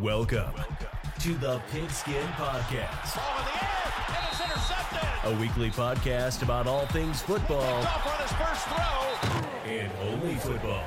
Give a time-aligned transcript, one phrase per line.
[0.00, 0.54] Welcome
[1.20, 5.32] to the Pigskin Podcast, Ball in the air, and it's intercepted.
[5.32, 9.70] a weekly podcast about all things football Off on his first throw.
[9.70, 10.84] and only football.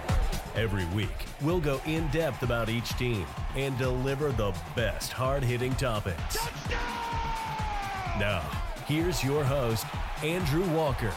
[0.56, 5.76] Every week, we'll go in depth about each team and deliver the best hard hitting
[5.76, 6.38] topics.
[8.20, 8.42] Now,
[8.88, 9.86] here's your host,
[10.24, 11.12] Andrew Walker.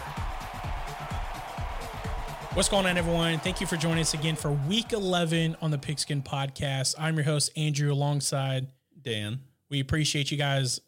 [2.56, 3.38] What's going on, everyone?
[3.40, 6.94] Thank you for joining us again for week 11 on the Pigskin Podcast.
[6.98, 8.68] I'm your host, Andrew, alongside
[9.02, 9.40] Dan.
[9.68, 10.80] We appreciate you guys.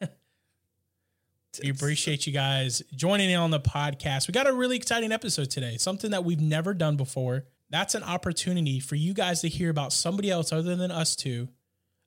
[1.62, 4.28] we appreciate you guys joining in on the podcast.
[4.28, 7.44] We got a really exciting episode today, something that we've never done before.
[7.68, 11.48] That's an opportunity for you guys to hear about somebody else other than us two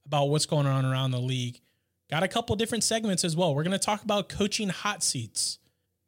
[0.07, 1.61] about what's going on around the league.
[2.09, 3.53] Got a couple different segments as well.
[3.53, 5.59] We're going to talk about coaching hot seats.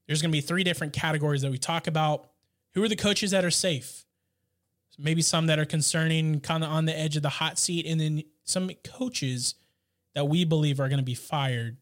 [0.08, 2.32] There's going to be three different categories that we talk about.
[2.76, 4.06] Who are the coaches that are safe?
[5.00, 8.00] Maybe some that are concerning, kind of on the edge of the hot seat, and
[8.00, 9.56] then some coaches
[10.14, 11.78] that we believe are going to be fired.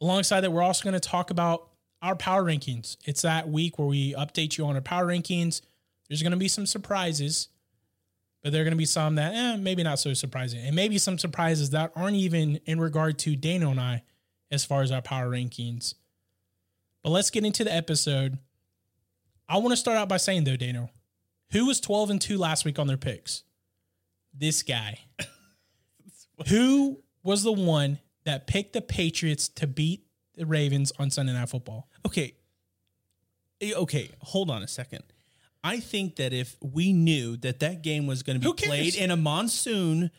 [0.00, 1.68] Alongside that, we're also going to talk about
[2.02, 2.96] our power rankings.
[3.04, 5.60] It's that week where we update you on our power rankings.
[6.08, 7.48] There's going to be some surprises,
[8.42, 10.98] but there are going to be some that eh, maybe not so surprising, and maybe
[10.98, 14.02] some surprises that aren't even in regard to Daniel and I
[14.50, 15.94] as far as our power rankings.
[17.02, 18.38] But let's get into the episode.
[19.48, 20.90] I want to start out by saying though, Daniel,
[21.52, 23.44] who was 12 and 2 last week on their picks?
[24.34, 24.98] This guy.
[26.48, 31.48] who was the one that picked the Patriots to beat the Ravens on Sunday Night
[31.48, 31.88] Football?
[32.06, 32.34] Okay.
[33.60, 35.02] Eh, Okay, hold on a second.
[35.64, 39.10] I think that if we knew that that game was going to be played in
[39.10, 40.10] a monsoon,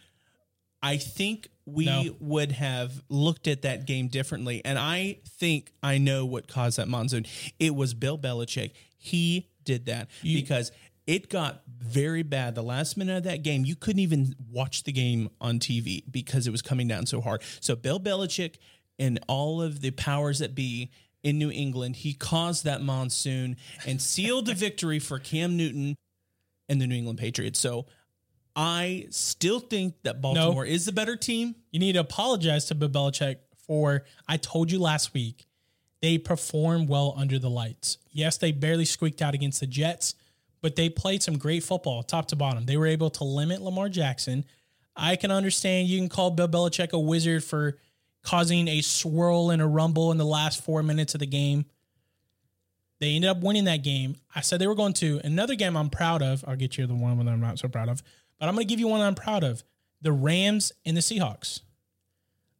[0.81, 2.16] I think we No.
[2.19, 4.61] would have looked at that game differently.
[4.66, 7.25] And I think I know what caused that monsoon.
[7.59, 8.71] It was Bill Belichick.
[9.00, 10.72] He did that because
[11.08, 12.53] it got very bad.
[12.53, 16.45] The last minute of that game, you couldn't even watch the game on TV because
[16.45, 17.42] it was coming down so hard.
[17.61, 18.58] So Bill Belichick
[19.00, 20.92] and all of the powers that be
[21.23, 25.95] in New England, he caused that monsoon and sealed the victory for Cam Newton
[26.67, 27.60] and the New England Patriots.
[27.60, 27.87] So
[28.55, 31.55] I still think that Baltimore is the better team.
[31.71, 35.48] You need to apologize to Bill Belichick for I told you last week
[36.02, 37.98] they perform well under the lights.
[38.19, 40.13] Yes, they barely squeaked out against the Jets,
[40.61, 42.65] but they played some great football top to bottom.
[42.65, 44.45] They were able to limit Lamar Jackson.
[44.95, 47.77] I can understand you can call Bill Belichick a wizard for
[48.21, 51.65] causing a swirl and a rumble in the last four minutes of the game.
[52.99, 54.17] They ended up winning that game.
[54.36, 55.21] I said they were going to.
[55.23, 56.43] Another game I'm proud of.
[56.45, 58.03] I'll get you the one that I'm not so proud of,
[58.37, 59.63] but I'm going to give you one I'm proud of
[60.01, 61.61] the Rams and the Seahawks.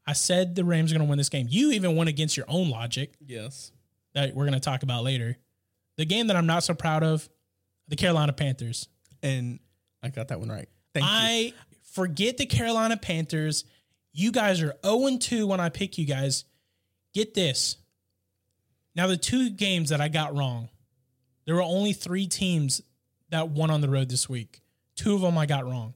[0.08, 1.48] I said the Rams are going to win this game.
[1.50, 3.72] You even went against your own logic Yes.
[4.14, 5.38] that we're going to talk about later.
[6.00, 7.28] The game that I'm not so proud of,
[7.90, 8.88] the Carolina Panthers.
[9.22, 9.60] And
[10.02, 10.70] I got that one right.
[10.94, 11.12] Thank you.
[11.12, 11.54] I
[11.92, 13.66] forget the Carolina Panthers.
[14.14, 16.46] You guys are 0 2 when I pick you guys.
[17.14, 17.76] Get this.
[18.96, 20.70] Now, the two games that I got wrong,
[21.46, 22.82] there were only three teams
[23.30, 24.62] that won on the road this week.
[24.96, 25.96] Two of them I got wrong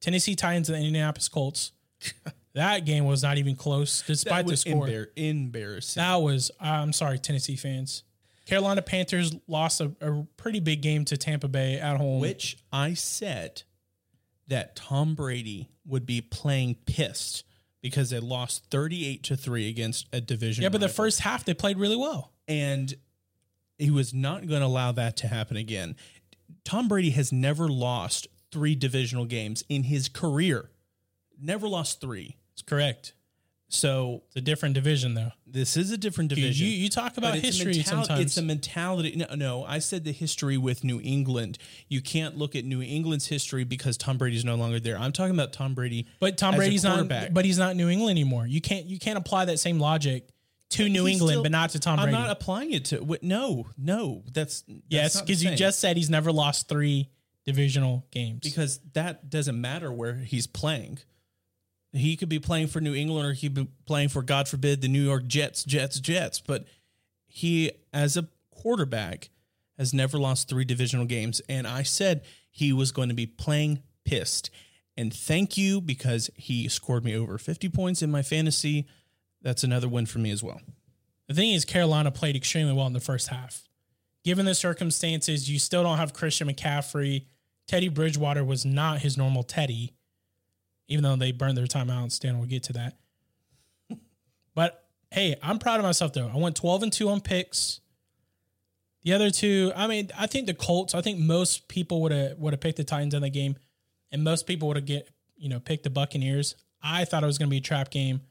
[0.00, 1.72] Tennessee Titans and the Indianapolis Colts.
[2.54, 4.86] that game was not even close, despite That the score.
[4.86, 6.00] embar- embarrassing.
[6.00, 8.04] That was, I'm sorry, Tennessee fans.
[8.44, 12.20] Carolina Panthers lost a, a pretty big game to Tampa Bay at home.
[12.20, 13.62] which I said
[14.48, 17.44] that Tom Brady would be playing pissed
[17.80, 21.54] because they lost 38 to 3 against a division yeah, but the first half they
[21.54, 22.32] played really well.
[22.48, 22.94] and
[23.78, 25.96] he was not going to allow that to happen again.
[26.64, 30.70] Tom Brady has never lost 3 divisional games in his career.
[31.40, 32.36] Never lost 3.
[32.52, 33.14] It's correct.
[33.74, 35.32] So It's a different division, though.
[35.46, 36.66] this is a different division.
[36.66, 38.20] you, you talk about But it's a history mental- sometimes.
[38.20, 39.14] It's a mentality.
[39.16, 41.58] No, no, I said the history with New England.
[41.88, 44.96] You can't look at New England's history because Tom Brady's no longer there.
[44.98, 46.06] I'm talking about Tom Brady.
[46.20, 46.94] but Tom as a Brady's not.
[46.94, 47.32] quarterback.
[47.34, 48.46] But he's not New England anymore.
[48.46, 48.86] You can't.
[48.86, 50.28] You can't apply that same logic
[50.70, 52.14] to New He's England, still- but not to Tom Brady.
[52.16, 53.16] I'm not applying it to.
[53.22, 57.10] No, no, that's, that's yes, because you just said he's never lost three
[57.44, 58.40] divisional games.
[58.42, 60.98] because that doesn't matter where he's playing.
[61.94, 64.80] He could be playing for New England or he could be playing for, God forbid,
[64.80, 66.40] the New York Jets, Jets, Jets.
[66.40, 66.64] But
[67.26, 69.30] he, as a quarterback,
[69.78, 71.40] has never lost three divisional games.
[71.48, 74.50] And I said he was going to be playing pissed.
[74.96, 78.86] And thank you because he scored me over 50 points in my fantasy.
[79.42, 80.60] That's another win for me as well.
[81.28, 83.68] The thing is, Carolina played extremely well in the first half.
[84.24, 87.26] Given the circumstances, you still don't have Christian McCaffrey.
[87.66, 89.92] Teddy Bridgewater was not his normal Teddy,
[90.88, 92.12] even though they burned their timeout.
[92.12, 92.96] Stan will get to that.
[94.54, 96.30] but hey, I'm proud of myself though.
[96.32, 97.80] I went 12 and 2 on picks.
[99.04, 102.38] The other two, I mean, I think the Colts, I think most people would have
[102.38, 103.56] would have picked the Titans in the game,
[104.10, 106.56] and most people would have get you know picked the Buccaneers.
[106.82, 108.22] I thought it was going to be a trap game.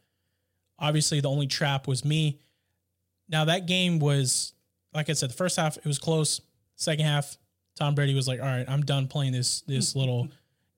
[0.80, 2.40] Obviously, the only trap was me.
[3.30, 4.54] Now that game was,
[4.94, 6.42] like I said, the first half it was close.
[6.76, 7.38] Second half,
[7.76, 10.30] Tom Brady was like, "All right, I'm done playing this this little,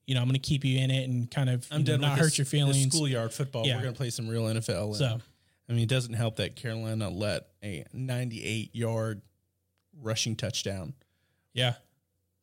[0.07, 2.17] you know, I'm going to keep you in it and kind of I'm know, not
[2.17, 3.65] hurt this- your feelings." schoolyard football.
[3.65, 3.75] Yeah.
[3.77, 4.95] We're going to play some real NFL.
[4.95, 5.19] So
[5.69, 9.21] I mean, it doesn't help that Carolina let a 98 yard
[10.01, 10.93] rushing touchdown.
[11.53, 11.73] yeah,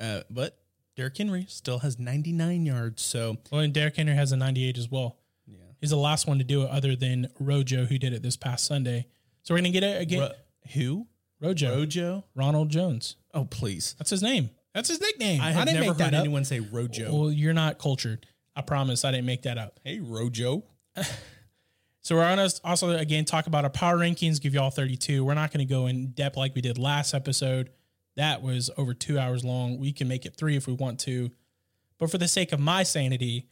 [0.00, 0.58] Uh, but
[0.96, 3.02] Derrick Henry still has 99 yards.
[3.02, 5.18] So, well, and Derrick Henry has a 98 as well.
[5.46, 5.58] yeah.
[5.80, 8.64] He's the last one to do it, other than Rojo, who did it this past
[8.64, 9.06] Sunday.
[9.42, 10.20] So we're going to get it again.
[10.20, 10.32] Ro-
[10.74, 11.06] who?
[11.40, 12.24] Rojo, Rojo?
[12.34, 13.16] Ronald Jones.
[13.34, 13.94] Oh, please.
[13.98, 14.50] That's his name.
[14.74, 15.40] That's his nickname.
[15.40, 16.20] I have didn't never make that heard up.
[16.20, 17.12] anyone say Rojo.
[17.14, 18.26] Well, you're not cultured.
[18.56, 19.04] I promise.
[19.04, 19.80] I didn't make that up.
[19.84, 20.64] hey, Rojo.
[22.04, 24.40] So we're gonna also again talk about our power rankings.
[24.40, 25.24] Give you all 32.
[25.24, 27.70] We're not going to go in depth like we did last episode.
[28.16, 29.78] That was over two hours long.
[29.78, 31.30] We can make it three if we want to,
[31.98, 33.46] but for the sake of my sanity,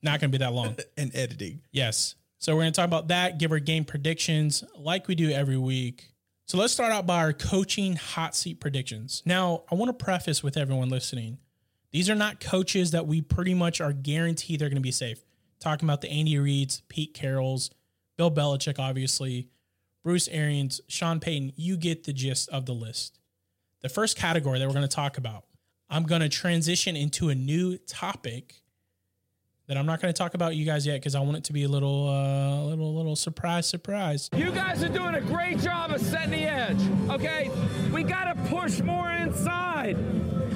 [0.00, 0.76] not going to be that long.
[0.96, 1.62] And editing.
[1.72, 2.14] Yes.
[2.38, 5.58] So we're going to talk about that, give our game predictions like we do every
[5.58, 6.11] week.
[6.46, 9.22] So let's start out by our coaching hot seat predictions.
[9.24, 11.38] Now, I want to preface with everyone listening.
[11.92, 15.24] These are not coaches that we pretty much are guaranteed they're going to be safe.
[15.60, 17.70] Talking about the Andy Reeds, Pete Carrolls,
[18.16, 19.48] Bill Belichick, obviously,
[20.02, 23.18] Bruce Arians, Sean Payton, you get the gist of the list.
[23.80, 25.44] The first category that we're going to talk about,
[25.88, 28.61] I'm going to transition into a new topic
[29.68, 31.52] that I'm not going to talk about you guys yet because I want it to
[31.52, 34.28] be a little, uh, little, little surprise, surprise.
[34.36, 36.80] You guys are doing a great job of setting the edge,
[37.10, 37.50] okay?
[37.92, 39.96] We got to push more inside.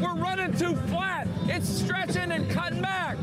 [0.01, 1.29] We're running too flat.
[1.45, 3.17] It's stretching and cutting back.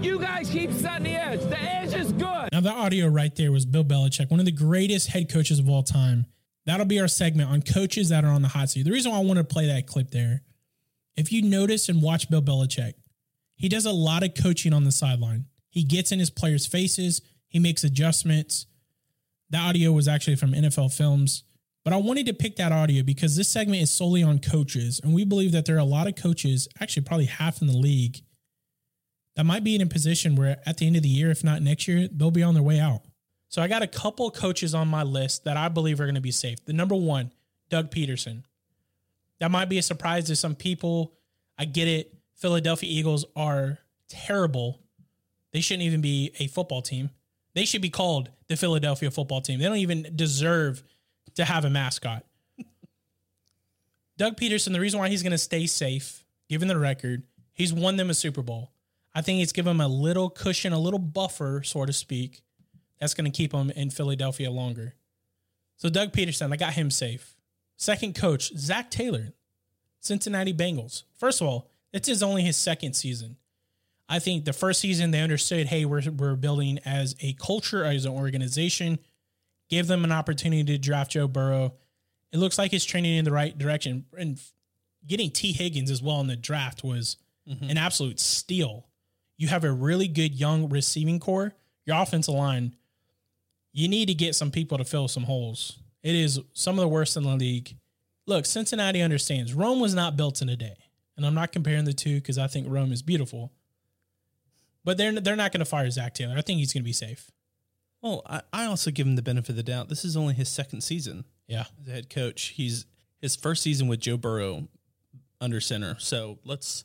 [0.00, 1.40] You guys keep setting the edge.
[1.40, 2.48] The edge is good.
[2.52, 5.68] Now, that audio right there was Bill Belichick, one of the greatest head coaches of
[5.68, 6.26] all time.
[6.66, 8.84] That'll be our segment on coaches that are on the hot seat.
[8.84, 10.42] The reason why I want to play that clip there,
[11.16, 12.94] if you notice and watch Bill Belichick,
[13.58, 15.46] he does a lot of coaching on the sideline.
[15.68, 18.66] He gets in his players' faces, he makes adjustments.
[19.50, 21.44] The audio was actually from NFL Films.
[21.84, 25.00] But I wanted to pick that audio because this segment is solely on coaches.
[25.02, 27.76] And we believe that there are a lot of coaches, actually, probably half in the
[27.76, 28.22] league,
[29.36, 31.62] that might be in a position where at the end of the year, if not
[31.62, 33.02] next year, they'll be on their way out.
[33.48, 36.20] So I got a couple coaches on my list that I believe are going to
[36.20, 36.62] be safe.
[36.64, 37.32] The number one,
[37.70, 38.42] Doug Pederson.
[39.40, 41.14] That might be a surprise to some people.
[41.56, 42.17] I get it.
[42.38, 44.80] Philadelphia Eagles are terrible.
[45.52, 47.10] They shouldn't even be a football team.
[47.54, 49.58] They should be called the Philadelphia football team.
[49.58, 50.82] They don't even deserve
[51.34, 52.24] to have a mascot.
[54.16, 57.96] Doug Pederson, the reason why he's going to stay safe, given the record, he's won
[57.96, 58.70] them a Super Bowl.
[59.14, 62.42] I think it's given him a little cushion, a little buffer, so to speak,
[63.00, 64.94] that's going to keep him in Philadelphia longer.
[65.76, 67.36] So Doug Pederson, I got him safe.
[67.76, 69.32] Second coach, Zac Taylor,
[70.00, 71.04] Cincinnati Bengals.
[71.16, 73.36] First of all, this is only his second season.
[74.08, 78.04] I think the first season they understood, hey, we're, we're building as a culture, as
[78.04, 78.98] an organization,
[79.68, 81.74] gave them an opportunity to draft Joe Burrow.
[82.32, 84.06] It looks like it's trending in the right direction.
[84.16, 84.40] And
[85.06, 87.18] getting Tee Higgins as well in the draft was
[87.48, 87.70] mm-hmm.
[87.70, 88.86] an absolute steal.
[89.36, 91.52] You have a really good young receiving corps.
[91.84, 92.76] Your offensive line,
[93.72, 95.78] you need to get some people to fill some holes.
[96.02, 97.76] It is some of the worst in the league.
[98.26, 100.76] Look, Cincinnati understands Rome was not built in a day.
[101.18, 103.52] And I'm not comparing the two because I think Rome is beautiful.
[104.84, 106.34] But they're they're not going to fire Zac Taylor.
[106.38, 107.30] I think he's going to be safe.
[108.00, 109.88] Well, I, I also give him the benefit of the doubt.
[109.88, 111.64] This is only his second season Yeah.
[111.82, 112.52] as a head coach.
[112.56, 112.86] He's
[113.20, 114.68] his first season with Joe Burrow
[115.40, 115.96] under center.
[115.98, 116.84] So let's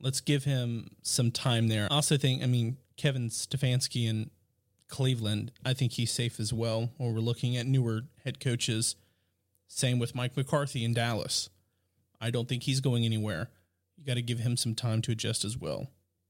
[0.00, 1.88] let's give him some time there.
[1.90, 4.30] I also think, I mean, Kevin Stefanski in
[4.88, 6.90] Cleveland, I think he's safe as well.
[6.98, 8.94] Or we're looking at newer head coaches.
[9.66, 11.50] Same with Mike McCarthy in Dallas.
[12.20, 13.48] I don't think he's going anywhere.
[14.04, 15.86] You got to give him some time to adjust as well.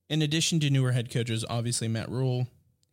[0.08, 2.46] In addition to newer head coaches, obviously Matt Rhule,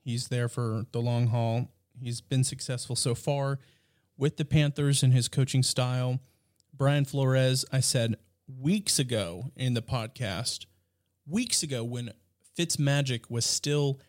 [0.04, 1.68] he's there for the long haul.
[2.00, 3.60] He's been successful so far
[4.18, 6.20] with the Panthers and his coaching style.
[6.74, 8.16] Brian Flores, I said
[8.48, 10.66] weeks ago in the podcast,
[11.28, 12.14] weeks ago when
[12.58, 14.00] Fitzmagic was still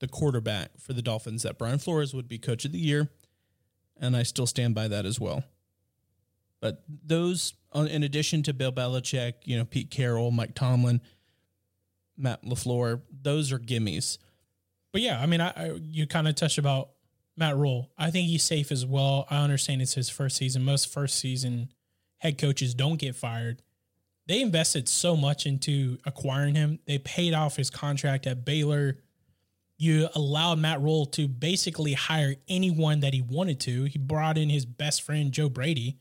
[0.00, 3.08] the quarterback for the Dolphins, that Brian Flores would be coach of the year.
[3.98, 5.44] And I still stand by that as well.
[6.60, 11.00] But those, in addition to Bill Belichick, you know, Pete Carroll, Mike Tomlin,
[12.16, 14.18] Matt LaFleur, those are gimmies.
[14.92, 16.90] But yeah, I mean, I, I you kind of touched about
[17.36, 17.90] Matt Rhule.
[17.96, 19.26] I think he's safe as well.
[19.30, 20.64] I understand it's his first season.
[20.64, 21.72] Most first season
[22.18, 23.62] head coaches don't get fired.
[24.26, 26.78] They invested so much into acquiring him.
[26.86, 28.98] They paid off his contract at Baylor.
[29.76, 33.84] You allowed Matt Rhule to basically hire anyone that he wanted to.
[33.84, 35.96] He brought in his best friend Joe Brady.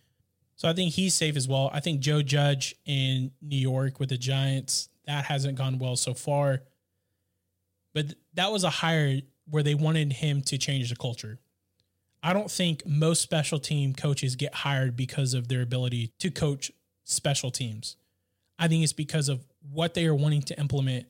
[0.59, 1.69] So I think he's safe as well.
[1.73, 6.13] I think Joe Judge in New York with the Giants, that hasn't gone well so
[6.13, 6.63] far.
[7.93, 11.39] but that was a hire where they wanted him to change the culture.
[12.21, 16.73] I don't think most special team coaches get hired because of their ability to coach
[17.05, 17.95] special teams.
[18.59, 21.05] I think it's because of what they are wanting to implement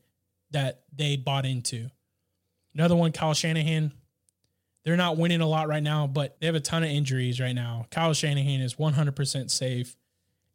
[0.51, 1.89] that they bought into.
[2.75, 3.93] Another one, Kyle Shanahan.
[4.83, 7.53] They're not winning a lot right now, but they have a ton of injuries right
[7.53, 7.85] now.
[7.91, 9.95] Kyle Shanahan is 100% safe.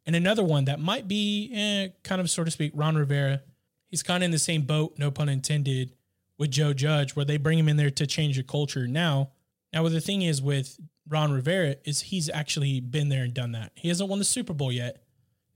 [0.05, 3.41] And another one that might be eh, kind of, so to speak, Ron Rivera.
[3.87, 5.93] He's kind of in the same boat, no pun intended,
[6.37, 9.31] with Joe Judge, where they bring him in there to change the culture now.
[9.71, 13.51] Now, what the thing is with Ron Rivera is he's actually been there and done
[13.53, 13.71] that.
[13.75, 15.03] He hasn't won the Super Bowl yet.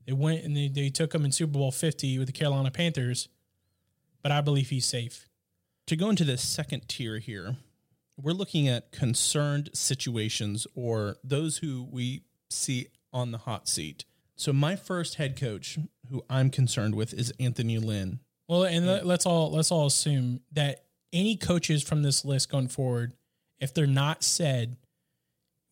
[0.06, 3.30] They went and they, they took him in Super Bowl 50 with the Carolina Panthers,
[4.22, 5.28] but I believe he's safe.
[5.88, 7.56] To go into the second tier here,
[8.22, 14.06] we're looking at concerned situations or those who we see on the hot seat.
[14.36, 15.78] So my first head coach
[16.10, 18.20] who I'm concerned with is Anthony Lynn.
[18.48, 22.68] Well, and let- let's all let's all assume that any coaches from this list going
[22.68, 23.14] forward,
[23.60, 24.78] if they're not said,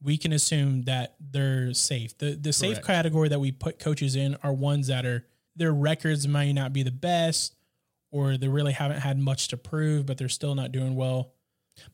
[0.02, 2.18] we can assume that they're safe.
[2.18, 2.88] The the safe Correct.
[2.88, 5.26] category that we put coaches in are ones that are
[5.56, 7.56] their records might not be the best,
[8.12, 11.34] or they really haven't had much to prove, but they're still not doing well.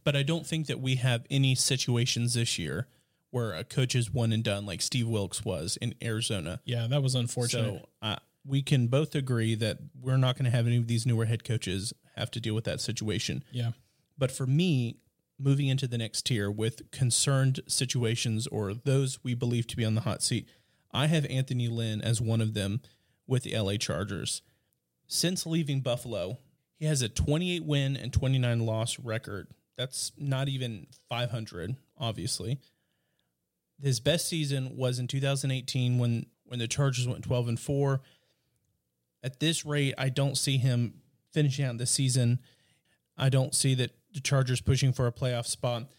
[0.04, 2.88] But I don't think that we have any situations this year
[3.32, 6.62] where a coach is one and done like Steve Wilks was in Arizona.
[6.66, 7.82] Yeah, that was unfortunate.
[7.82, 11.06] So uh, we can both agree that we're not going to have any of these
[11.06, 13.44] newer head coaches have to deal with that situation.
[13.52, 13.72] yeah.
[14.16, 14.98] But for me,
[15.40, 19.96] moving into the next tier with concerned situations or those we believe to be on
[19.96, 20.48] the hot seat,
[20.92, 22.82] I have Anthony Lynn as one of them
[23.26, 24.44] with the LA Chargers.
[25.08, 26.38] Since leaving Buffalo,
[26.78, 29.48] he has a 28 win and 29 loss record.
[29.78, 32.60] That's not even 500, obviously.
[33.82, 38.02] His best season was in 2018 when when the Chargers went 12 and 4.
[39.24, 41.02] At this rate, I don't see him
[41.32, 42.40] finishing out the season.
[43.18, 45.90] I don't see that the Chargers pushing for a playoff spot.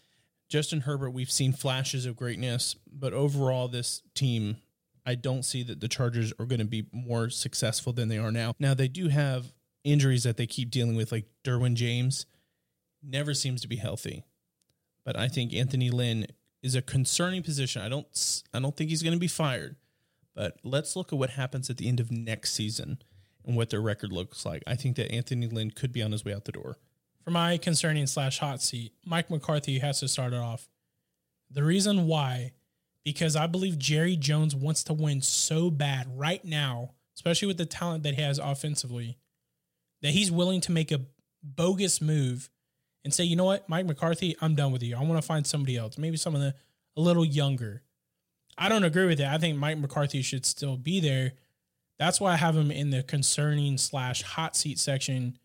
[0.47, 4.57] Justin Herbert, we've seen flashes of greatness, but overall, this team,
[5.05, 8.31] I don't see that the Chargers are going to be more successful than they are
[8.31, 8.53] now.
[8.59, 9.53] Now, they do have
[9.83, 12.27] injuries that they keep dealing with, like Derwin James,
[13.05, 14.23] never seems to be healthy.
[15.03, 16.27] But I think Anthony Lynn
[16.63, 17.81] is a concerning position.
[17.81, 19.75] I don't, I don't think he's going to be fired.
[20.33, 22.99] But let's look at what happens at the end of next season
[23.45, 24.63] and what their record looks like.
[24.67, 26.77] I think that Anthony Lynn could be on his way out the door.
[27.23, 30.67] For my concerning slash hot seat, Mike McCarthy has to start it off.
[31.49, 32.51] The reason why,
[33.03, 37.65] because I believe Jerry Jones wants to win so bad right now, especially with the
[37.65, 39.17] talent that he has offensively,
[40.01, 41.01] that he's willing to make a
[41.41, 42.49] bogus move
[43.05, 44.97] and say, you know what, Mike McCarthy, I'm done with you.
[44.97, 46.55] I want to find somebody else, maybe someone that
[46.97, 47.83] a little younger.
[48.57, 49.27] I don't agree with it.
[49.27, 51.33] I think Mike McCarthy should still be there.
[51.99, 55.37] That's why I have him in the concerning slash hot seat section.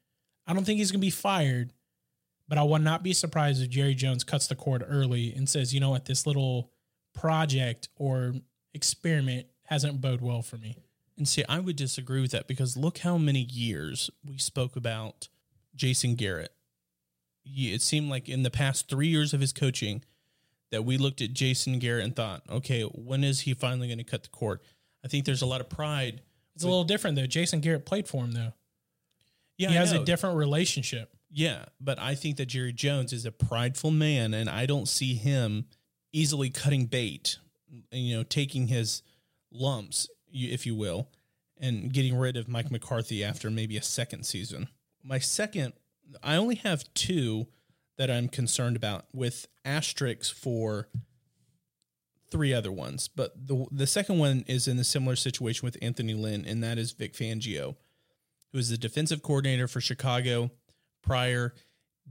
[0.47, 1.73] I don't think he's going to be fired,
[2.49, 5.75] but I would not be surprised if Jerry Jones cuts the cord early and says,
[5.75, 6.71] you know what, this little
[7.13, 8.35] project or
[8.73, 10.77] experiment hasn't bode well for me.
[11.19, 15.29] And see, I would disagree with that because look how many years we spoke about
[15.77, 16.55] Jason Garrett.
[17.45, 20.05] It seemed like in the past three years of his coaching
[20.71, 24.05] that we looked at Jason Garrett and thought, okay, when is he finally going to
[24.05, 24.61] cut the cord?
[25.05, 26.21] I think there's a lot of pride.
[26.55, 27.27] It's a little different though.
[27.27, 28.53] Jason Garrett played for him though.
[29.57, 30.03] Yeah, he I has know.
[30.03, 31.11] a different relationship.
[31.31, 35.15] Yeah, but I think that Jerry Jones is a prideful man, and I don't see
[35.15, 35.67] him
[36.13, 37.39] easily cutting bait,
[37.93, 39.03] you know, taking his
[39.53, 41.09] lumps, if you will,
[41.59, 44.69] and getting rid of Mike McCarthy after maybe a second season.
[45.05, 45.73] My second,
[46.23, 47.49] I only have two
[47.99, 50.89] that I'm concerned about with asterisks for
[52.31, 56.15] three other ones, but the the second one is in a similar situation with Anthony
[56.15, 57.77] Lynn, and that is Vic Fangio,
[58.53, 60.51] who is the defensive coordinator for Chicago
[61.03, 61.55] prior,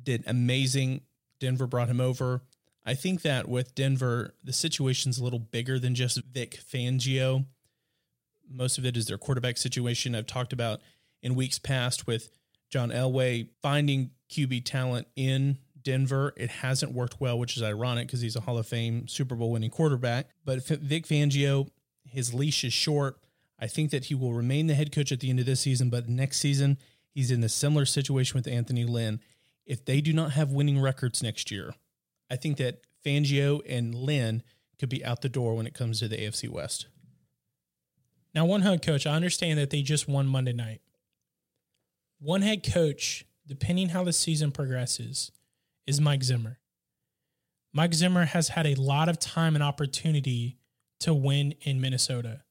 [0.02, 1.02] did amazing.
[1.40, 2.44] Denver brought him over.
[2.86, 7.46] I think that with Denver, the situation's a little bigger than just Vic Fangio.
[8.50, 10.16] Most of it is their quarterback situation.
[10.16, 10.82] I've talked about
[11.22, 12.30] in weeks past with
[12.70, 16.34] John Elway finding QB talent in Denver.
[16.38, 19.52] It hasn't worked well, which is ironic because he's a Hall of Fame Super Bowl
[19.52, 20.30] winning quarterback.
[20.46, 21.70] But Vic Fangio,
[22.08, 23.20] his leash is short.
[23.60, 25.90] I think that he will remain the head coach at the end of this season,
[25.90, 26.78] but next season,
[27.12, 29.20] he's in a similar situation with Anthony Lynn.
[29.66, 31.74] If they do not have winning records next year,
[32.30, 34.44] I think that Fangio and Lynn
[34.80, 36.88] could be out the door when it comes to the AFC West.
[38.34, 40.82] Now, one head coach, I understand that they just won Monday night.
[42.20, 45.32] One head coach, depending how the season progresses,
[45.88, 46.60] is Mike Zimmer.
[47.74, 50.58] Mike Zimmer has had a lot of time and opportunity
[51.00, 52.42] to win in Minnesota.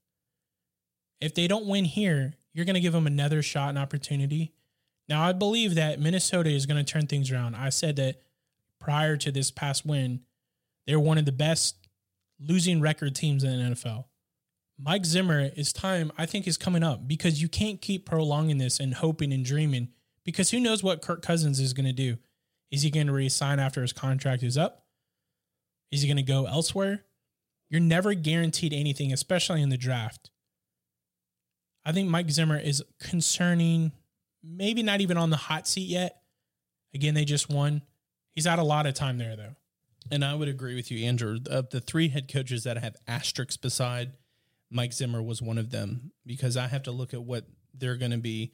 [1.21, 4.53] If they don't win here, you're going to give them another shot and opportunity.
[5.09, 7.55] Now, I believe that Minnesota is going to turn things around.
[7.55, 8.23] I said that
[8.79, 10.21] prior to this past win,
[10.87, 11.89] they're one of the best
[12.41, 14.05] losing record teams in the NFL.
[14.81, 18.79] Mike Zimmer, his time, I think, is coming up because you can't keep prolonging this
[18.79, 19.89] and hoping and dreaming
[20.25, 22.17] because who knows what Kirk Cousins is going to do?
[22.71, 24.85] Is he going to resign after his contract is up?
[25.91, 27.05] Is he going to go elsewhere?
[27.71, 30.31] You're never guaranteed anything, especially in the draft.
[31.85, 33.93] I think Mike Zimmer is concerning,
[34.45, 36.21] maybe not even on the hot seat yet.
[36.95, 37.83] Again, they just won.
[38.35, 39.57] He's had a lot of time there, though.
[40.11, 41.39] And I would agree with you, Andrew.
[41.51, 44.13] Of the three head coaches that have asterisks beside
[44.71, 47.45] Mike Zimmer was one of them because I have to look at what
[47.75, 48.53] they're going to be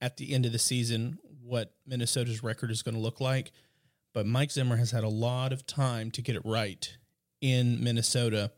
[0.00, 3.52] at the end of the season, what Minnesota's record is going to look like.
[4.12, 6.96] But Mike Zimmer has had a lot of time to get it right
[7.40, 8.52] in Minnesota,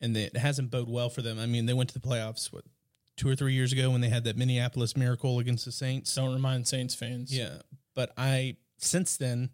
[0.00, 1.38] and it hasn't bode well for them.
[1.38, 2.64] I mean, they went to the playoffs what
[3.16, 6.14] two or three years ago when they had that Minneapolis miracle against the Saints.
[6.14, 7.36] Don't remind Saints fans.
[7.36, 7.62] Yeah,
[7.94, 9.50] but I since then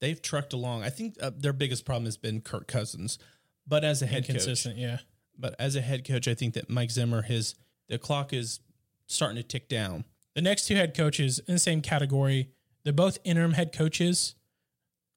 [0.00, 0.82] they've trucked along.
[0.82, 3.18] I think uh, their biggest problem has been Kirk Cousins,
[3.66, 4.98] but as a head consistent, yeah.
[5.38, 7.54] But as a head coach, I think that Mike Zimmer his
[7.88, 8.60] the clock is
[9.06, 10.04] starting to tick down.
[10.34, 12.50] The next two head coaches in the same category,
[12.82, 14.34] they're both interim head coaches,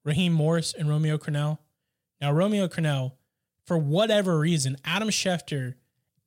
[0.04, 1.60] Raheem Morris and Romeo Crennel.
[2.22, 3.14] Now, Romeo Crennel,
[3.66, 5.76] for whatever reason, Adam Schefter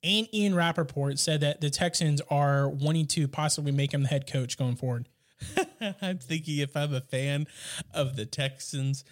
[0.03, 4.31] and Ian Rapoport said that the Texans are wanting to possibly make him the head
[4.31, 5.09] coach going forward.
[6.03, 7.47] I'm thinking if I'm a fan
[7.95, 9.05] of the Texans,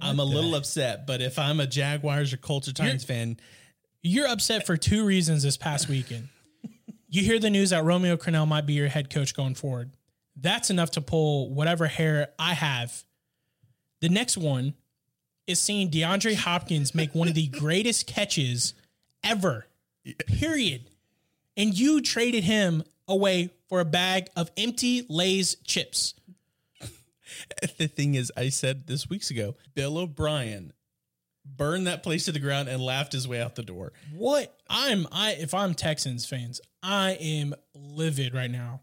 [0.00, 1.06] I'm a little upset.
[1.06, 3.38] But if I'm a Jaguars or Colts or Titans fan,
[4.02, 6.28] You're upset for two reasons this past weekend.
[7.08, 9.90] you hear the news that Romeo Crennel might be your head coach going forward.
[10.36, 13.04] That's enough to pull whatever hair I have.
[14.00, 14.74] The next one
[15.46, 18.74] is seeing DeAndre Hopkins make one of the greatest catches
[19.24, 19.66] ever.
[20.26, 20.90] Period.
[21.56, 26.14] And you traded him away for a bag of empty Lay's chips.
[27.78, 30.72] the thing is, I said this weeks ago, Bill O'Brien
[31.56, 33.92] burned that place to the ground and laughed his way out the door.
[34.14, 38.82] What I'm I if I'm Texans fans, I am livid right now.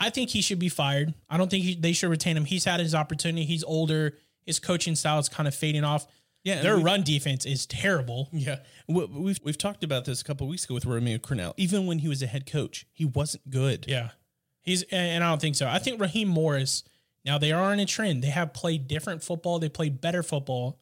[0.00, 1.12] I think he should be fired.
[1.28, 2.44] I don't think he, they should retain him.
[2.44, 3.44] He's had his opportunity.
[3.44, 4.16] He's older.
[4.46, 6.06] His coaching style is kind of fading off.
[6.44, 8.28] Yeah, their run defense is terrible.
[8.32, 11.52] Yeah, We- we've we've talked about this a couple of weeks ago with Romeo Cornell.
[11.56, 13.84] Even when he was a head coach, he wasn't good.
[13.88, 14.10] Yeah,
[14.62, 15.66] he's and and I don't think so.
[15.68, 16.84] I think Raheem Morris.
[17.24, 18.22] Now they are on a trend.
[18.22, 19.58] They have played different football.
[19.58, 20.78] They play better football.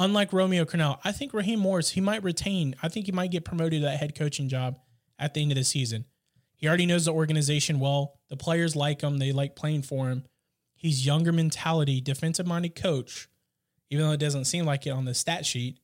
[0.00, 2.74] Unlike Romeo Cornell, I think Raheem Morris he might retain.
[2.82, 4.78] I think he might get promoted to that head coaching job
[5.18, 6.06] at the end of the season.
[6.56, 8.18] He already knows the organization well.
[8.30, 9.18] The players like him.
[9.18, 10.24] They like playing for him.
[10.74, 13.28] He's younger mentality, defensive minded coach,
[13.90, 15.78] even though it doesn't seem like it on the stat sheet.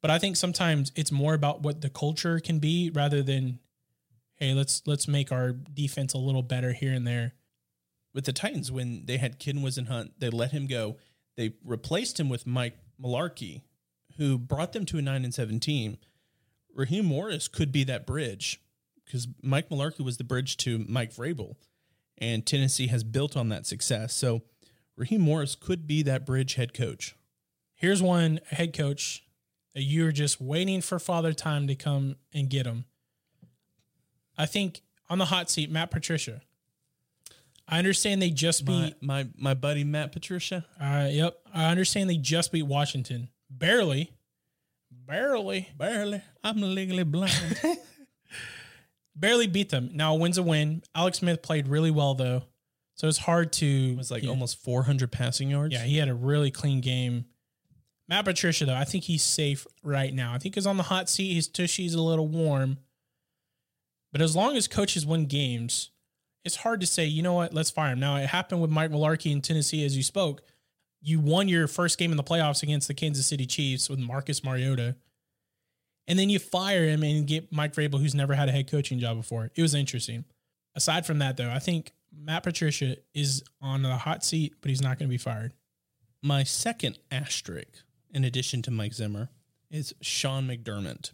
[0.00, 3.58] But I think sometimes it's more about what the culture can be rather than,
[4.36, 7.34] hey, let's let's make our defense a little better here and there.
[8.14, 10.96] With the Titans, when they had Ken Whisenhunt, they let him go.
[11.36, 13.62] They replaced him with Mike Mularkey,
[14.16, 15.98] who brought them to a nine and seven team.
[16.74, 18.60] Raheem Morris could be that bridge
[19.04, 21.56] because Mike Mularkey was the bridge to Mike Vrabel,
[22.18, 24.14] and Tennessee has built on that success.
[24.14, 24.42] So
[24.96, 27.16] Raheem Morris could be that bridge head coach.
[27.74, 29.24] Here's one head coach
[29.74, 32.84] that you're just waiting for Father Time to come and get him.
[34.38, 36.42] I think on the hot seat, Matt Patricia.
[37.72, 39.02] I understand they just My, beat.
[39.02, 40.66] my my buddy Matt Patricia.
[40.78, 44.12] Uh, yep, I understand they just beat Washington, barely,
[44.90, 47.32] barely, Barely, I'm legally blind.
[49.16, 49.88] barely beat them.
[49.94, 50.82] Now a win's a win.
[50.94, 52.42] Alex Smith played really well though,
[52.94, 53.66] so it's hard to.
[53.66, 54.28] it was like yeah.
[54.28, 55.72] almost 400 passing yards.
[55.72, 57.24] Yeah, he had a really clean game.
[58.06, 60.34] Matt Patricia, though, I think he's safe right now.
[60.34, 61.32] I think he's on the hot seat.
[61.32, 62.76] His tushy's a little warm.
[64.12, 65.91] But as long as coaches win games,
[66.44, 68.00] it's hard to say, you know what, let's fire him.
[68.00, 70.42] Now, it happened with Mike Mularkey in Tennessee, as you spoke.
[71.00, 74.44] You won your first game in the playoffs against the Kansas City Chiefs with Marcus
[74.44, 74.96] Mariota.
[76.06, 78.98] And then you fire him and get Mike Vrabel, who's never had a head coaching
[78.98, 79.50] job before.
[79.54, 80.24] It was interesting.
[80.74, 84.82] Aside from that, though, I think Matt Patricia is on the hot seat, but he's
[84.82, 85.52] not going to be fired.
[86.22, 89.28] My second asterisk, in addition to Mike Zimmer,
[89.70, 91.12] is Sean McDermott.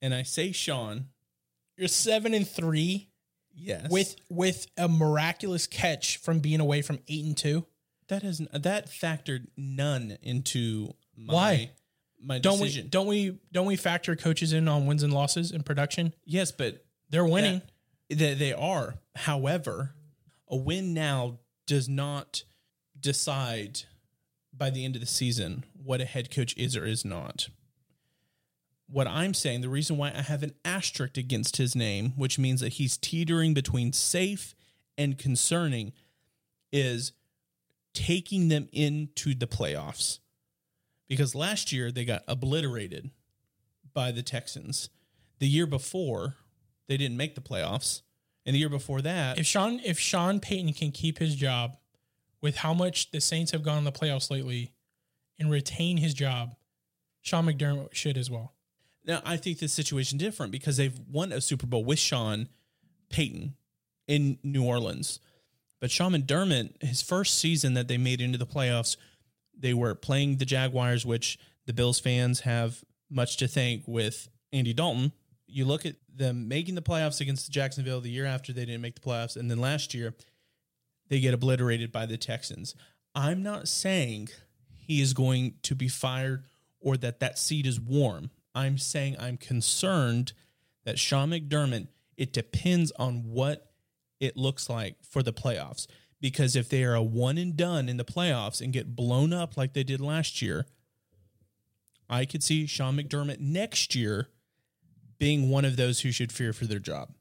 [0.00, 1.06] And I say Sean,
[1.76, 3.11] You're seven and three
[3.54, 7.66] yes, with with a miraculous catch from being away from eight and two.
[8.08, 11.70] that has that factored none into my, Why?
[12.20, 12.84] my Don't decision.
[12.84, 16.14] we don't we don't we factor coaches in on wins and losses in production?
[16.24, 17.60] yes, but They're winning.
[18.08, 18.94] that- they, they are.
[19.16, 19.94] However,
[20.48, 22.42] a win now does not
[23.00, 23.80] decide
[24.52, 27.48] by the end of the season what a head coach is or is not.
[28.88, 32.60] What I'm saying, the reason why I have an asterisk against his name, which means
[32.60, 34.54] that he's teetering between safe
[34.98, 35.92] and concerning
[36.72, 37.12] is
[37.94, 40.18] taking them into the playoffs.
[41.08, 43.10] Because last year they got obliterated
[43.92, 44.88] by the Texans.
[45.38, 46.36] The year before,
[46.88, 48.02] they didn't make the playoffs.
[48.44, 51.76] And the year before that, If Sean if Sean Payton can keep his job
[52.40, 54.72] with how much the Saints have gone in the playoffs lately
[55.38, 56.56] and retain his job,
[57.20, 58.54] Sean McDermott should as well.
[59.04, 62.48] Now, I think this situation different because they've won a Super Bowl with Sean
[63.10, 63.54] Payton
[64.06, 65.20] in New Orleans.
[65.80, 68.96] But Sean McDermott, his first season that they made into the playoffs,
[69.58, 74.72] they were playing the Jaguars, which the Bills fans have much to thank with Andy
[74.72, 75.12] Dalton.
[75.46, 78.94] You look at them making the playoffs against Jacksonville the year after they didn't make
[78.94, 80.14] the playoffs, and then last year
[81.08, 82.74] they get obliterated by the Texans.
[83.14, 84.28] I'm not saying
[84.74, 86.44] he is going to be fired
[86.80, 88.30] or that that seat is warm.
[88.54, 90.32] I'm saying I'm concerned
[90.84, 93.72] that Sean McDermott, it depends on what
[94.20, 95.86] it looks like for the playoffs.
[96.20, 99.56] Because if they are a one and done in the playoffs and get blown up
[99.56, 100.66] like they did last year,
[102.08, 104.28] I could see Sean McDermott next year
[105.18, 107.14] being one of those who should fear for their job.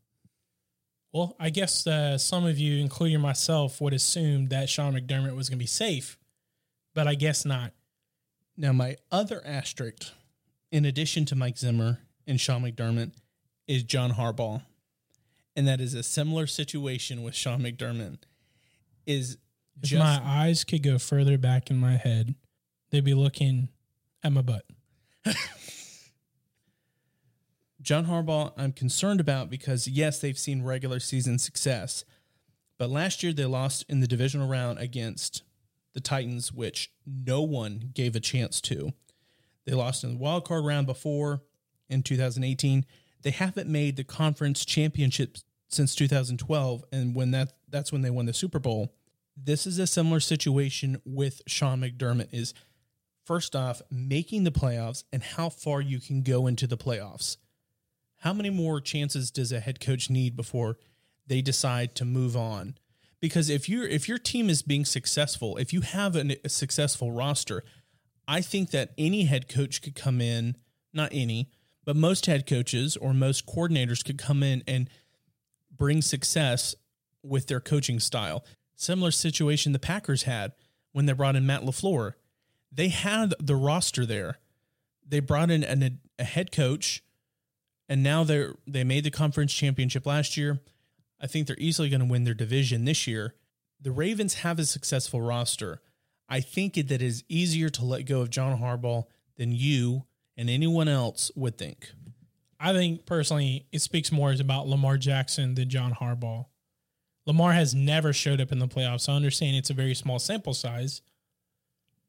[1.14, 5.50] Well, I guess uh, some of you, including myself, would assume that Sean McDermott was
[5.50, 6.18] going to be safe,
[6.94, 7.74] but I guess not.
[8.56, 10.12] Now, my other asterisk,
[10.72, 13.12] in addition to Mike Zimmer and Sean McDermott,
[13.68, 14.64] is John Harbaugh.
[15.56, 18.20] And that is a similar situation with Sean McDermott.
[19.06, 19.38] Is
[19.82, 22.36] If just my eyes could go further back in my head,
[22.90, 23.70] they'd be looking
[24.24, 24.64] at my butt.
[27.82, 32.06] John Harbaugh, I'm concerned about because, yes, they've seen regular season success,
[32.78, 35.42] but last year they lost in the divisional round against
[35.94, 38.94] the Titans, which no one gave a chance to.
[39.66, 41.42] They lost in the wild card round before
[41.90, 42.86] in 2018.
[43.22, 48.26] They haven't made the conference championship since 2012, and when that that's when they won
[48.26, 48.94] the Super Bowl.
[49.38, 52.34] This is a similar situation with Sean McDermott.
[52.34, 52.54] Is
[53.26, 57.38] first off making the playoffs and how far you can go into the playoffs
[58.22, 60.78] how many more chances does a head coach need before
[61.26, 62.76] they decide to move on?
[63.20, 67.12] Because if you if your team is being successful, if you have an, a successful
[67.12, 67.64] roster,
[68.28, 70.56] I think that any head coach could come in,
[70.94, 71.50] not any,
[71.84, 74.90] but most head coaches or most coordinators could come in and
[75.76, 76.76] bring success
[77.24, 78.46] with their coaching style.
[78.76, 80.54] Similar situation the Packers had
[80.92, 82.14] when they brought in Matt LaFleur.
[82.72, 84.40] They had the roster there.
[85.08, 87.04] They brought in an, a head coach
[87.92, 90.62] and now they're they made the conference championship last year.
[91.20, 93.36] I think they're easily going to win their division this year.
[93.82, 95.82] The Ravens have a successful roster.
[96.32, 99.04] I think that it is easier to let go of John Harbaugh
[99.38, 100.06] than you
[100.38, 101.92] and anyone else would think.
[102.58, 106.46] I think personally, it speaks more about Lamar Jackson than John Harbaugh.
[107.26, 109.10] Lamar has never showed up in the playoffs.
[109.10, 111.02] I understand it's a very small sample size,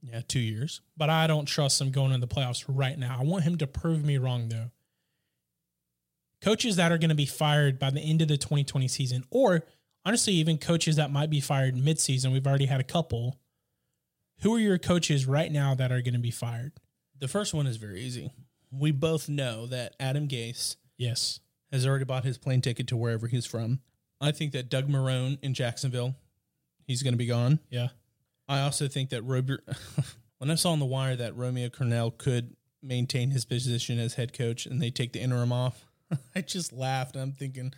[0.03, 0.81] Yeah, two years.
[0.97, 3.19] but I don't trust him going into the playoffs right now.
[3.19, 4.71] I want him to prove me wrong, though.
[6.41, 9.65] Coaches that are going to be fired by the end of the 2020 season, or
[10.05, 13.39] honestly, even coaches that might be fired midseason, we've already had a couple.
[14.41, 16.73] Who are your coaches right now that are going to be fired?
[17.19, 18.33] The first one is very easy.
[18.73, 21.41] We both know that Adam Gase Yes.
[21.71, 23.81] has already bought his plane ticket to wherever he's from.
[24.21, 26.15] I think that Doug Marrone in Jacksonville,
[26.87, 27.61] he's going to be gone.
[27.71, 27.89] Yeah.
[28.49, 29.65] I also think that Robert,
[30.39, 34.33] when I saw on the wire that Romeo Cornell could maintain his position as head
[34.33, 35.87] coach and they take the interim off,
[36.35, 37.17] I just laughed.
[37.17, 37.73] I'm thinking,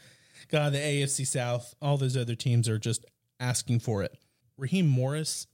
[0.51, 3.05] God, the AFC South, all those other teams are just
[3.41, 4.17] asking for it.
[4.57, 5.47] Raheem Morris,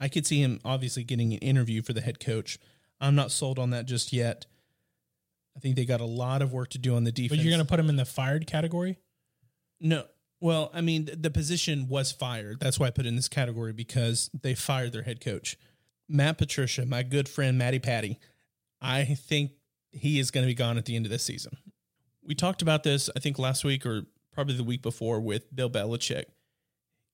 [0.00, 2.58] I could see him obviously getting an interview for the head coach.
[3.00, 4.46] I'm not sold on that just yet.
[5.56, 7.38] I think they got a lot of work to do on the defense.
[7.38, 8.98] But you're going to put him in the fired category?
[9.80, 10.04] No.
[10.40, 12.60] Well, I mean, th- the position was fired.
[12.60, 15.56] That's why I put it in this category because they fired their head coach.
[16.08, 18.18] Matt Patricia, my good friend Matty Patty,
[18.80, 19.52] I think
[19.90, 21.56] he is going to be gone at the end of this season.
[22.22, 24.02] We talked about this, I think, last week or
[24.32, 26.24] probably the week before with Bill Belichick.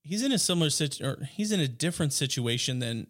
[0.02, 3.06] He's in a similar situ- or he's in a different situation than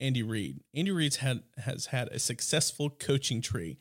[0.00, 0.60] Andy Reid.
[0.74, 3.78] Andy Reid's had has had a successful coaching tree.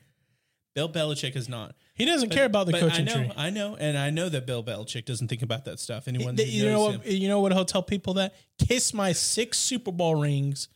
[0.75, 1.75] Bill Belichick has not.
[1.95, 3.31] He doesn't care about the But coaching I know, tree.
[3.35, 6.07] I know, and I know that Bill Belichick doesn't think about that stuff.
[6.07, 7.05] Anyone, that you know what?
[7.07, 7.51] You know what?
[7.53, 10.67] He'll tell people that kiss my six Super Bowl rings.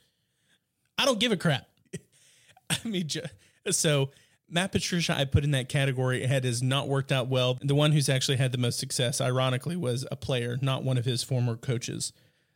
[0.97, 1.67] I don't give a crap.
[2.69, 3.07] I mean,
[3.69, 4.09] so
[4.51, 6.25] Matt Patricia, I put in that category.
[6.25, 7.57] Had has not worked out well.
[7.61, 11.05] The one who's actually had the most success, ironically, was a player, not one of
[11.05, 12.11] his former coaches.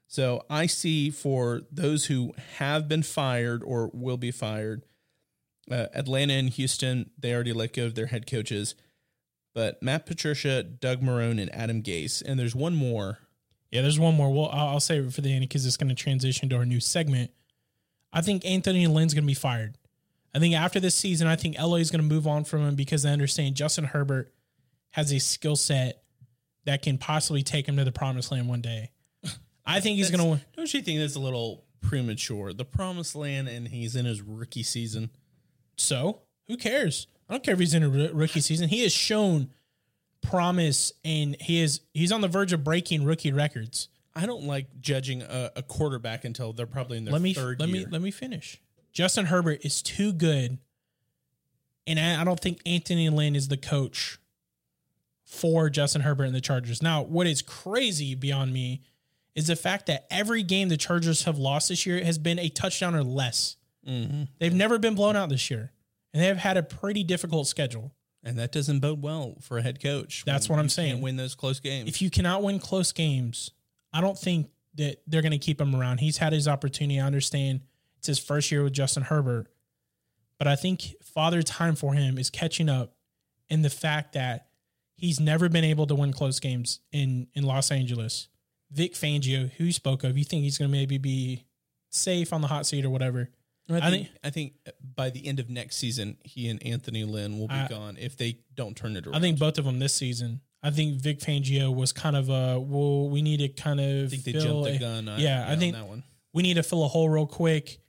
[0.08, 4.84] So I see for those who have been fired or will be fired,
[5.72, 8.76] uh, Atlanta and Houston, they already let go of their head coaches.
[9.54, 13.20] But Matt Patricia, Doug Marrone, and Adam Gase, and there's one more
[13.72, 14.32] Yeah, there's one more.
[14.32, 16.66] Well, I'll, I'll save it for the end because it's going to transition to our
[16.66, 17.32] new segment.
[18.14, 19.78] I think Anthony Lynn's going to be fired.
[20.36, 22.76] I think after this season, I think LA is going to move on from him
[22.76, 24.34] because they understand Justin Herbert
[24.92, 26.04] has a skill set
[26.66, 28.92] that can possibly take him to the promised land one day.
[29.66, 30.42] I think he's going to win.
[30.58, 32.52] Don't you think that's a little premature?
[32.52, 35.10] The promised land, and he's in his rookie season.
[35.78, 37.08] So who cares?
[37.30, 38.68] I don't care if he's in a rookie season.
[38.68, 39.52] He has shown
[40.22, 43.88] promise, and he is he's on the verge of breaking rookie records.
[44.14, 47.62] I don't like judging a, a quarterback until they're probably in their let me third
[47.62, 47.86] let year.
[47.86, 48.62] me let me finish.
[48.96, 50.58] Justin Herbert is too good,
[51.86, 54.18] and I, I don't think Anthony Lynn is the coach
[55.26, 56.82] for Justin Herbert and the Chargers.
[56.82, 58.82] Now, what is crazy beyond me
[59.36, 62.48] is the fact that every game the Chargers have lost this year has been a
[62.48, 63.58] touchdown or less.
[63.86, 64.24] Mm-hmm.
[64.40, 65.74] They've never been blown out this year,
[66.14, 67.92] and they have had a pretty difficult schedule.
[68.24, 70.24] and that doesn't bode well for a head coach.
[70.26, 70.94] That's what I'm saying.
[70.94, 71.90] Can't win those close games.
[71.90, 73.52] If you cannot win close games,
[73.92, 76.00] I don't think that they're going to keep him around.
[76.00, 77.00] He's had his opportunity.
[77.00, 77.62] I understand
[78.08, 79.48] it's his first year with Justin Herbert,
[80.38, 82.94] but I think father time for him is catching up
[83.50, 84.48] in the fact that
[84.96, 88.28] he's never been able to win close games in in Los Angeles.
[88.72, 91.46] Vic Fangio, who you spoke of, you think he's going to maybe be
[91.90, 93.30] safe on the hot seat or whatever?
[93.70, 94.54] I I think, I think
[94.96, 98.16] by the end of next season, he and Anthony Lynn will be I- gone if
[98.18, 99.16] they don't turn it around.
[99.16, 100.42] I think both of them this season.
[100.62, 104.10] I think Vic Fangio was kind of a well, we need to kind of I
[104.10, 105.08] think they fill jumped the a- gun.
[105.10, 106.04] uh, yeah, I on think that one.
[106.34, 107.80] we need to fill a hole real quick.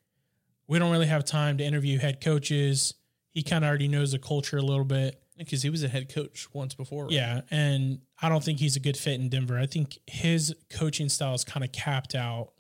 [0.69, 2.95] We don't really have time to interview head coaches.
[3.33, 5.21] He kind of already knows the culture a little bit.
[5.39, 7.05] because he was a head coach once before.
[7.05, 7.13] right?
[7.13, 9.59] Yeah, and I don't think he's a good fit in Denver.
[9.59, 12.53] I think his coaching style is kind of capped out.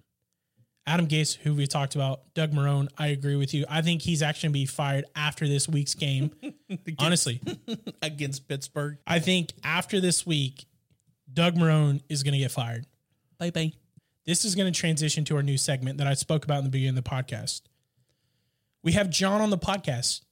[0.89, 3.65] Adam Gase, who we talked about, Doug Marrone, I agree with you.
[3.69, 6.31] I think he's actually going to be fired after this week's game.
[7.01, 7.41] Honestly,
[8.03, 8.99] against Pittsburgh.
[9.07, 10.67] I think after this week,
[11.33, 12.87] Doug Marrone is going to get fired.
[13.39, 13.73] Bye bye.
[14.27, 16.71] This is going to transition to our new segment that I spoke about in the
[16.71, 17.63] beginning of the podcast.
[18.83, 20.23] We have John on the podcast.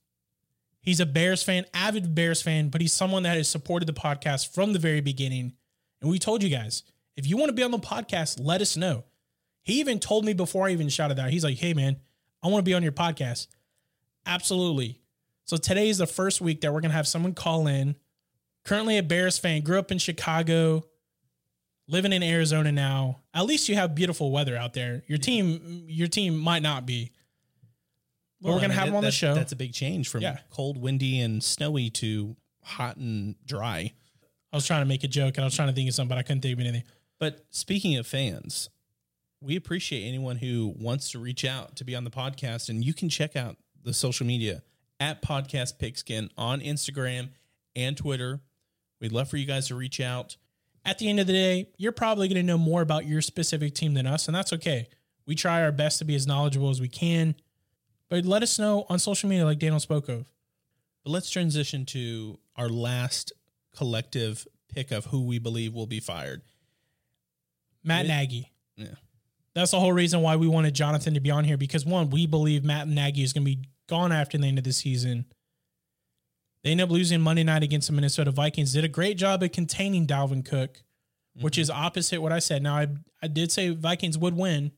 [0.80, 4.52] He's a Bears fan, avid Bears fan, but he's someone that has supported the podcast
[4.52, 5.54] from the very beginning.
[6.02, 6.82] And we told you guys,
[7.16, 9.04] if you want to be on the podcast, let us know.
[9.62, 11.96] He even told me before I even shouted out, he's like, hey, man,
[12.42, 13.46] I want to be on your podcast.
[14.26, 15.00] Absolutely.
[15.46, 17.96] So today is the first week that we're going to have someone call in.
[18.64, 20.84] Currently a Bears fan, grew up in Chicago,
[21.88, 23.20] living in Arizona now.
[23.32, 25.02] At least you have beautiful weather out there.
[25.06, 27.12] Your team, your team might not be.
[28.44, 29.34] But we're gonna mean, have him that- on the show.
[29.34, 30.38] That's a big change from Yeah.
[30.50, 33.92] cold, windy, and snowy to hot and dry.
[34.52, 36.10] I was trying to make a joke and I was trying to think of something,
[36.10, 36.84] but I couldn't think of anything.
[37.18, 38.68] But speaking of fans,
[39.40, 42.94] we appreciate anyone who wants to reach out to be on the podcast, and you
[42.94, 44.62] can check out the social media
[45.00, 47.30] at Podcast Pigskin on Instagram
[47.74, 48.40] and Twitter.
[49.00, 50.36] We'd love for you guys to reach out.
[50.84, 53.74] At the end of the day, you're probably going to know more about your specific
[53.74, 54.86] team than us, and that's okay.
[55.26, 57.34] We try our best to be as knowledgeable as we can,
[58.10, 60.26] but let us know on social media, like Daniel spoke of.
[61.04, 63.32] But let's transition to our last
[63.76, 66.42] collective pick of who we believe will be fired.
[67.82, 68.50] Matt Nagy.
[68.76, 68.88] Yeah.
[69.54, 72.26] That's the whole reason why we wanted Jonathan to be on here because one, we
[72.26, 75.26] believe Matt Nagy is going to be gone after the end of the season.
[76.64, 78.72] They end up losing Monday night against the Minnesota Vikings.
[78.72, 80.82] Did a great job at containing Dalvin Cook,
[81.40, 81.60] which mm-hmm.
[81.60, 82.62] is opposite what I said.
[82.62, 82.88] Now I
[83.22, 84.72] I did say Vikings would win,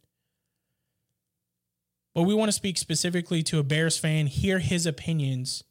[2.16, 5.62] but we want to speak specifically to a Bears fan, hear his opinions,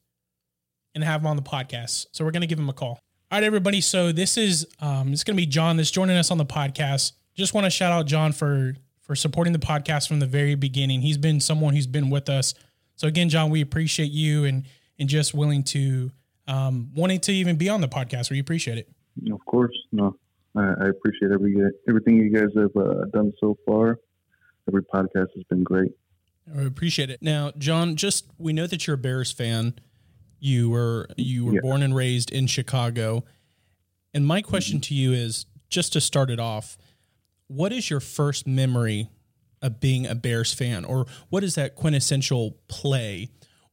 [0.94, 2.06] and have him on the podcast.
[2.12, 3.00] So we're going to give him a call.
[3.32, 3.82] All right, everybody.
[3.82, 7.14] So this is um, it's going to be John that's joining us on the podcast.
[7.34, 11.02] Just want to shout out John for for supporting the podcast from the very beginning.
[11.02, 12.54] He's been someone who's been with us.
[12.96, 14.66] So again, John, we appreciate you and
[15.00, 16.12] and just willing to
[16.48, 18.30] um, wanting to even be on the podcast.
[18.30, 18.88] We appreciate it.
[19.34, 20.16] Of course, no.
[20.56, 21.58] I, appreciate every
[21.90, 23.98] everything you guys have uh, done so far.
[24.68, 25.92] Every podcast has been great.
[26.54, 27.22] I appreciate it.
[27.22, 29.74] Now, John, just we know that you're a Bears fan.
[30.40, 31.62] You were you were Yeah.
[31.62, 33.24] born and raised in Chicago.
[34.14, 36.78] And my question to you is just to start it off,
[37.48, 39.10] what is your first memory
[39.62, 43.30] of being a Bears fan or what is that quintessential play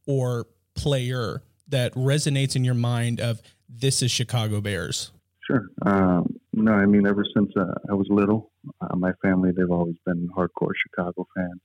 [0.07, 5.13] or player that resonates in your mind of this is Chicago Bears?
[5.47, 5.67] Sure.
[5.85, 9.97] Um, no, I mean, ever since uh, I was little, uh, my family, they've always
[10.07, 11.61] been hardcore Chicago fans.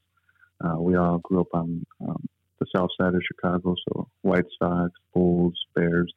[0.64, 2.28] Uh, we all grew up on um,
[2.60, 6.12] the south side of Chicago, so White Sox, Bulls, Bears,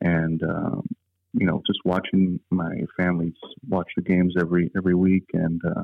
[0.00, 0.86] and, um,
[1.32, 3.32] you know, just watching my family
[3.68, 5.24] watch the games every every week.
[5.32, 5.82] And, uh,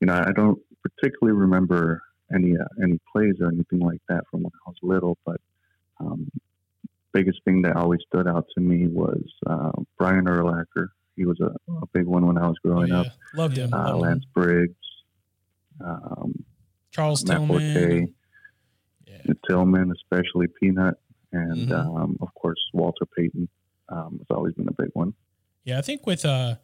[0.00, 2.02] you know, I don't particularly remember
[2.34, 5.40] any uh, any plays or anything like that from when I was little, but
[6.00, 6.28] um,
[7.12, 10.88] biggest thing that always stood out to me was uh, Brian Urlacher.
[11.16, 13.06] he was a, a big one when I was growing Oh, up.
[13.34, 13.72] Loved him.
[13.72, 13.96] Uh.
[13.96, 14.74] Lance Briggs,
[15.80, 16.44] um,
[16.94, 18.14] Charles Tillman.
[19.06, 19.18] Yeah.
[19.48, 20.94] Tillman, especially Peanut,
[21.32, 21.96] and Mm-hmm.
[21.96, 23.48] um, of course Walter Payton.
[23.90, 25.12] Um, has always been a big one.
[25.64, 26.54] Yeah, I think with uh,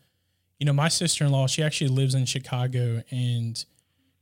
[0.59, 3.62] you know, my sister in law, she actually lives in Chicago, and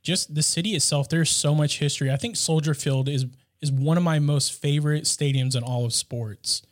[0.03, 2.11] just the city itself, there's so much history.
[2.11, 3.27] I think Soldier Field is
[3.61, 6.63] is one of my most favorite stadiums in all of sports.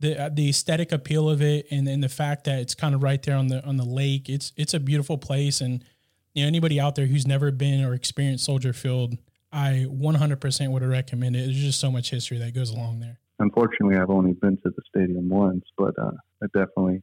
[0.00, 3.02] The uh, the aesthetic appeal of it, and and the fact that it's kind of
[3.02, 4.28] right there on the on the lake.
[4.28, 5.84] It's it's a beautiful place, and
[6.34, 9.16] you know anybody out there who's never been or experienced Soldier Field,
[9.52, 11.44] I 100% would recommend it.
[11.44, 13.18] There's just so much history that goes along there.
[13.38, 17.02] Unfortunately, I've only been to the stadium once, but uh, I definitely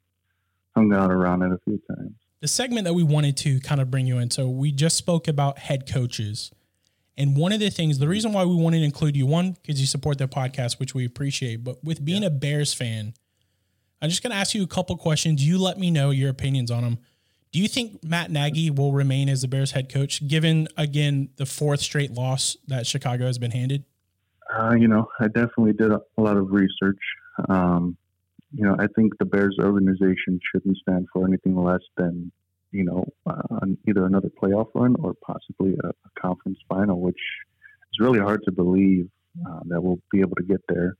[0.76, 2.14] hung out around it a few times.
[2.42, 4.32] the segment that we wanted to kind of bring you in.
[4.32, 6.52] So we just spoke about head coaches.
[7.18, 9.82] And one of the things, the reason why we wanted to include you, one, because
[9.82, 13.14] you support the podcast, which we appreciate, but with being a Bears fan,
[14.02, 15.46] I'm just going to ask you a couple questions.
[15.46, 17.00] You let me know your opinions on them.
[17.52, 21.48] Do you think Matt Nagy will remain as the Bears head coach, given, again, the
[21.48, 23.86] fourth straight loss that Chicago has been handed?
[24.56, 27.00] Uh, you know, I definitely did a, lot of research.
[27.48, 27.98] Um,
[28.52, 32.32] you know, I think the Bears organization shouldn't stand for anything less than,
[32.72, 37.20] you know, uh, either another playoff run or possibly a, a conference final, which
[37.94, 39.10] is really hard to believe
[39.48, 40.98] uh, that we'll be able to get there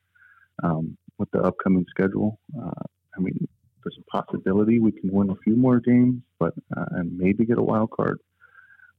[0.64, 2.40] um, with the upcoming schedule.
[2.60, 2.84] Uh,
[3.16, 3.48] I mean,
[3.90, 7.58] there's a possibility we can win a few more games, but uh, and maybe get
[7.58, 8.20] a wild card.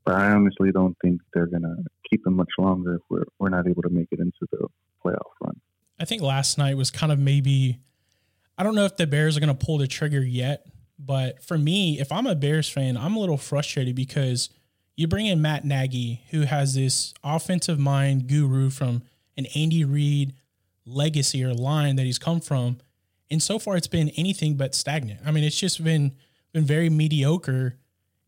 [0.05, 1.77] But I honestly don't think they're going to
[2.09, 4.67] keep him much longer if we're, we're not able to make it into the
[5.05, 5.61] playoff run.
[5.99, 7.79] I think last night was kind of maybe
[8.57, 10.67] I don't know if the Bears are going to pull the trigger yet,
[10.99, 14.51] but for me, if I'm a Bears fan, I'm a little frustrated because
[14.97, 19.03] you bring in Matt Nagy, who has this offensive mind guru from
[19.37, 20.35] an Andy Reid
[20.85, 22.79] legacy or line that he's come from,
[23.31, 25.21] and so far it's been anything but stagnant.
[25.25, 26.17] I mean, it's just been
[26.53, 27.77] been very mediocre.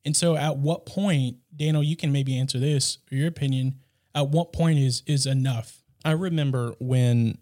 [0.04, 3.76] And so, at what point, Daniel, you can maybe answer this or your opinion.
[4.14, 5.82] At what point is is enough?
[6.04, 7.38] I remember when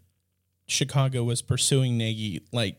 [0.67, 2.77] Chicago was pursuing Nagy, like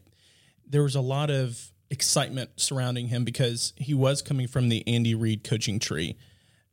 [0.67, 5.13] there was a lot of excitement surrounding him because he was coming from the Andy
[5.13, 6.17] Reid coaching tree.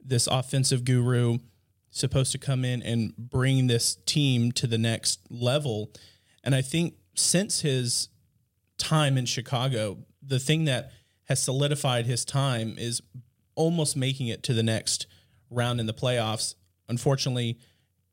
[0.02, 1.38] This offensive guru
[1.90, 5.90] supposed to come in and bring this team to the next level.
[6.44, 8.08] And I think since his
[8.78, 10.92] time in Chicago, the thing that
[11.24, 13.02] has solidified his time is
[13.54, 15.06] almost making it to the next
[15.50, 16.54] round in the playoffs.
[16.88, 17.58] Unfortunately,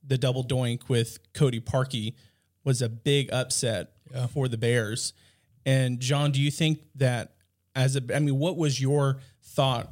[0.05, 2.13] the double doink with Cody Parkey
[2.63, 3.91] was a big upset
[4.31, 5.13] for the Bears.
[5.65, 7.35] And John, do you think that
[7.75, 9.91] as a I mean, what was your thought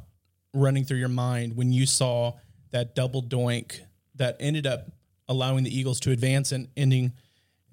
[0.52, 2.34] running through your mind when you saw
[2.70, 3.80] that double doink
[4.16, 4.90] that ended up
[5.28, 7.12] allowing the Eagles to advance and ending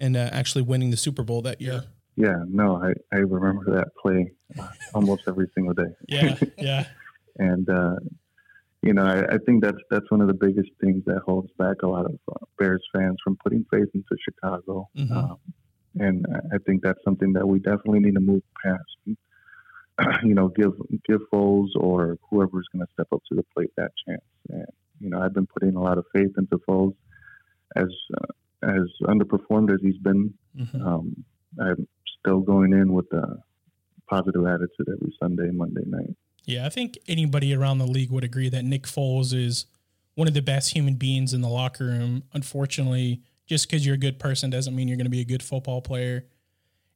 [0.01, 1.85] and uh, actually winning the Super Bowl that year?
[2.17, 5.91] Yeah, no, I, I remember that play uh, almost every single day.
[6.09, 6.85] Yeah, yeah.
[7.37, 7.95] and uh,
[8.81, 11.77] you know, I, I think that's that's one of the biggest things that holds back
[11.83, 14.89] a lot of uh, Bears fans from putting faith into Chicago.
[14.97, 15.11] Mhm.
[15.15, 15.37] Um,
[15.99, 18.81] and I- I think that's something that we definitely need to move past.
[20.23, 20.73] you know, give
[21.07, 24.21] give Foles or whoever's going to step up to the plate that chance.
[24.49, 24.65] And
[24.99, 26.93] you know, I've been putting a lot of faith into Foles
[27.75, 27.87] as
[28.17, 28.27] uh,
[28.63, 30.33] as underperformed as he's been.
[30.57, 30.85] Mhm.
[30.85, 31.25] Um,
[31.59, 31.87] I'm
[32.19, 33.41] still going in with a
[34.09, 36.15] positive attitude every Sunday, Monday night.
[36.45, 39.65] Yeah, I think anybody around the league would agree that Nick Foles is
[40.15, 42.23] one of the best human beings in the locker room.
[42.33, 45.43] Unfortunately, just because you're a good person doesn't mean you're going to be a good
[45.43, 46.25] football player.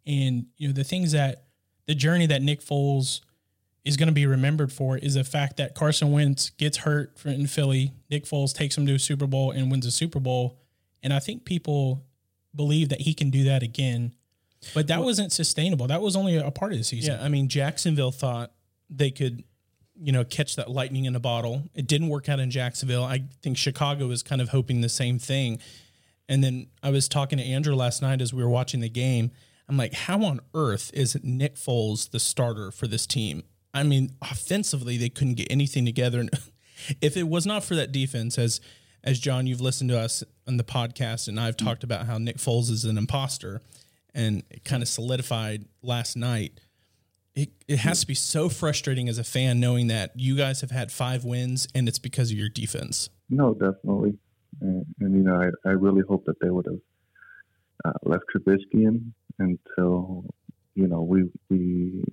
[0.06, 1.46] And you know the things that
[1.88, 3.22] the journey that Nick Foles
[3.84, 7.30] is going to be remembered for is the fact that Carson Wentz gets hurt for-
[7.30, 7.94] in Philly.
[8.10, 10.58] Nick Foles takes him to a Super Bowl and wins a Super Bowl.
[11.06, 12.04] And I think people
[12.56, 14.14] believe that he can do that again.
[14.74, 15.86] But that wasn't sustainable.
[15.86, 17.14] That was only a part of the season.
[17.14, 18.52] Yeah, I mean Jacksonville thought
[18.90, 19.44] they could,
[19.96, 21.62] you know, catch that lightning in a bottle.
[21.76, 23.04] It didn't work out in Jacksonville.
[23.04, 25.60] I think Chicago was kind of hoping the same thing.
[26.28, 29.30] And then I was talking to Andrew last night as we were watching the game.
[29.70, 33.44] I'm like, how on earth is Nick Foles the starter for this team?
[33.76, 36.20] I mean, offensively, they couldn't get anything together.
[36.20, 36.32] And
[37.02, 38.60] if it was not for that defense, as
[39.06, 42.38] as John, you've listened to us on the podcast, and I've talked about how Nick
[42.38, 43.62] Foles is an imposter,
[44.14, 46.60] and it kind of solidified last night
[47.36, 50.72] it, it has to be so frustrating as a fan knowing that you guys have
[50.72, 53.10] had five wins and it's because of your defense.
[53.30, 54.18] No, definitely.
[54.62, 56.80] And, and you know, I, I really hope that they would have
[57.84, 60.24] uh, left Trubisky in until
[60.76, 62.04] you know we we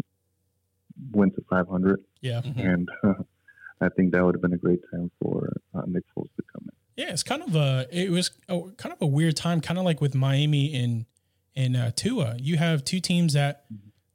[1.13, 2.43] went to 500, yeah.
[2.57, 3.15] and uh,
[3.81, 6.65] I think that would have been a great time for uh, Nick Foles to come
[6.65, 6.82] in.
[6.97, 9.85] Yeah, it's kind of a it was a, kind of a weird time, kind of
[9.85, 11.07] like with Miami and
[11.57, 12.37] and uh, Tua.
[12.39, 13.65] You have two teams that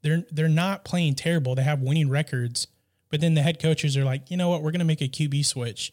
[0.04, 1.56] they're they're not playing terrible.
[1.56, 2.68] They have winning records,
[3.10, 5.08] but then the head coaches are like, you know what, we're going to make a
[5.10, 5.92] QB switch.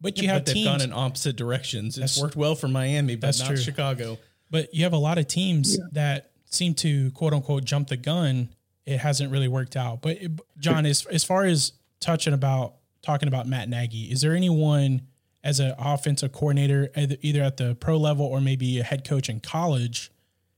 [0.00, 1.96] But you Yeah, have but they've teams, gone in opposite directions.
[1.98, 3.56] It's worked well for Miami, but That's not true.
[3.56, 4.18] Chicago.
[4.50, 8.48] but you have a lot of teams that seem to quote unquote jump the gun.
[8.84, 10.00] It hasn't really worked out.
[10.02, 14.34] But it- John, as as far as touching about talking about Matt Nagy, is there
[14.34, 15.02] anyone
[15.44, 19.40] as an offensive coordinator, either- at the pro level or maybe a head coach in
[19.40, 20.10] college,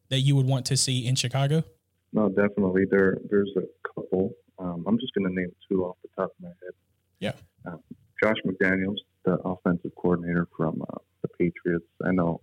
[0.08, 1.62] that you would want to see in Chicago?
[2.12, 2.84] No, definitely.
[2.90, 4.32] There, there's a couple.
[4.58, 6.72] Um, I'm just going to name two off the top of my head.
[7.20, 7.32] Yeah.
[7.66, 7.82] Um,
[8.22, 11.86] Josh McDaniels, the offensive coordinator from uh, the Patriots.
[12.04, 12.40] I know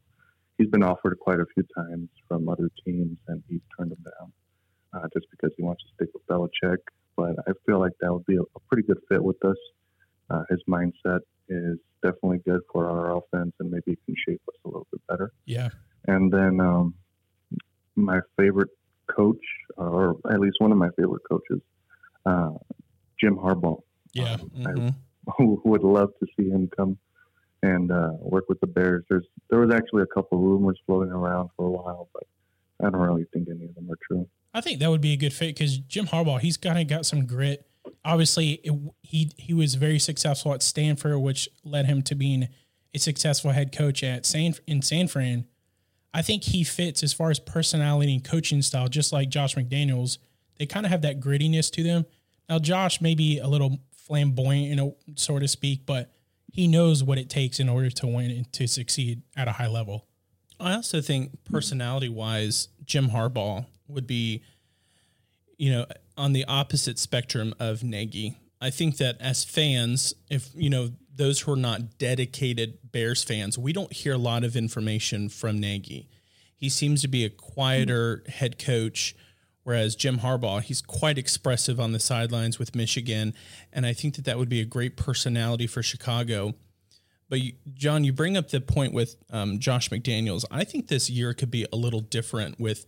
[0.57, 4.31] he's been offered quite a few times from other teams, and he's turned them down
[4.93, 6.77] uh, just because he wants to stick with Belichick.
[7.17, 9.57] But I feel like that would be a, a pretty good fit with us.
[10.29, 11.19] Uh, his mindset
[11.49, 15.01] is definitely good for our offense, and maybe it can shape us a little bit
[15.07, 15.31] better.
[15.45, 15.69] Yeah.
[16.07, 16.95] And then um,
[17.95, 18.69] my favorite
[19.07, 19.41] coach,
[19.77, 21.61] or at least one of my favorite coaches,
[22.25, 22.51] uh,
[23.19, 23.81] Jim Harbaugh.
[24.13, 24.37] Yeah.
[24.65, 24.95] Um,
[25.27, 26.97] I would love to see him come
[27.63, 29.03] and uh, work with the Bears.
[29.09, 32.23] There's there was actually a couple rumors floating around for a while, but
[32.85, 34.27] I don't really think any of them are true.
[34.53, 37.05] I think that would be a good fit because Jim Harbaugh, he's kind of got
[37.05, 37.65] some grit.
[38.03, 42.49] Obviously, it, he he was very successful at Stanford, which led him to being
[42.93, 45.45] a successful head coach at San in San Fran.
[46.13, 50.17] I think he fits as far as personality and coaching style, just like Josh McDaniels.
[50.57, 52.05] They kind of have that grittiness to them.
[52.47, 56.13] Now, Josh may be a little flamboyant, you know, so to speak, but
[56.53, 59.67] he knows what it takes in order to win and to succeed at a high
[59.67, 60.07] level.
[60.57, 64.41] I also think personality wise, Jim Harbaugh would be,
[65.57, 65.85] you know,
[66.17, 68.37] on the opposite spectrum of Nagy.
[68.61, 73.57] I think that as fans, if you know those who are not dedicated Bears fans,
[73.57, 76.09] we don't hear a lot of information from Nagy.
[76.55, 79.15] He seems to be a quieter head coach,
[79.63, 83.33] whereas Jim Harbaugh, he's quite expressive on the sidelines with Michigan,
[83.73, 86.53] and I think that that would be a great personality for Chicago.
[87.27, 90.45] But you, John, you bring up the point with um, Josh McDaniels.
[90.51, 92.85] I think this year could be a little different with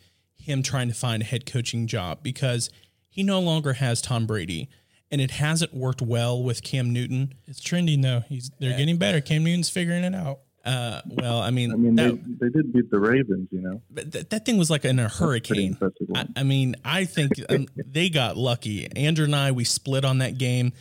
[0.47, 2.69] him trying to find a head coaching job because
[3.07, 4.69] he no longer has Tom Brady,
[5.11, 7.33] and it hasn't worked well with Cam Newton.
[7.45, 8.21] It's trending though.
[8.27, 9.21] He's they're getting better.
[9.21, 10.39] Cam Newton's figuring it out.
[10.65, 13.81] Uh, well, I mean, I mean, that, they, they did beat the Ravens, you know.
[13.89, 15.77] but that, that thing was like in a hurricane.
[16.13, 16.27] I.
[16.35, 18.91] I mean, I think um, they got lucky.
[18.93, 20.73] Andrew and I, we split on that game.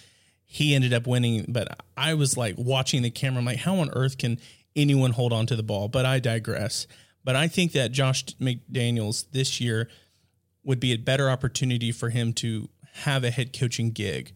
[0.44, 3.38] He ended up winning, but I was like watching the camera.
[3.38, 4.40] I'm like, how on earth can
[4.74, 5.86] anyone hold on to the ball?
[5.86, 6.88] But I digress.
[7.26, 9.88] But I think that Josh McDaniels this year
[10.62, 12.68] would be a better opportunity for him to
[13.02, 14.32] have a head coaching gig.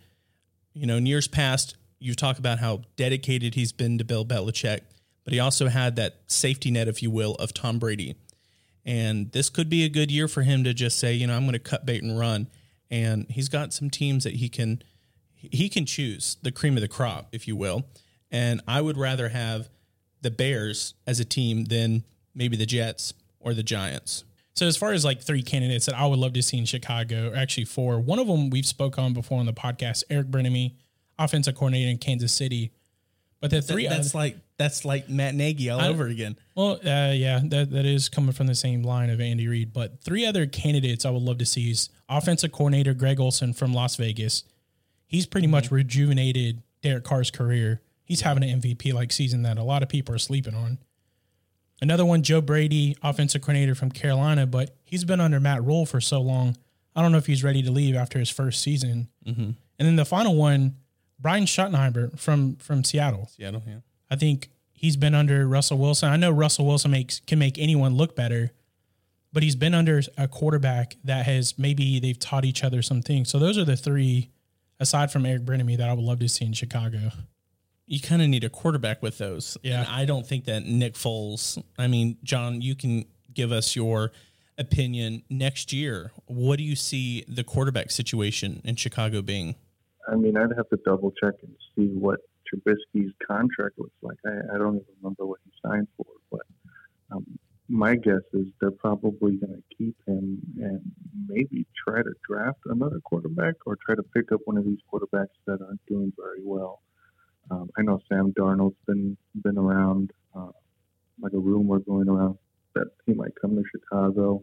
[0.73, 4.81] You know, in years past, you talk about how dedicated he's been to Bill Belichick,
[5.23, 8.17] but he also had that safety net, if you will, of Tom Brady.
[8.85, 11.45] And this could be a good year for him to just say, you know, I'm
[11.45, 12.49] going to cut bait and run.
[12.91, 14.83] And he's got some teams that he can
[15.37, 17.85] he can choose the cream of the crop, if you will.
[18.33, 19.69] And I would rather have
[20.23, 22.03] the Bears as a team than
[22.35, 24.25] maybe the Jets or the Giants.
[24.55, 27.31] So as far as like three candidates that I would love to see in Chicago,
[27.33, 30.75] or actually four, one of them we've spoke on before on the podcast, Eric Bieniemy,
[31.19, 32.73] offensive coordinator in Kansas City.
[33.41, 36.37] But the three that's other- like that's like Matt Nagy all over again.
[36.55, 39.73] well, uh, yeah, that, that is coming from the same line of Andy Reid.
[39.73, 43.73] But three other candidates I would love to see is offensive coordinator Greg Olson from
[43.73, 44.45] Las Vegas.
[45.07, 47.81] He's pretty much rejuvenated Derek Carr's career.
[48.05, 50.77] He's having an MVP like season that a lot of people are sleeping on.
[51.83, 56.01] Another one, Joe Brady, offensive coordinator from Carolina, but he's been under Matt Rhule for
[56.01, 56.57] so long.
[56.95, 59.09] I don't know if he's ready to leave after his first season.
[59.27, 59.43] Mm-hmm.
[59.43, 60.77] And then the final one,
[61.19, 63.31] Brian Schottenheimer from from Seattle.
[63.35, 63.79] Seattle, yeah.
[64.11, 66.11] I think he's been under Russell Wilson.
[66.11, 68.51] I know Russell Wilson makes can make anyone look better,
[69.33, 73.31] but he's been under a quarterback that has maybe they've taught each other some things.
[73.31, 74.31] So those are the three,
[74.79, 77.11] aside from Eric Bieniemy, that I would love to see in Chicago.
[77.91, 79.59] You kind of need a quarterback with those.
[79.65, 79.81] Yeah.
[79.81, 84.13] And I don't think that Nick Foles, I mean, John, you can give us your
[84.57, 86.13] opinion next year.
[86.27, 89.57] What do you see the quarterback situation in Chicago being?
[90.09, 94.19] I mean, I'd have to double check and see what Trubisky's contract looks like.
[94.25, 96.43] I, I don't even remember what he signed for, but
[97.11, 97.27] um,
[97.69, 100.81] my guess is they're probably going to keep him and
[101.27, 105.35] maybe try to draft another quarterback or try to pick up one of these quarterbacks
[105.47, 106.83] that aren't doing very well.
[107.51, 110.53] Um, I know Sam Darnold's been been around, uh,
[111.21, 112.39] like a rumor going around
[112.75, 114.43] that he might come to Chicago.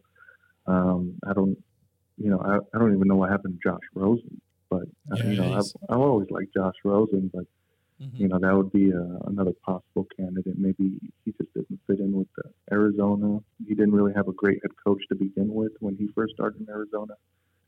[0.66, 1.58] Um, I don't,
[2.18, 5.30] you know, I, I don't even know what happened to Josh Rosen, but uh, Yeah,
[5.30, 7.46] you know, I've, I've always liked Josh Rosen, but
[8.20, 10.58] you know that would be uh, another possible candidate.
[10.60, 13.40] Maybe he just didn't fit in with uh, Arizona.
[13.68, 16.62] He didn't really have a great head coach to begin with when he first started
[16.62, 17.14] in Arizona.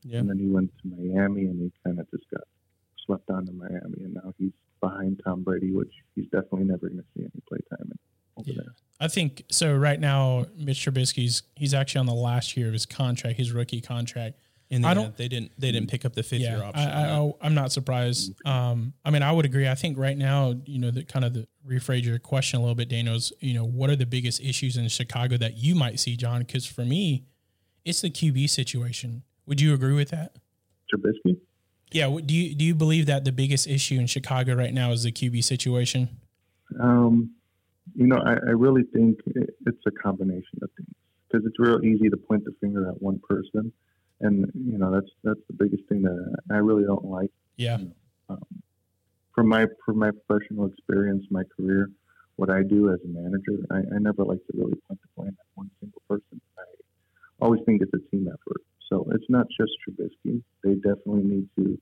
[0.04, 0.20] Yeah.
[0.20, 2.44] and then he went to Miami, and he kind of just got
[3.10, 4.52] swept on to Miami, and now he's
[4.82, 7.98] behind Tom Brady, which he's definitely never going to see any play time in
[8.38, 8.56] over Yeah.
[8.58, 8.76] there.
[9.00, 9.76] I think so.
[9.76, 13.82] Right now, Mitch Trubisky's he's actually on the last year of his contract, his rookie
[13.82, 14.38] contract.
[14.72, 15.18] And I I don't- don't.
[15.18, 15.52] They didn't.
[15.58, 16.88] They didn't pick up the fifth year option.
[16.88, 18.34] I, I, I'm not surprised.
[18.46, 19.68] Um, I mean, I would agree.
[19.68, 22.76] I think right now, you know, the kind of the rephrase your question a little
[22.76, 23.34] bit, Daniels.
[23.40, 26.42] You know, what are the biggest issues in Chicago that you might see, John?
[26.42, 27.24] Because for me,
[27.84, 29.24] it's the QB situation.
[29.48, 30.36] Would you agree with that?
[30.94, 31.38] Trubisky,
[31.92, 32.18] Yeah.
[32.24, 35.12] Do you do you believe that the biggest issue in Chicago right now is the
[35.12, 36.10] QB situation?
[36.80, 37.32] Um,
[37.96, 40.94] you know, I, I really think it, it's a combination of things
[41.28, 43.72] because it's real easy to point the finger at one person,
[44.20, 47.32] and you know that's that's the biggest thing that I really don't like.
[47.58, 47.78] Yeah.
[48.30, 48.46] Um,
[49.34, 51.90] from my from my professional experience, my career,
[52.36, 55.38] what I do as a manager, I, I never like to really point the blame
[55.40, 56.42] at one single person.
[56.60, 56.64] I
[57.46, 58.62] always think it's a team effort.
[58.90, 60.42] So it's not just Trubisky.
[60.64, 61.80] They definitely need to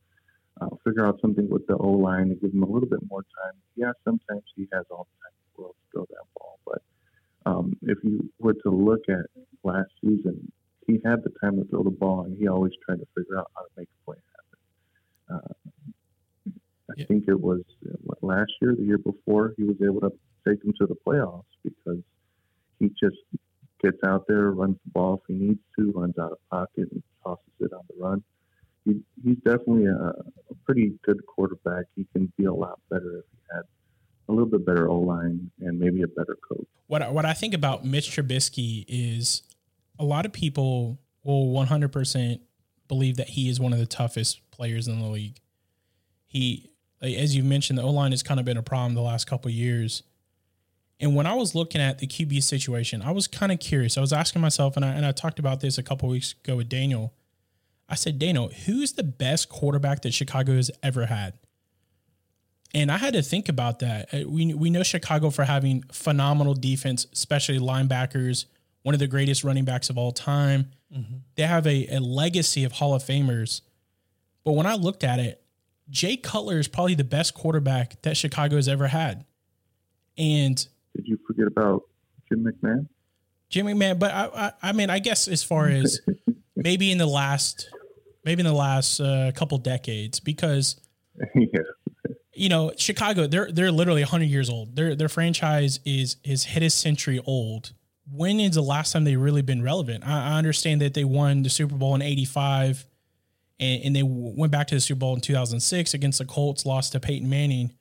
[0.61, 3.21] uh, figure out something with the O line and give him a little bit more
[3.43, 3.53] time.
[3.75, 6.81] Yeah, sometimes he has all the time in the world to throw that ball, but
[7.45, 9.25] um, if you were to look at
[9.63, 10.51] last season,
[10.85, 13.51] he had the time to throw the ball, and he always tried to figure out
[13.55, 14.17] how to make a play
[15.29, 15.45] happen.
[15.45, 16.51] Uh,
[16.89, 17.05] I Yeah.
[17.07, 17.61] think it was
[18.03, 20.11] what, last year, the year before, he was able to
[20.47, 22.01] take them to the playoffs because
[22.79, 23.17] he just
[23.83, 27.03] gets out there, runs the ball if he needs to, runs out of pocket, and
[27.23, 28.23] tosses it on the run.
[28.85, 31.85] He, he's definitely a, a pretty good quarterback.
[31.95, 33.63] He can be a lot better if he had
[34.29, 36.65] a little bit better O line and maybe a better coach.
[36.87, 39.43] what I- what I think about Mitch Trubisky is
[39.99, 42.39] a lot of people will 100%
[42.87, 45.39] believe that he is one of the toughest players in the league.
[46.25, 46.71] He,
[47.01, 49.51] as you mentioned, the O line has kind of been a problem the last couple
[49.51, 50.03] years.
[50.99, 53.97] And when I was looking at the QB situation, I was kind of curious.
[53.97, 56.55] I was asking myself, and I and I talked about this a couple weeks ago
[56.57, 57.13] with Daniel.
[57.89, 61.35] I said, Daniel, who's the best quarterback that Chicago has ever had?
[62.73, 64.13] And I had to think about that.
[64.13, 68.45] Uh, We we know Chicago for having phenomenal defense, especially linebackers,
[68.81, 70.71] one of the greatest running backs of all time.
[71.35, 73.61] They have a, a legacy of Hall of Famers.
[74.43, 75.43] But when I looked at it,
[75.89, 79.25] Jay Cutler is probably the best quarterback that Chicago has ever had.
[80.17, 80.65] And
[80.97, 81.83] Did you forget about
[82.27, 82.87] Jim McMahon?
[83.49, 86.01] Jim McMahon, but I, I I mean I guess as far as
[86.55, 87.69] maybe in the last
[88.25, 90.81] maybe in the last uh, couple decades because
[91.35, 91.61] yeah.
[92.33, 94.75] you know, Chicago, they're they're literally 100 years old.
[94.75, 97.73] Their their franchise is is hit a century old.
[98.11, 100.05] When is the last time they really been relevant?
[100.05, 102.85] I, I understand that they won the Super Bowl in 85
[103.59, 106.65] and, and they w- went back to the Super Bowl in 2006 against the Colts,
[106.65, 107.73] lost to Peyton Manning.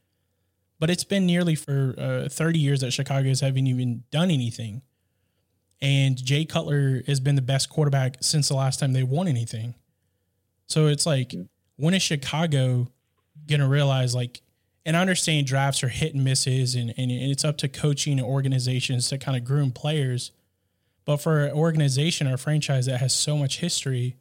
[0.79, 4.83] But it's been nearly for uh, 30 years that Chicago's haven't even done anything.
[5.81, 9.74] And Jay Cutler has been the best quarterback since the last time they won anything.
[10.66, 11.35] So it's like,
[11.77, 12.89] when is Chicago
[13.47, 14.41] gonna realize like
[14.87, 18.27] and I understand drafts are hit and misses and, and it's up to coaching and
[18.27, 20.31] organizations to kind of groom players.
[21.05, 24.14] But for an organization or a franchise that has so much history,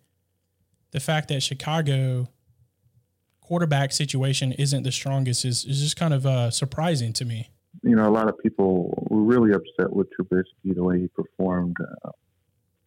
[0.89, 2.29] the fact that Chicago
[3.45, 7.51] quarterback situation isn't the strongest is, is just kind of uh, surprising to me.
[7.83, 11.77] You know, a lot of people were really upset with Trubisky the way he performed
[11.79, 12.09] uh,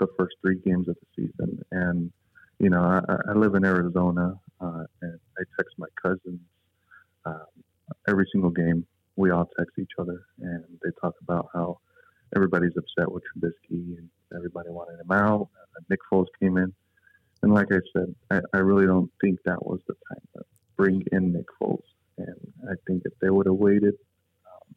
[0.01, 1.65] the first three games of the season.
[1.71, 2.11] And,
[2.59, 6.41] you know, I, I live in Arizona uh, and I text my cousins
[7.25, 7.47] um,
[8.09, 8.85] every single game.
[9.15, 11.79] We all text each other and they talk about how
[12.35, 15.51] everybody's upset with Trubisky and everybody wanted him out.
[15.89, 16.75] Nick Foles came in.
[17.43, 20.45] And like I said, I, I really don't think that was the time
[20.79, 21.83] bring in Nick Foles.
[22.17, 22.37] And
[22.71, 23.95] I think if they would have waited
[24.47, 24.75] um,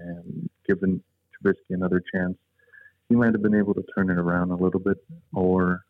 [0.00, 1.02] and given
[1.32, 2.36] Trubisky another chance,
[3.08, 4.96] he might have been able to turn it around a little bit,
[5.34, 5.84] or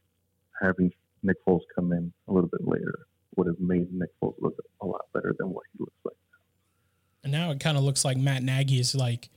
[0.61, 0.91] having
[1.23, 3.07] Nick Foles come in a little bit later
[3.37, 6.15] would have made Nick Foles look a lot better than what he looks like.
[7.23, 9.31] And now it kind of looks like Matt Nagy is like,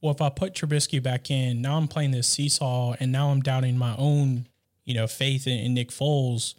[0.00, 3.40] well, if I put Trubisky back in, now I'm playing this seesaw, and now I'm
[3.40, 4.46] doubting my own,
[4.84, 6.54] you know, faith in, in Nick Foles.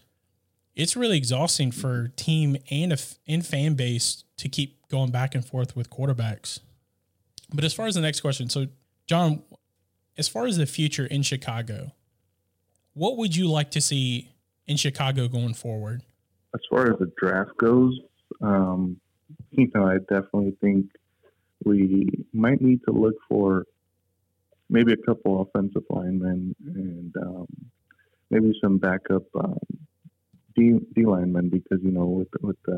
[0.75, 2.97] It's really exhausting for team and a
[3.27, 6.59] and fan base to keep going back and forth with quarterbacks.
[7.53, 8.67] But as far as the next question, so
[9.05, 9.43] John,
[10.17, 11.91] as far as the future in Chicago,
[12.93, 14.31] what would you like to see
[14.65, 16.01] in Chicago going forward?
[16.55, 17.99] As far as the draft goes,
[18.41, 18.99] um,
[19.51, 20.87] you know, I definitely think
[21.65, 23.65] we might need to look for
[24.69, 27.47] maybe a couple offensive linemen and um,
[28.29, 29.59] maybe some backup um,
[30.55, 32.73] D, D linemen because you know with with uh,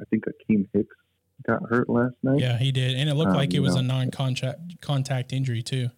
[0.00, 0.94] I think Akiem Hicks
[1.46, 2.40] got hurt last night.
[2.40, 3.80] Yeah, he did, and it looked Um, like it was know.
[3.80, 5.88] a non-contact contact injury too.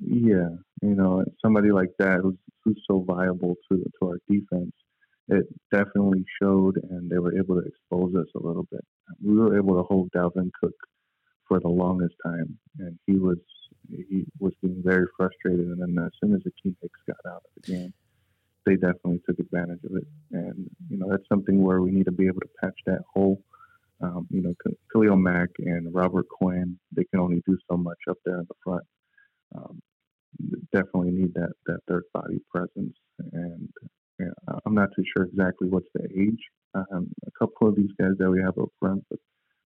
[0.00, 0.48] Yeah,
[0.82, 4.72] you know, somebody like that who's who's so viable to to our defense.
[5.28, 8.84] it definitely showed, and they were able to expose us a little bit.
[9.22, 10.74] We were able to hold Dalvin Cook
[11.48, 13.38] for the longest time, and he was
[13.88, 15.66] he was getting very frustrated.
[15.66, 17.94] And then as soon as Akiem Hicks got out of the game,
[18.66, 20.06] they definitely took advantage of it.
[20.32, 23.42] And you know that's something where we need to be able to patch that hole.
[24.00, 24.54] Um, you know,
[24.92, 28.54] Khalil Mack and Robert Quinn, they can only do so much up there in the
[28.62, 28.84] front.
[29.54, 29.80] Um,
[30.72, 32.96] definitely need that that third body presence,
[33.32, 33.68] and
[34.18, 36.40] yeah, I'm not too sure exactly what's the age.
[36.74, 39.20] Um, a couple of these guys that we have up front, but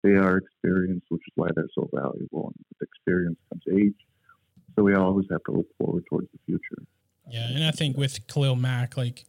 [0.03, 2.53] they are experienced, which is why they're so valuable.
[2.55, 3.94] And with experience comes age,
[4.74, 6.82] so we always have to look forward towards the future.
[7.29, 9.24] Yeah, and I think with Khalil Mack, like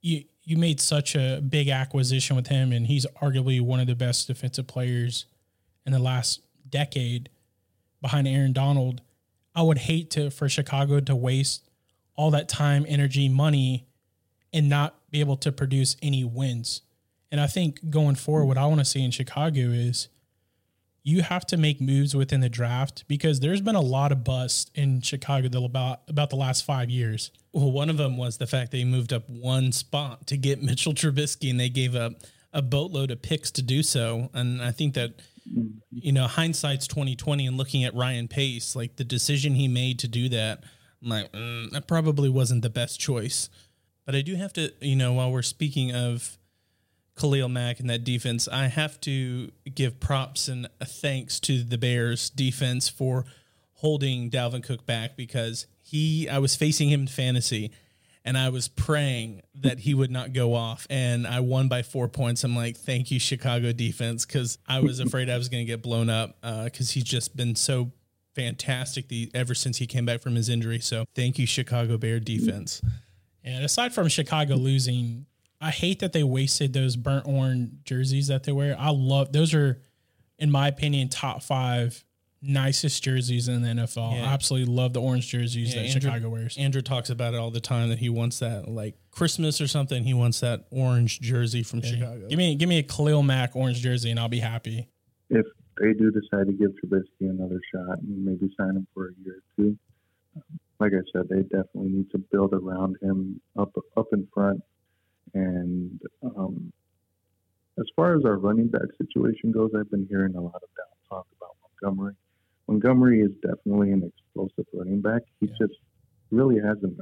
[0.00, 3.96] you you made such a big acquisition with him, and he's arguably one of the
[3.96, 5.26] best defensive players
[5.84, 7.28] in the last decade
[8.00, 9.02] behind Aaron Donald.
[9.54, 11.68] I would hate to for Chicago to waste
[12.14, 13.86] all that time, energy, money,
[14.52, 16.82] and not be able to produce any wins.
[17.30, 20.08] And I think going forward, what I want to see in Chicago is
[21.06, 24.72] you have to make moves within the draft because there's been a lot of bust
[24.74, 27.30] in Chicago about about the last five years.
[27.52, 30.94] Well, one of them was the fact they moved up one spot to get Mitchell
[30.94, 32.14] Trubisky, and they gave up
[32.52, 34.30] a boatload of picks to do so.
[34.34, 35.22] And I think that
[35.92, 40.00] you know hindsight's twenty twenty, and looking at Ryan Pace, like the decision he made
[40.00, 40.64] to do that,
[41.00, 43.48] I'm like mm, that probably wasn't the best choice.
[44.06, 46.36] But I do have to, you know, while we're speaking of
[47.18, 52.30] Khalil Mack and that defense, I have to give props and thanks to the Bears
[52.30, 53.24] defense for
[53.74, 57.70] holding Dalvin Cook back because he I was facing him in fantasy
[58.24, 62.08] and I was praying that he would not go off and I won by 4
[62.08, 62.42] points.
[62.44, 65.82] I'm like, "Thank you Chicago defense" cuz I was afraid I was going to get
[65.82, 67.92] blown up uh, cuz he's just been so
[68.34, 70.80] fantastic the ever since he came back from his injury.
[70.80, 72.82] So, thank you Chicago Bear defense.
[73.42, 75.26] And aside from Chicago losing
[75.60, 78.76] I hate that they wasted those burnt orange jerseys that they wear.
[78.78, 79.80] I love those are,
[80.38, 82.04] in my opinion, top five
[82.42, 84.16] nicest jerseys in the NFL.
[84.16, 84.24] Yeah.
[84.24, 86.56] I absolutely love the orange jerseys yeah, that Andrew, Chicago wears.
[86.58, 90.04] Andrew talks about it all the time that he wants that like Christmas or something.
[90.04, 91.90] He wants that orange jersey from yeah.
[91.90, 92.28] Chicago.
[92.28, 94.88] Give me give me a Khalil Mack orange jersey and I'll be happy.
[95.30, 95.46] If
[95.80, 99.36] they do decide to give Trubisky another shot and maybe sign him for a year
[99.36, 99.78] or two,
[100.78, 104.60] like I said, they definitely need to build around him up up in front
[105.36, 106.72] and um,
[107.78, 110.86] as far as our running back situation goes, I've been hearing a lot of down
[111.10, 112.14] talk about Montgomery.
[112.66, 115.22] Montgomery is definitely an explosive running back.
[115.40, 115.66] He yeah.
[115.66, 115.78] just
[116.30, 116.98] really hasn't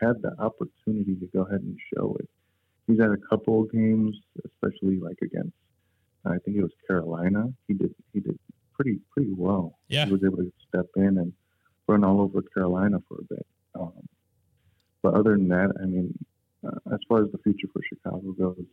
[0.00, 2.28] had the opportunity to go ahead and show it.
[2.86, 5.54] He's had a couple of games, especially like against
[6.24, 7.52] I think it was Carolina.
[7.68, 8.38] He did he did
[8.74, 9.78] pretty pretty well.
[9.88, 11.32] Yeah, he was able to step in and
[11.86, 13.46] run all over Carolina for a bit.
[13.74, 14.08] Um,
[15.02, 16.12] but other than that, I mean,
[16.68, 18.64] uh, as far as the future for Chicago goes,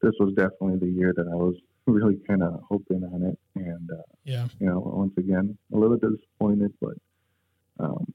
[0.00, 1.54] this was definitely the year that I was
[1.86, 3.38] really kind of hoping on it.
[3.54, 6.94] And, uh, yeah, you know, once again, a little disappointed, but,
[7.80, 8.06] um,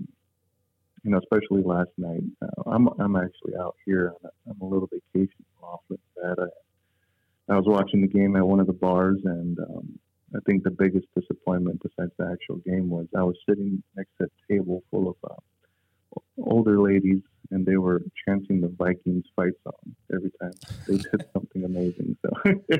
[1.03, 2.23] you know, especially last night.
[2.41, 4.13] Uh, I'm I'm actually out here.
[4.23, 6.37] On a, I'm a little vacation off with that.
[6.39, 9.99] I, I was watching the game at one of the bars, and um,
[10.33, 14.27] I think the biggest disappointment, besides the actual game, was I was sitting next to
[14.27, 17.21] a table full of uh, older ladies
[17.51, 20.53] and they were chanting the Vikings fight song every time
[20.87, 22.17] they did something amazing.
[22.21, 22.51] So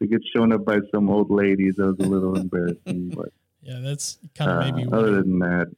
[0.00, 3.12] to get shown up by some old ladies, that was a little embarrassing.
[3.14, 3.32] But
[3.62, 5.68] yeah, that's kind of uh, maybe other than that,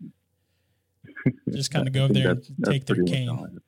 [1.50, 3.60] just kind of go there and take their cane.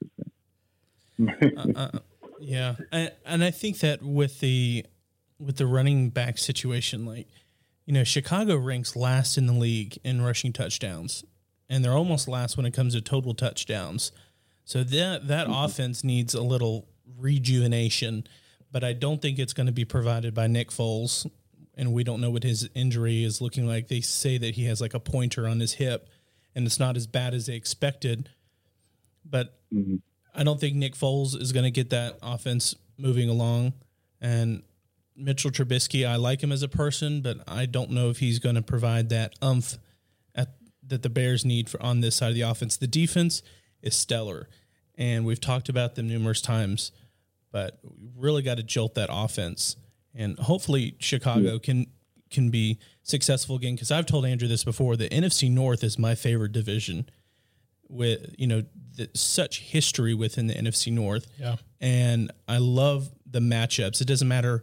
[1.29, 1.99] uh, uh,
[2.41, 4.87] yeah, and, and I think that with the
[5.39, 7.27] with the running back situation, like
[7.87, 11.25] you know, Chicago ranks last in the league in rushing touchdowns,
[11.69, 14.13] and they're almost last when it comes to total touchdowns.
[14.65, 15.65] So that that mm-hmm.
[15.65, 16.89] offense needs a little
[17.19, 18.27] rejuvenation,
[18.73, 21.31] but I don't think it's going to be provided by Nick Foles.
[21.77, 23.89] And we don't know what his injury is looking like.
[23.89, 26.09] They say that he has like a pointer on his hip,
[26.55, 28.31] and it's not as bad as they expected.
[29.25, 29.97] But mm-hmm.
[30.35, 33.73] I don't think Nick Foles is going to get that offense moving along.
[34.21, 34.63] And
[35.17, 38.57] Mitchell Trubisky, I like him as a person, but I don't know if he's going
[38.57, 39.79] to provide that umph
[40.35, 40.55] at,
[40.87, 42.77] that the Bears need for on this side of the offense.
[42.77, 43.43] The defense
[43.85, 44.49] is stellar.
[44.97, 46.93] And we've talked about them numerous times,
[47.53, 49.77] but we really got to jolt that offense.
[50.15, 51.87] And hopefully Chicago can
[52.31, 53.75] can be successful again.
[53.75, 54.97] Because I've told Andrew this before.
[54.97, 57.09] The NFC North is my favorite division.
[57.89, 58.63] With you know
[58.97, 64.01] the, such history within the NFC North, yeah, and I love the matchups.
[64.01, 64.63] It doesn't matter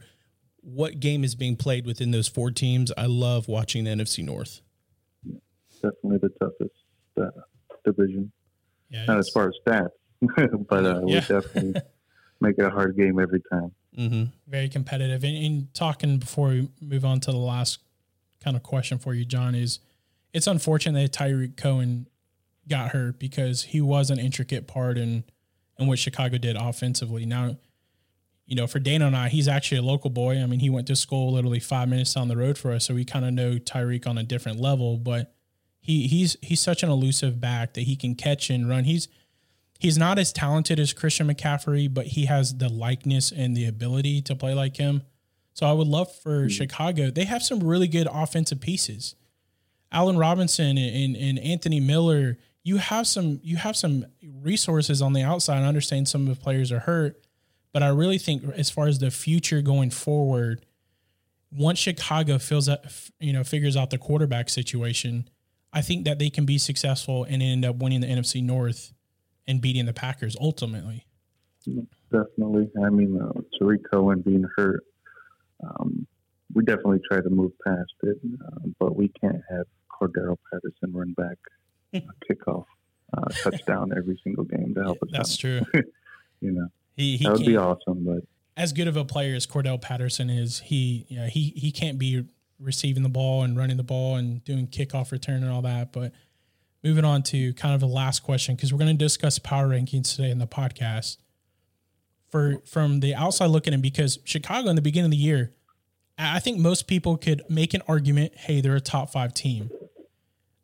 [0.61, 2.91] what game is being played within those four teams.
[2.97, 4.61] I love watching the NFC North.
[5.81, 6.75] Definitely the toughest
[7.21, 7.41] uh,
[7.85, 8.31] division.
[8.91, 9.89] Yeah, Not as far as stats,
[10.69, 11.05] but uh, yeah.
[11.05, 11.81] we definitely
[12.41, 13.71] make it a hard game every time.
[13.97, 14.23] Mm-hmm.
[14.47, 15.23] Very competitive.
[15.23, 17.79] And, and talking before we move on to the last
[18.43, 19.79] kind of question for you, John, is
[20.33, 22.07] it's unfortunate that Tarik Cohen
[22.67, 25.23] got hurt because he was an intricate part in
[25.79, 27.25] in what Chicago did offensively.
[27.25, 27.57] Now,
[28.45, 30.37] you know, for Dana and I, he's actually a local boy.
[30.41, 32.93] I mean, he went to school literally five minutes down the road for us, so
[32.93, 34.97] we kind of know Tarik on a different level.
[34.97, 35.33] But
[35.81, 38.83] he he's he's such an elusive back that he can catch and run.
[38.85, 39.07] He's
[39.79, 44.21] he's not as talented as Christian McCaffrey, but he has the likeness and the ability
[44.21, 45.01] to play like him.
[45.53, 46.47] So I would love for hmm.
[46.47, 47.09] Chicago.
[47.09, 49.15] They have some really good offensive pieces.
[49.91, 52.37] Allen Robinson and, and Anthony Miller.
[52.63, 55.63] You have some you have some resources on the outside.
[55.63, 57.25] I understand some of the players are hurt,
[57.73, 60.63] but I really think as far as the future going forward,
[61.51, 62.85] once Chicago fills up,
[63.19, 65.27] you know, figures out the quarterback situation,
[65.73, 68.93] I think that they can be successful and end up winning the NFC North
[69.47, 71.05] and beating the Packers ultimately.
[72.11, 72.69] Definitely.
[72.83, 74.83] I mean, uh, Tarik Cohen being hurt,
[75.63, 76.05] um,
[76.53, 81.13] we definitely try to move past it, uh, but we can't have Cordarrelle Patterson run
[81.13, 81.37] back
[81.93, 82.65] a kickoff
[83.17, 85.39] uh, touchdown every single game to help us That's out.
[85.39, 85.61] true.
[86.43, 88.23] You know, He he that would be awesome, but
[88.57, 92.25] as good of a player as Cordell Patterson is, he yeah, he he can't be
[92.61, 95.91] receiving the ball and running the ball and doing kickoff return and all that.
[95.91, 96.11] But
[96.83, 100.15] moving on to kind of the last question because we're going to discuss power rankings
[100.15, 101.17] today in the podcast.
[102.29, 105.53] For from the outside looking in, because Chicago in the beginning of the year,
[106.17, 109.69] I think most people could make an argument, hey, they're a top five team.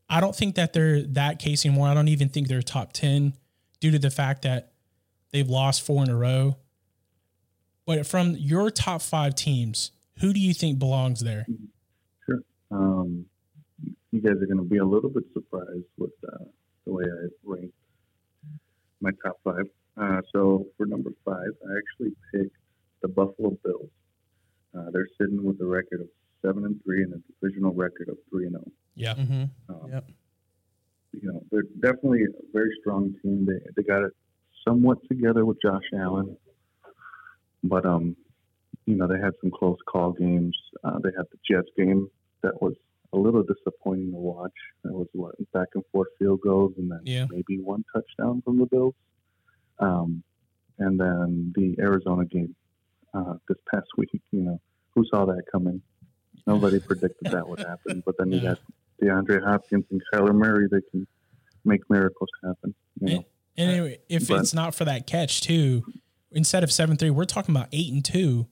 [0.09, 1.87] I don't think that they're that case anymore.
[1.89, 3.33] I don't even think they're top ten
[3.81, 4.71] due to the fact that
[5.31, 6.55] they've lost four in a row.
[7.85, 11.45] But from your top five teams, who do you think belongs there?
[11.49, 11.65] Mm-hmm.
[12.69, 12.77] Sure.
[12.77, 13.25] Um,
[14.11, 16.43] you guys are going to be a little bit surprised with uh,
[16.85, 17.73] the way I ranked
[19.01, 19.65] my top five.
[19.97, 22.55] Uh, so for number five, I actually picked
[23.01, 23.89] the Buffalo Bills.
[24.77, 26.07] Uh, they're sitting with a record of
[26.41, 28.71] seven and three and a divisional record of three and zero.
[28.95, 29.13] Yeah.
[29.15, 29.43] Mm-hmm.
[29.69, 30.05] Um, Yep.
[31.13, 33.45] You know, they're definitely a very strong team.
[33.45, 34.11] They they got it
[34.67, 36.37] somewhat together with Josh Allen,
[37.63, 38.15] but um,
[38.85, 40.55] you know, they had some close call games.
[40.83, 42.09] Uh, they had the Jets game
[42.47, 42.73] that was
[43.13, 44.51] a little disappointing to watch.
[44.85, 47.25] It was what back and forth field goals, and then Yeah.
[47.29, 48.95] maybe one touchdown from the Bills.
[49.79, 50.23] Um,
[50.79, 52.55] and then the Arizona game
[53.13, 54.09] uh, this past week.
[54.31, 54.61] You know,
[54.93, 55.81] who saw that coming?
[56.45, 58.03] Nobody predicted that would happen.
[58.05, 58.55] But then you Yeah.
[58.55, 58.59] got
[59.01, 60.67] DeAndre Hopkins and Kyler Murray.
[60.69, 61.07] They can
[61.65, 62.75] make miracles happen.
[62.99, 63.25] You know, And,
[63.57, 65.83] and anyway, if But- it's not for that catch too,
[66.31, 68.47] instead of seven three, we're talking about eight and two,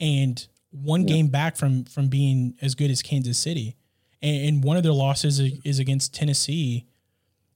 [0.00, 3.76] and one game back from from being as good as Kansas City.
[4.22, 6.86] And, and one of their losses is, is against Tennessee,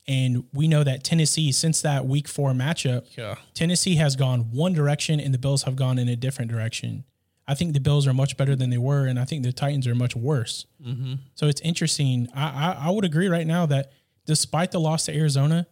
[0.07, 3.37] and we know that Tennessee since that Week Four matchup, Yeah.
[3.55, 7.05] Tennessee has gone one direction and the Bills have gone in a different direction.
[7.47, 9.87] I think the Bills are much better than they were, and I think the Titans
[9.87, 10.65] are much worse.
[10.83, 11.15] Mm-hmm.
[11.35, 12.29] So it's interesting.
[12.35, 12.45] I,
[12.81, 13.93] I I would agree right now that
[14.25, 15.67] despite the loss to Arizona,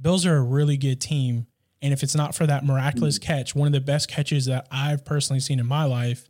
[0.00, 1.46] Bills are a really good team.
[1.82, 5.04] And if it's not for that miraculous catch, one of the best catches that I've
[5.04, 6.29] personally seen in my life,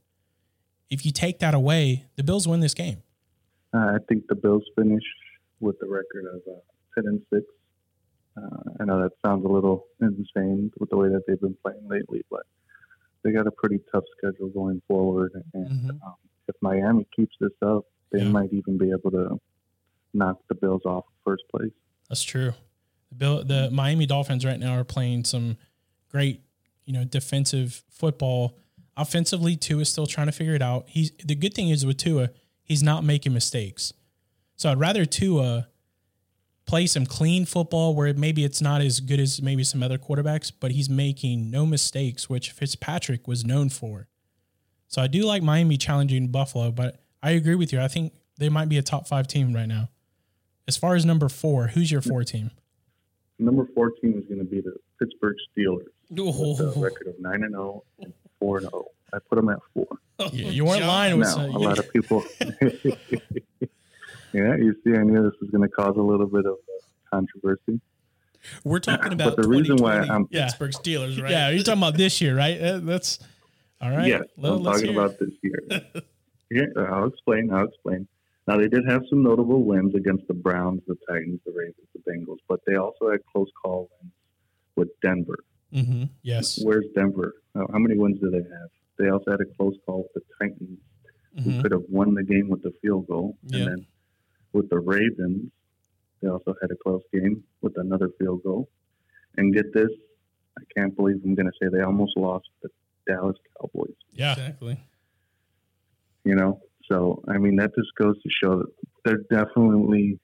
[0.91, 3.03] if you take that away, the Bills win this game.
[3.73, 5.05] Uh, I think the Bills finish
[5.61, 6.59] with the record of uh,
[6.95, 7.47] ten and six.
[8.37, 11.87] Uh, I know that sounds a little insane with the way that they've been playing
[11.89, 12.43] lately, but
[13.23, 15.33] they got a pretty tough schedule going forward.
[15.55, 15.91] And Mhm.
[16.05, 16.15] um,
[16.49, 18.29] if Miami keeps this up, they Yeah.
[18.31, 19.41] might even be able to
[20.15, 21.73] knock the Bills off first place.
[22.09, 22.53] That's true.
[23.11, 25.57] The Bill, the Miami Dolphins right now are playing some
[26.09, 26.41] great,
[26.85, 28.57] you know, defensive football.
[28.97, 30.85] Offensively, Tua is still trying to figure it out.
[30.89, 32.31] He's the good thing is with Tua,
[32.63, 33.93] he's not making mistakes.
[34.57, 35.69] So I'd rather Tua
[36.67, 40.53] play some clean football where maybe it's not as good as maybe some other quarterbacks,
[40.59, 44.09] but he's making no mistakes, which Fitzpatrick was known for.
[44.87, 47.81] So I do like Miami challenging Buffalo, but I agree with you.
[47.81, 49.89] I think they might be a top five team right now.
[50.69, 52.51] As far as number four, who's your four team?
[53.39, 56.73] Number four team is going to be the Pittsburgh Steelers with Oh.
[56.77, 58.87] a record of nine and zero and four and zero.
[59.13, 59.87] I put them at four.
[60.33, 61.19] You, you weren't lying.
[61.19, 62.25] With, Now, a lot of people.
[64.33, 67.11] yeah, you see, I knew this was going to cause a little bit of uh,
[67.17, 67.81] controversy.
[68.65, 70.47] We're talking about But about the reason why I'm- Yeah.
[70.47, 71.31] Pittsburgh Steelers, right?
[71.31, 72.61] yeah, you're talking about this year, right?
[72.61, 73.19] Uh, That's
[73.81, 74.07] all right.
[74.09, 75.61] Yes, Well, I'm let's talking hear about this year.
[76.51, 77.53] yeah, I'll explain.
[77.53, 78.07] I'll explain.
[78.47, 82.11] Now they did have some notable wins against the Browns, the Titans, the Ravens, the
[82.11, 84.13] Bengals, but they also had close call wins
[84.77, 85.39] with Denver.
[85.73, 86.05] Mm-hmm.
[86.23, 86.59] Yes.
[86.63, 87.35] Where's Denver?
[87.55, 88.71] Uh, how many wins do they have?
[88.99, 90.79] They also had a close call with the Titans,
[91.43, 91.63] who Mhm.
[91.63, 93.37] could have won the game with the field goal.
[93.45, 93.59] Yeah.
[93.59, 93.87] And then
[94.53, 95.51] with the Ravens,
[96.21, 98.69] they also had a close game with another field goal.
[99.37, 99.91] And get this,
[100.59, 102.69] I can't believe I'm going to say they almost lost the
[103.07, 103.95] Dallas Cowboys.
[104.13, 104.33] Yeah.
[104.33, 104.79] Exactly.
[106.25, 108.69] You know, so I mean that just goes to show that
[109.05, 110.19] they're definitely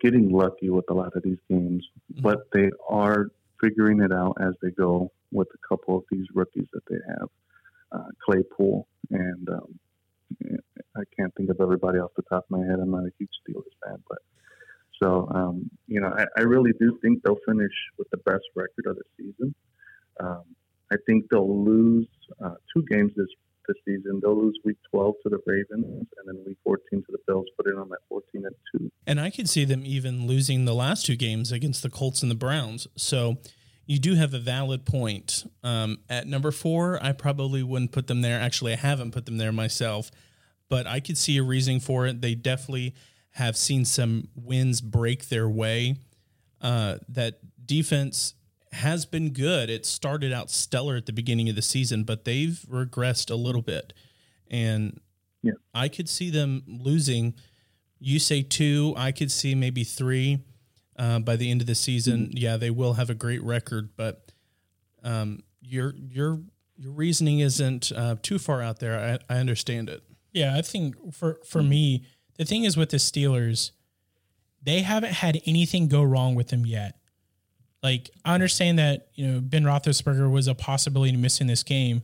[0.00, 2.22] getting lucky with a lot of these games, Mm-hmm.
[2.22, 3.28] but they are
[3.60, 7.28] figuring it out as they go with a couple of these rookies that they have,
[7.92, 9.78] uh, Claypool and um,
[10.96, 12.78] I can't think of everybody off the top of my head.
[12.80, 14.18] I'm not a huge Steelers fan, but
[15.02, 18.86] so um, you know I, I really do think they'll finish with the best record
[18.86, 19.54] of the season.
[20.20, 20.42] Um,
[20.92, 22.08] I think they'll lose
[22.44, 23.28] uh, two games this
[23.68, 24.20] this season.
[24.22, 27.66] They'll lose Week 12 to the Ravens, and then Week 14 to the Bills, Put
[27.66, 28.90] putting on that 14 and two.
[29.06, 32.30] And I could see them even losing the last two games against the Colts and
[32.30, 32.88] the Browns.
[32.96, 33.36] So
[33.88, 35.50] you do have a valid point.
[35.64, 38.38] Um, at number four, I probably wouldn't put them there.
[38.38, 40.10] Actually, I haven't put them there myself,
[40.68, 42.20] but I could see a reason for it.
[42.20, 42.94] They definitely
[43.30, 45.96] have seen some wins break their way.
[46.60, 48.34] Uh, that defense
[48.72, 49.70] has been good.
[49.70, 53.62] It started out stellar at the beginning of the season, but they've regressed a little
[53.62, 53.94] bit.
[54.50, 55.00] And
[55.42, 55.52] Yeah.
[55.72, 57.34] I could see them losing.
[58.00, 60.40] You say two, I could see maybe three
[60.98, 62.30] uh, by the end of the season.
[62.32, 64.32] Yeah, they will have a great record, but
[65.02, 66.40] um, your your
[66.76, 69.18] your reasoning isn't uh, too far out there.
[69.28, 70.02] I, I understand it.
[70.32, 72.04] Yeah, I think for for me,
[72.36, 73.72] the thing is with the Steelers,
[74.62, 76.98] they haven't had anything go wrong with them yet.
[77.82, 82.02] Like I understand that you know Ben Roethlisberger was a possibility of missing this game,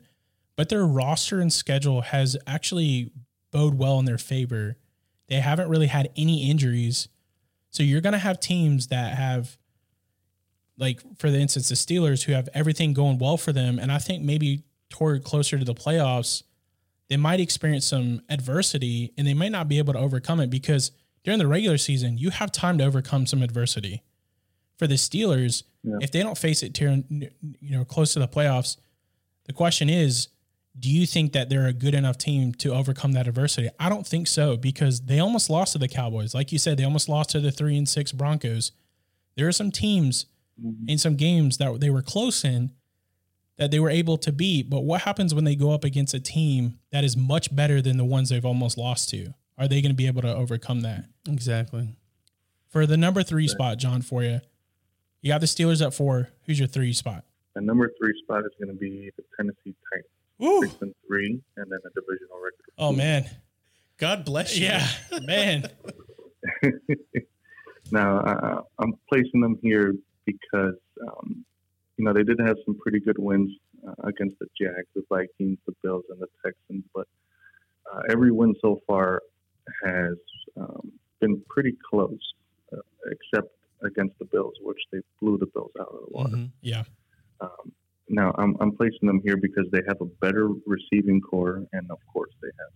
[0.57, 3.11] but their roster and schedule has actually
[3.51, 4.77] bode well in their favor.
[5.29, 7.09] They haven't really had any injuries,
[7.75, 9.59] so you're going to have teams that have,
[10.79, 13.99] like for the instance, the Steelers who have everything going well for them, and I
[13.99, 16.45] think maybe toward closer to the playoffs
[17.09, 20.91] they might experience some adversity and they might not be able to overcome it because
[21.23, 24.03] during the regular season, you have time to overcome some adversity.
[24.79, 25.97] For the Steelers, Yeah.
[26.01, 28.77] if they don't face it to, you know close to the playoffs,
[29.47, 30.29] the question is,
[30.79, 33.69] do you think that they're a good enough team to overcome that adversity?
[33.79, 36.35] I don't think so because they almost lost to the Cowboys.
[36.35, 38.73] Like you said, they almost lost to the 3 and 6 Broncos.
[39.37, 40.27] There are some teams
[40.61, 40.89] mm-hmm.
[40.89, 42.73] in some games that they were close in
[43.57, 44.69] that they were able to beat.
[44.69, 47.97] But what happens when they go up against a team that is much better than
[47.97, 49.35] the ones they've almost lost to?
[49.57, 51.05] Are they going to be able to overcome that?
[51.29, 51.95] Exactly.
[52.69, 54.41] For the number three spot, John, for you,
[55.21, 56.31] you got the Steelers at four.
[56.47, 57.25] Who's your three spot?
[57.55, 60.11] The number three spot is going to be the Tennessee Titans,
[60.43, 60.63] Ooh.
[60.63, 62.73] six and three, and then a divisional record.
[62.79, 63.29] Oh man,
[63.99, 64.67] God bless you.
[64.67, 64.87] yeah,
[65.23, 65.69] man.
[67.91, 70.75] Now uh, I'm placing them here because
[71.07, 71.45] um,
[71.99, 73.51] you know they did have some pretty good wins
[73.87, 77.07] uh, against the Jags, the Vikings, the Bills, and the Texans, but
[77.93, 79.21] uh, every win so far
[79.85, 80.15] has
[80.57, 82.19] um, been pretty close,
[82.73, 82.79] uh,
[83.11, 83.53] except
[83.85, 86.37] against the Bills, which they blew the Bills out of the water.
[86.37, 86.51] Mhm.
[86.63, 86.85] Yeah,
[87.43, 87.71] Um,
[88.09, 91.99] now I'm, I'm placing them here because they have a better receiving corps, and of
[92.13, 92.73] course they have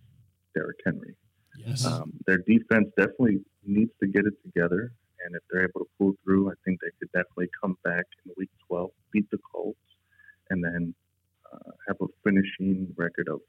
[0.55, 1.15] Derrick Henry.
[1.57, 4.91] yes, Um, their defense definitely needs to get it together,
[5.25, 8.31] and if they're able to pull through, I think they could definitely come back in
[8.37, 9.77] Week 12, beat the Colts,
[10.49, 10.93] and then
[11.51, 13.41] uh, have a finishing record of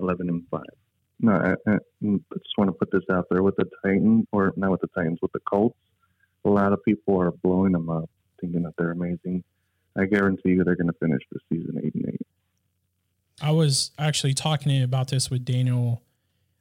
[0.00, 0.62] 11 and five.
[1.20, 4.52] No, I, I I just want to put this out there with the Titans, or
[4.56, 5.78] not with the Titans, with the Colts.
[6.44, 8.10] A lot of people are blowing them up,
[8.40, 9.42] thinking that they're amazing.
[9.98, 12.26] I guarantee you, they're going to finish the season eight and eight.
[13.40, 16.02] I was actually talking about this with Daniel.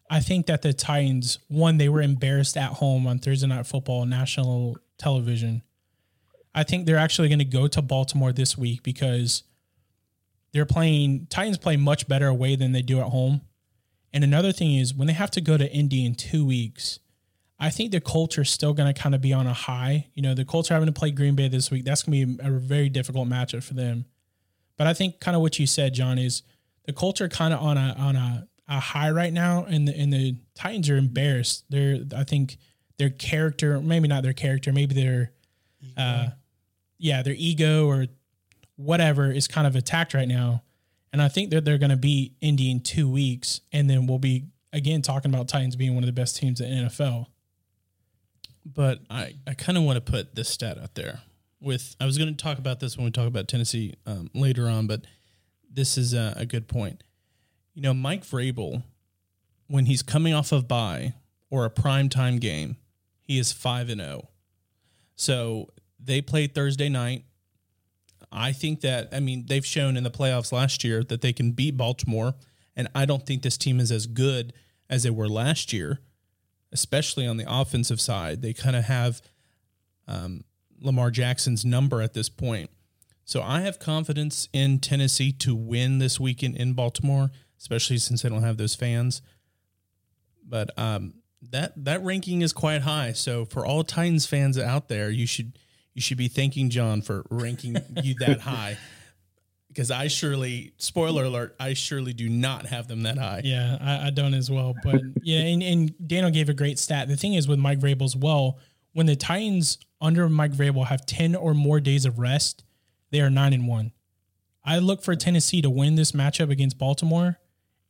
[0.10, 4.06] I think that the Titans, one, they were embarrassed at home on Thursday Night Football
[4.06, 5.64] national television.
[6.54, 9.44] I think they're actually going to go to Baltimore this week because
[10.54, 13.42] they're playing Titans play much better away than they do at home.
[14.14, 17.00] And another thing is when they have to go to Indy in two weeks,
[17.60, 20.08] I think the Colts are still going to kind of be on a high.
[20.14, 21.86] You know, the Colts are having to play Green Bay this week.
[21.86, 24.06] That's going to be a very difficult matchup for them.
[24.78, 26.44] But I think kind of what you said, John, is
[26.86, 29.98] the Colts are kind of on a on a, a high right now, and the
[29.98, 31.64] and the Titans are embarrassed.
[31.70, 32.58] They're I think
[32.98, 35.32] their character, maybe not their character, maybe their,
[35.98, 36.28] uh,
[36.98, 38.08] yeah, their ego or
[38.78, 40.64] whatever is kind of attacked right now.
[41.12, 44.20] And I think that they're going to be Indy in two weeks, and then we'll
[44.20, 47.28] be again talking about Titans being one of the best teams in the NFL.
[48.66, 51.22] But I, I kind of want to put this stat out there.
[51.62, 54.68] With I was going to talk about this when we talk about Tennessee um, later
[54.68, 55.06] on, but
[55.72, 57.04] this is a, a good point.
[57.74, 58.84] You know, Mike Vrabel,
[59.68, 61.14] when he's coming off of bye
[61.50, 62.78] or a prime time game,
[63.22, 64.30] he is five and zero.
[65.16, 67.24] So they played Thursday night.
[68.32, 71.52] I think that I mean they've shown in the playoffs last year that they can
[71.52, 72.36] beat Baltimore,
[72.76, 74.54] and I don't think this team is as good
[74.90, 76.00] as they were last year
[76.76, 78.42] especially on the offensive side.
[78.42, 79.22] They kind of have
[80.10, 80.44] um,
[80.82, 82.70] Lamar Jackson's number at this point.
[83.24, 88.30] So I have confidence in Tennessee to win this weekend in Baltimore, especially since they
[88.30, 89.22] don't have those fans.
[90.44, 91.14] But um,
[91.52, 93.14] that that ranking is quite high.
[93.14, 95.58] So for all Titans fans out there, you should
[95.94, 98.78] you should be thanking John for ranking you that high.
[99.76, 103.42] Because I surely, spoiler alert, I surely do not have them that high.
[103.44, 104.74] Yeah, I, I don't as well.
[104.82, 107.10] But yeah, and, and Daniel gave a great stat.
[107.10, 108.58] The thing is with Mike Vrabel as well,
[108.94, 112.64] when the Titans under Mike Vrabel have 10 or more days of rest,
[113.12, 113.92] they are nine and one.
[114.64, 117.38] I look for Tennessee to win this matchup against Baltimore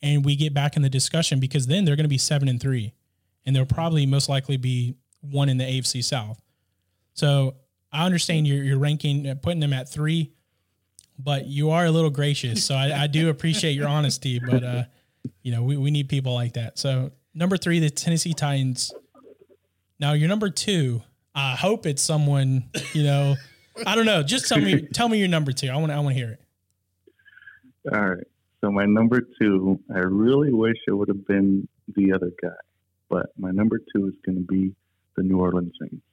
[0.01, 2.59] and we get back in the discussion because then they're going to be seven and
[2.59, 2.93] three
[3.45, 6.41] and they'll probably most likely be one in the AFC South.
[7.13, 7.55] So
[7.91, 10.33] I understand you're, you're ranking, uh, putting them at three,
[11.17, 12.63] but you are a little gracious.
[12.65, 14.83] So I, I do appreciate your honesty, but, uh,
[15.41, 16.77] you know, we, we need people like that.
[16.77, 18.93] So number three, the Tennessee Titans.
[19.99, 21.01] Now your number two,
[21.33, 23.35] I hope it's someone, you know,
[23.85, 24.23] I don't know.
[24.23, 25.69] Just tell me, tell me your number two.
[25.69, 26.41] I want I want to hear it.
[27.93, 28.23] All right.
[28.61, 32.49] So my number two, I really wish it would have been the other guy,
[33.09, 34.73] but my number two is going to be
[35.15, 36.03] the New Orleans Saints.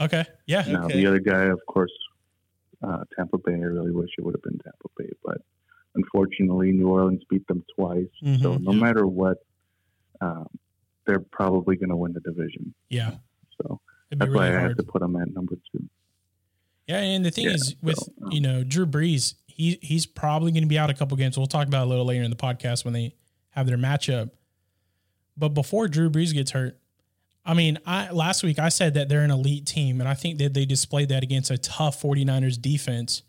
[0.00, 0.24] Okay.
[0.46, 0.62] Yeah.
[0.66, 0.94] Now Okay.
[0.94, 1.92] the other guy, of course,
[2.82, 3.54] uh, Tampa Bay.
[3.54, 5.38] I really wish it would have been Tampa Bay, but
[5.94, 8.06] unfortunately, New Orleans beat them twice.
[8.22, 8.26] so
[8.56, 8.60] Mhm.
[8.62, 9.38] no matter what,
[10.20, 10.46] um,
[11.06, 12.74] they're probably going to win the division.
[12.88, 13.16] Yeah.
[13.60, 15.88] So that's why really I had to put them at number two.
[16.86, 20.06] Yeah, and the thing Yeah, is with so, um, you know Drew Brees, he he's
[20.06, 21.36] probably going to be out a couple games.
[21.36, 23.14] We'll talk about it a little later in the podcast when they
[23.50, 24.30] have their matchup.
[25.36, 26.78] But before Drew Brees gets hurt,
[27.44, 30.38] I mean, I last week I said that they're an elite team, and I think
[30.38, 33.22] that they displayed that against a tough 49ers defense.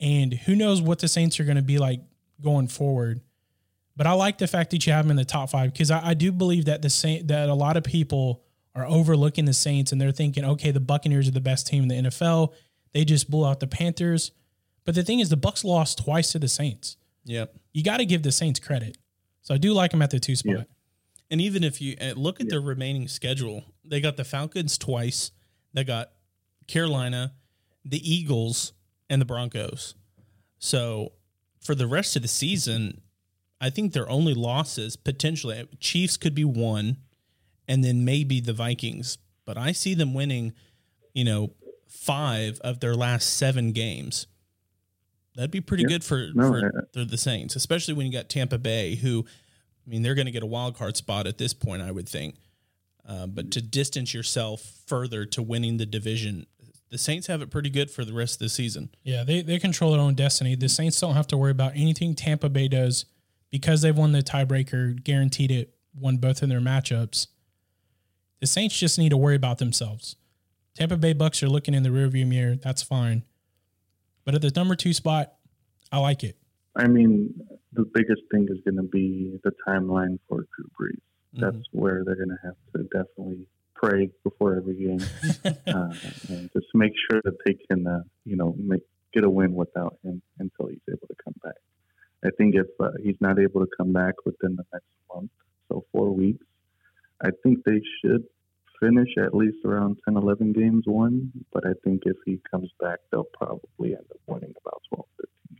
[0.00, 2.00] And who knows what the Saints are going to be like
[2.42, 3.20] going forward.
[3.96, 6.08] But I like the fact that you have them in the top five because I,
[6.08, 8.42] I do believe that the Saint that a lot of people
[8.74, 11.88] are overlooking the Saints and they're thinking, okay, the Buccaneers are the best team in
[11.88, 12.54] the NFL.
[12.92, 14.32] They just blew out the Panthers.
[14.84, 16.96] But the thing is, the Bucs lost twice to the Saints.
[17.24, 17.54] Yep.
[17.72, 18.96] You got to give the Saints credit.
[19.42, 20.54] So I do like them at the two spot.
[20.56, 20.62] Yeah.
[21.30, 25.30] And even if you look at their remaining schedule, they got the Falcons twice,
[25.72, 26.10] they got
[26.66, 27.34] Carolina,
[27.84, 28.72] the Eagles,
[29.08, 29.94] and the Broncos.
[30.58, 31.12] So
[31.60, 33.00] for the rest of the season,
[33.60, 36.96] I think their only losses potentially Chiefs could be one,
[37.68, 39.18] and then maybe the Vikings.
[39.44, 40.52] But I see them winning,
[41.14, 41.52] you know,
[41.88, 44.26] five of their last seven games.
[45.36, 45.88] That'd be pretty Yeah.
[45.90, 49.24] good for, No, for the, the Saints, especially when you got Tampa Bay, who,
[49.86, 52.08] I mean, they're going to get a wild card spot at this point, I would
[52.08, 52.36] think.
[53.08, 56.46] Uh, but to distance yourself further to winning the division,
[56.90, 58.90] the Saints have it pretty good for the rest of the season.
[59.02, 60.54] Yeah, they, they control their own destiny.
[60.54, 63.06] The Saints don't have to worry about anything Tampa Bay does
[63.50, 67.28] because they've won the tiebreaker, guaranteed it, won both in their matchups.
[68.40, 70.16] The Saints just need to worry about themselves.
[70.74, 72.56] Tampa Bay Bucs are looking in the rearview mirror.
[72.56, 73.24] That's fine.
[74.24, 75.32] But at the number two spot,
[75.90, 76.36] I like it.
[76.76, 77.34] I mean,
[77.72, 81.00] the biggest thing is going to be the timeline for Drew Brees.
[81.32, 85.00] That's where they're going to have to definitely pray before every game,
[85.44, 85.94] uh,
[86.28, 88.82] and just make sure that they can, uh, you know, make,
[89.14, 91.54] get a win without him until he's able to come back.
[92.24, 95.30] I think if uh, he's not able to come back within the next month,
[95.68, 96.44] so four weeks,
[97.22, 98.24] I think they should
[98.80, 101.30] finish at least around 10, 11 games won.
[101.52, 105.28] But I think if he comes back, they'll probably end up winning about 12, 13
[105.50, 105.59] games in total.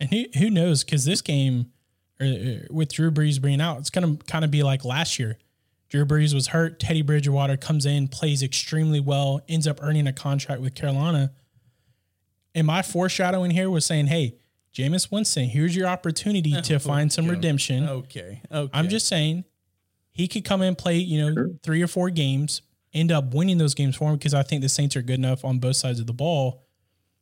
[0.00, 0.84] And who, who knows?
[0.84, 1.72] Because this game,
[2.20, 5.18] or, or with Drew Brees being out, it's going to kind of be like last
[5.18, 5.38] year.
[5.88, 6.78] Drew Brees was hurt.
[6.78, 11.32] Teddy Bridgewater comes in, plays extremely well, ends up earning a contract with Carolina.
[12.54, 14.36] And my foreshadowing here was saying, hey,
[14.74, 17.34] Jameis Winston, here's your opportunity to find some Okay.
[17.34, 17.88] redemption.
[17.88, 18.42] Okay.
[18.52, 18.70] Okay.
[18.78, 19.44] I'm just saying
[20.12, 21.50] he could come in and play, you know, Sure.
[21.62, 24.68] three or four games, end up winning those games for him because I think the
[24.68, 26.62] Saints are good enough on both sides of the ball.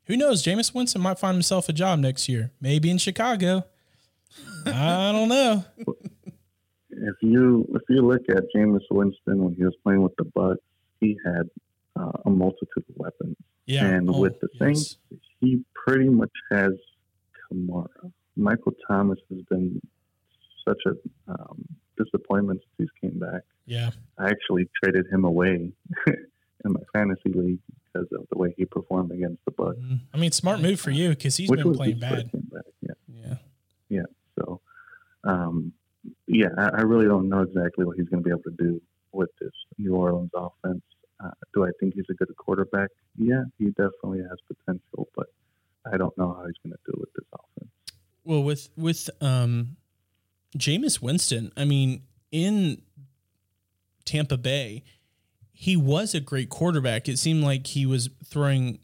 [0.07, 0.43] Who knows?
[0.45, 3.65] Jameis Winston might find himself a job next year, maybe in Chicago.
[4.67, 5.65] I don't know.
[6.91, 10.57] if you if you look at Jameis Winston when he was playing with the Bucs,
[11.01, 11.49] he had
[11.99, 13.37] uh, a multitude of weapons,
[13.67, 13.85] Yeah.
[13.87, 14.61] and Oh, with the yes.
[14.61, 14.97] Saints,
[15.41, 16.73] he pretty much has
[17.51, 18.13] Kamara.
[18.37, 19.81] Michael Thomas has been
[20.67, 21.65] such a um,
[21.97, 23.43] disappointment since he came back.
[23.67, 23.91] Yeah.
[24.19, 25.73] I actually traded him away
[26.07, 27.59] in my fantasy league
[27.97, 31.11] because of the way he performed against the Bucs, I mean, smart move for you
[31.11, 32.31] because he's which been playing bad.
[32.33, 32.65] back.
[32.81, 32.93] Yeah.
[33.09, 33.35] Yeah.
[33.89, 34.03] Yeah.
[34.39, 34.61] So,
[35.25, 35.73] um,
[36.27, 38.81] yeah, I, I really don't know exactly what he's going to be able to do
[39.13, 40.83] with this New Orleans offense.
[41.23, 42.91] Uh, do I think he's a good quarterback?
[43.17, 45.27] Yeah, he definitely has potential, but
[45.91, 47.71] I don't know how he's going to do with this offense.
[48.25, 49.77] Well, with with um,
[50.59, 52.83] Jameis Winston, I mean, in
[54.05, 54.83] Tampa Bay,
[55.59, 57.09] he was a great quarterback.
[57.09, 58.79] It seemed like he was throwing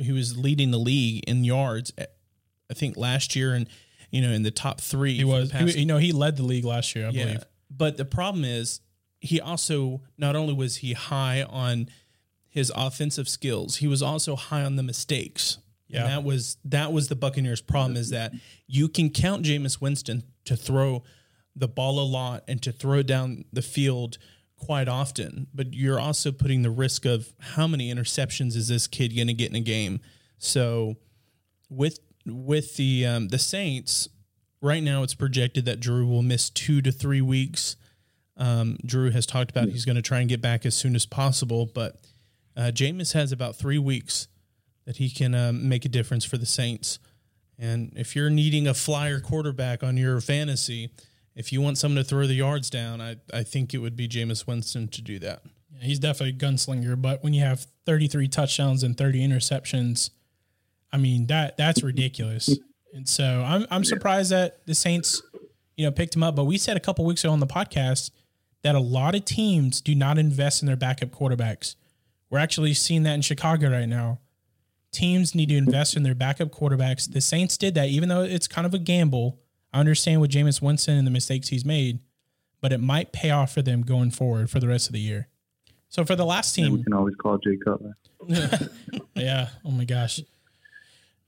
[0.00, 1.92] he was leading the league in yards.
[1.96, 2.06] eh,
[2.68, 3.68] I think last year, and
[4.10, 5.14] you know, in the top three.
[5.14, 7.44] He was, he, you know, he led the league last year, I believe.
[7.70, 8.80] but the problem is,
[9.20, 11.88] he also not only was he high on
[12.48, 15.58] his offensive skills, he was also high on the mistakes.
[15.86, 16.00] Yeah.
[16.00, 18.32] And that was that was the Buccaneers' problem is that
[18.66, 21.04] you can count Jameis Winston to throw
[21.54, 24.18] the ball a lot and to throw down the field
[24.64, 29.14] quite often, but you're also putting the risk of how many interceptions is this kid
[29.14, 30.00] going to get in a game.
[30.38, 30.96] So
[31.68, 34.08] with with the um, the Saints,
[34.60, 37.76] right now it's projected that Drew will miss two to three weeks.
[38.36, 41.06] Um, Drew has talked about he's going to try and get back as soon as
[41.06, 42.00] possible, but
[42.56, 44.28] uh, Jameis has about three weeks
[44.86, 46.98] that he can um, make a difference for the Saints.
[47.58, 50.90] And if you're needing a flyer quarterback on your fantasy,
[51.34, 54.08] if you want someone to throw the yards down, I, I think it would be
[54.08, 55.42] Jameis Winston to do that.
[55.72, 60.10] Yeah, he's definitely a gunslinger, but when you have 33 touchdowns and 30 interceptions,
[60.92, 62.56] I mean that that's ridiculous.
[62.94, 65.22] and so I'm I'm surprised that the Saints,
[65.76, 66.36] you know, picked him up.
[66.36, 68.10] But we said a couple weeks ago on the podcast
[68.62, 71.74] that a lot of teams do not invest in their backup quarterbacks.
[72.30, 74.20] We're actually seeing that in Chicago right now.
[74.92, 77.12] Teams need to invest in their backup quarterbacks.
[77.12, 79.40] The Saints did that, even though it's kind of a gamble.
[79.74, 81.98] I understand with Jameis Winston and the mistakes he's made,
[82.60, 85.26] but it might pay off for them going forward for the rest of the year.
[85.88, 87.96] So for the last And we can always call Jay Cutler.
[89.16, 89.48] yeah.
[89.64, 90.20] Oh my gosh.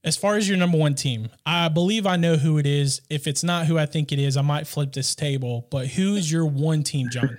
[0.05, 3.01] As far as your number one team, I believe I know who it is.
[3.11, 5.67] If it's not who I think it is, I might flip this table.
[5.69, 7.37] But who's your one team, John?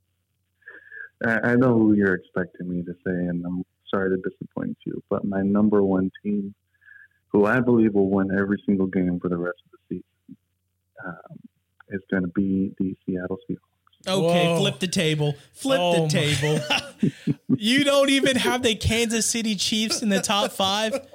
[1.26, 5.02] I, I know who you're expecting me to say, and I'm sorry to disappoint you,
[5.10, 6.54] but my number one team,
[7.36, 10.36] who I believe will win every single game for the rest of the season,
[11.04, 11.38] um,
[11.90, 14.08] is going to be the Seattle Seahawks.
[14.08, 14.58] Okay, Whoa.
[14.58, 15.34] flip the table.
[15.52, 16.60] Flip Oh the table.
[17.58, 21.06] You don't even have the Kansas City Chiefs in the top five.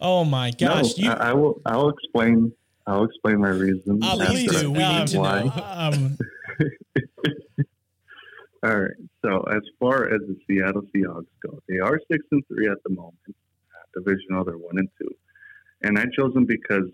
[0.00, 0.96] Oh my gosh!
[0.98, 1.60] no, you I, I will.
[1.66, 2.52] I'll explain.
[2.86, 4.02] I'll explain my reason.
[4.02, 4.70] Uh, after please I do.
[4.72, 5.42] We need to why.
[5.44, 5.52] know.
[5.64, 6.18] Um,
[8.64, 8.90] All right.
[9.24, 12.90] So as far as the Seattle Seahawks go, they are six and three at the
[12.90, 13.16] moment.
[13.28, 15.10] Uh, divisional, they're one and two,
[15.84, 16.88] and I chose them because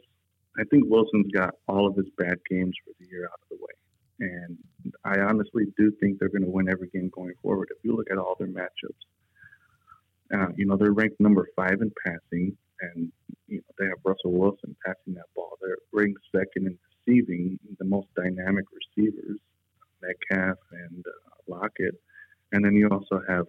[0.59, 3.65] I think Wilson's got all of his bad games for the year out of the
[3.65, 4.59] way, and
[5.05, 7.69] I honestly do think they're going to win every game going forward.
[7.71, 9.05] If you look at all their matchups,
[10.35, 13.13] uh, you know they're ranked number five in passing, and
[13.47, 15.59] you know they have Russell Wilson passing that ball.
[15.61, 19.39] They're ranked second in receiving, the most dynamic receivers.
[20.03, 21.95] Metcalf and uh, Lockett.
[22.53, 23.47] And then you also have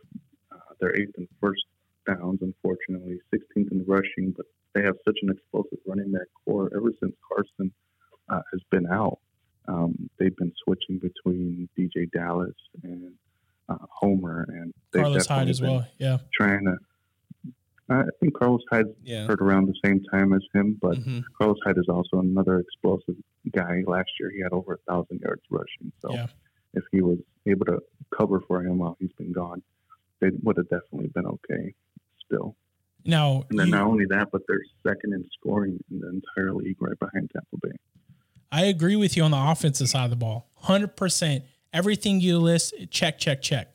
[0.52, 1.64] uh, their eighth and first
[2.06, 6.92] downs, unfortunately, 16th in rushing, but they have such an explosive running back corps ever
[7.02, 7.72] since Carson
[8.30, 9.20] uh, has been out.
[9.68, 13.14] Um, they've been switching between DeeJay Dallas and
[13.68, 15.86] uh, Homer, and they've Carlos Hyde as well.
[15.98, 16.18] Yeah.
[16.34, 16.78] Trying to,
[17.90, 19.26] I think Carlos Hyde Yeah.
[19.28, 21.24] heard around the same time as him, but Mhm.
[21.38, 23.16] Carlos Hyde is also another explosive
[23.52, 23.84] guy.
[23.86, 25.92] Last year, he had over a thousand yards rushing.
[26.02, 26.28] So Yeah.
[26.74, 27.80] if he was able to
[28.16, 29.62] cover for him while he's been gone,
[30.20, 31.74] they would have definitely been okay.
[32.26, 32.56] Still,
[33.06, 36.54] Now, and then you- not only that, but they're second in scoring in the entire
[36.54, 37.76] league, right behind Tampa Bay.
[38.52, 40.48] I agree with you on the offensive side of the ball.
[40.64, 41.44] 100%.
[41.72, 43.74] Everything you list, check, check, check.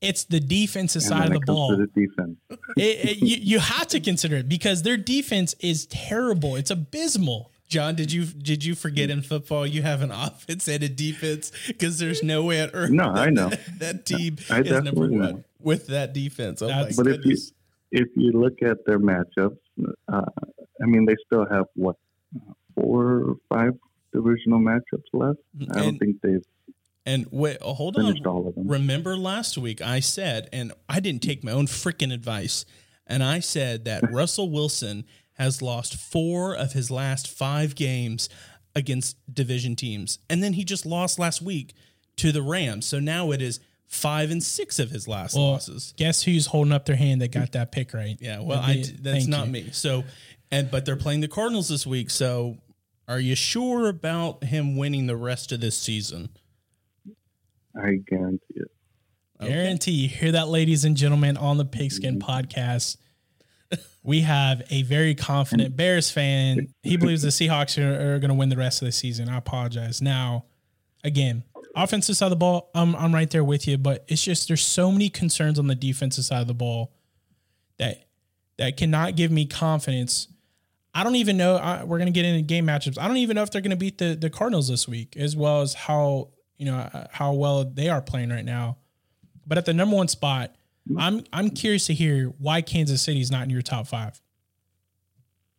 [0.00, 1.76] It's the defensive And side of the ball.
[1.76, 2.36] the defense.
[2.76, 6.56] It- it- you, you have to consider it because their defense is terrible.
[6.56, 7.50] It's abysmal.
[7.68, 11.50] John, did you did you forget in football you have an offense and a defense
[11.66, 12.90] because there's no way on earth.
[12.90, 13.48] No, that, I know.
[13.78, 15.44] that team I is number one know.
[15.60, 16.60] with that defense.
[16.62, 17.52] Oh That's- my But if you goodness!
[17.92, 19.58] If you look at their matchups,
[20.08, 20.22] uh,
[20.82, 21.96] I mean, they still have what
[22.74, 23.72] four or five
[24.12, 25.38] divisional matchups left.
[25.70, 26.44] I don't And- think they've
[27.08, 28.26] And wait, oh, hold on.
[28.26, 28.66] all of them.
[28.66, 32.64] Remember last week I said, and I didn't take my own freaking advice,
[33.06, 35.04] and I said that Russell Wilson
[35.34, 38.28] has lost four of his last five games
[38.74, 41.74] against division teams, and then he just lost last week
[42.16, 42.86] to the Rams.
[42.86, 45.94] So now it is five and six of his last Well, losses.
[45.96, 48.16] guess who's holding up their hand that got that pick right?
[48.20, 49.52] Yeah, well, I that's thank not you.
[49.52, 49.68] me.
[49.72, 50.04] So,
[50.50, 52.10] and but they're playing the Cardinals this week.
[52.10, 52.58] So,
[53.08, 56.30] are you sure about him winning the rest of this season?
[57.76, 58.70] I guarantee it.
[59.40, 62.30] Guarantee you hear that, ladies and gentlemen, on the Pigskin mm-hmm.
[62.30, 62.96] podcast.
[64.02, 66.68] We have a very confident Bears fan.
[66.84, 69.28] He believes the Seahawks are, are going to win the rest of the season.
[69.28, 70.00] I apologize.
[70.00, 70.44] Now,
[71.02, 71.42] again,
[71.76, 74.64] offensive side of the ball, I'm, I'm right there with you, but it's just there's
[74.64, 76.92] so many concerns on the defensive side of the ball
[77.78, 78.06] that
[78.58, 80.28] that cannot give me confidence.
[80.94, 81.56] I don't even know.
[81.56, 82.98] I, we're going to get into game matchups.
[82.98, 85.36] I don't even know if they're going to beat the the Cardinals this week, as
[85.36, 88.78] well as how you know uh, how well they are playing right now.
[89.46, 90.54] But at the number one spot,
[90.96, 94.20] I'm I'm curious to hear why Kansas City is not in your top five.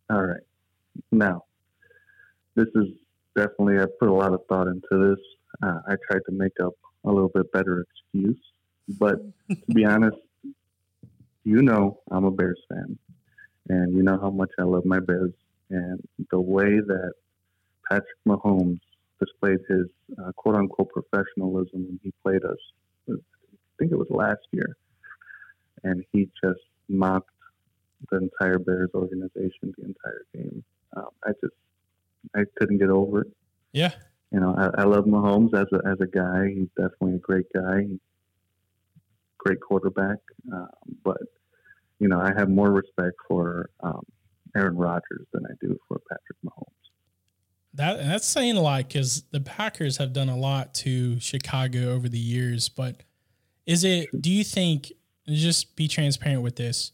[0.10, 0.42] All right.
[1.12, 1.44] Now,
[2.56, 2.86] this is
[3.36, 5.20] definitely, I put a lot of thought into this.
[5.62, 6.74] Uh, I tried to make up
[7.06, 8.40] a little bit better excuse,
[9.00, 9.20] but
[9.50, 10.18] to be honest,
[11.44, 12.98] you know I'm a Bears fan,
[13.70, 15.34] and you know how much I love my Bears.
[15.70, 16.02] And
[16.32, 17.14] the way that
[17.90, 18.80] Patrick Mahomes
[19.20, 19.88] displayed his
[20.22, 22.58] uh, quote unquote professionalism when he played us,
[23.10, 23.14] I
[23.80, 24.76] think it was last year,
[25.84, 26.60] and he just
[26.90, 27.30] mocked
[28.12, 30.64] the entire Bears organization the entire game.
[30.96, 31.56] Um, I just
[32.36, 33.28] I couldn't get over it.
[33.72, 33.92] Yeah,
[34.32, 36.50] You know, I, I love Mahomes as a as a guy.
[36.54, 37.88] He's definitely a great guy,
[39.38, 40.18] great quarterback.
[40.52, 40.70] Um,
[41.04, 41.22] but
[42.00, 44.06] you know, I have more respect for um,
[44.56, 46.72] Aaron Rodgers than I do for Patrick Mahomes.
[47.76, 52.10] that that's saying a lot because the Packers have done a lot to Chicago over
[52.10, 52.68] the years.
[52.70, 53.04] But
[53.66, 54.10] is it?
[54.20, 54.92] Do you think?
[55.30, 56.94] Just be transparent with this.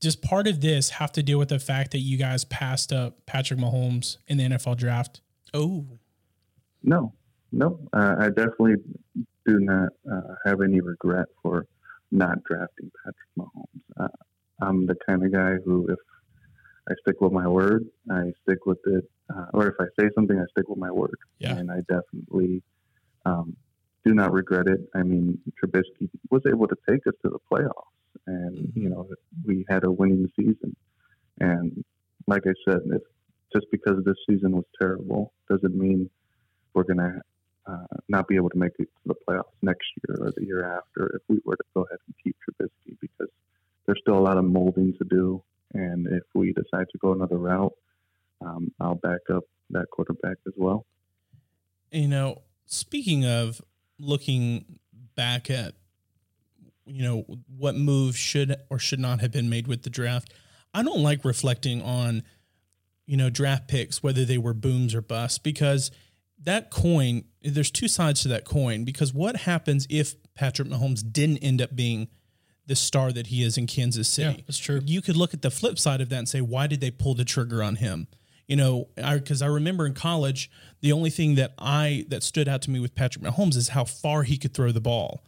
[0.00, 3.24] Does part of this have to do with the fact that you guys passed up
[3.24, 5.20] Patrick Mahomes in the NFL draft?
[5.54, 5.86] Oh,
[6.86, 7.12] No,
[7.52, 8.76] no, uh, I definitely
[9.44, 11.66] do not uh, have any regret for
[12.12, 13.82] not drafting Patrick Mahomes.
[13.98, 14.08] Uh,
[14.62, 15.98] I'm the kind of guy who, if
[16.88, 19.04] I stick with my word, I stick with it,
[19.34, 21.18] uh, or if I say something, I stick with my word.
[21.40, 21.56] Yeah.
[21.56, 22.62] And I definitely
[23.24, 23.56] um,
[24.04, 24.80] do not regret it.
[24.94, 27.72] I mean, Trubisky was able to take us to the playoffs,
[28.28, 29.08] and you know
[29.44, 30.76] we had a winning season.
[31.40, 31.84] And
[32.28, 33.02] like I said, if
[33.52, 36.08] just because this season was terrible doesn't mean
[36.76, 37.20] we're going to
[37.66, 40.64] uh, not be able to make it to the playoffs next year or the year
[40.76, 43.28] after if we were to go ahead and keep Trubisky because
[43.86, 45.42] there's still a lot of molding to do.
[45.74, 47.72] And if we decide to go another route,
[48.40, 50.84] um, I'll back up that quarterback as well.
[51.90, 53.60] you know, speaking of
[53.98, 54.78] looking
[55.16, 55.74] back at,
[56.84, 57.24] you know,
[57.56, 60.32] what moves should or should not have been made with the draft,
[60.72, 62.22] I don't like reflecting on,
[63.06, 65.90] you know, draft picks, whether they were booms or busts, because
[66.46, 68.84] that coin, there's two sides to that coin.
[68.84, 72.08] Because what happens if Patrick Mahomes didn't end up being
[72.66, 74.36] the star that he is in Kansas City?
[74.38, 74.80] Yeah, that's true.
[74.84, 77.14] You could look at the flip side of that and say, why did they pull
[77.14, 78.08] the trigger on him?
[78.48, 80.50] You know, because I, remember in college,
[80.80, 83.84] the only thing that I that stood out to me with Patrick Mahomes is how
[83.84, 85.24] far he could throw the ball.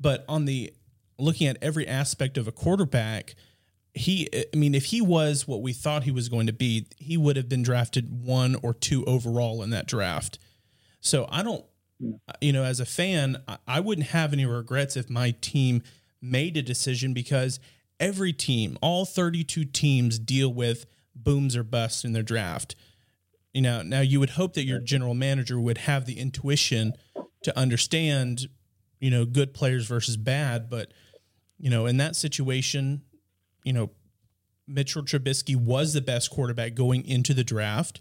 [0.00, 0.72] But on the
[1.18, 3.34] looking at every aspect of a quarterback,
[3.94, 7.16] he, I mean, if he was what we thought he was going to be, he
[7.16, 10.38] would have been drafted one or two overall in that draft.
[11.00, 11.64] So I don't,
[12.40, 15.82] you know, as a fan, I- I wouldn't have any regrets if my team
[16.20, 17.58] made a decision because
[17.98, 22.76] every team, all 32 teams deal with booms or busts in their draft.
[23.52, 26.92] You know, now you would hope that your general manager would have the intuition
[27.42, 28.48] to understand,
[29.00, 30.92] you know, good players versus bad, but
[31.60, 33.02] you know, in that situation,
[33.68, 33.90] you know,
[34.66, 38.00] Mitchell Trubisky was the best quarterback going into the draft.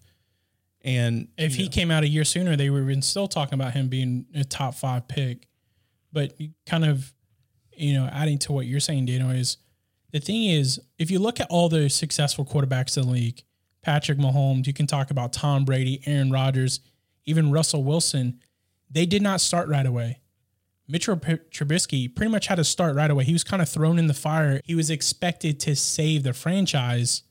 [0.82, 3.90] And If he know, came out a year sooner, they been still talking about him
[3.90, 5.50] being a top five pick.
[6.14, 7.14] But kind of,
[7.76, 9.58] you know, adding to what you're saying, Dano, is
[10.14, 13.44] the thing is, if you look at all the successful quarterbacks in the league,
[13.82, 16.80] Patrick Mahomes, you can talk about Tom Brady, Aaron Rodgers,
[17.26, 18.40] even Russell Wilson,
[18.90, 20.22] they did not start right away.
[20.88, 23.26] Mitchell Trubisky pretty much had to start right away.
[23.26, 24.62] He was kind of thrown in the fire.
[24.64, 27.24] He was expected to save the franchise.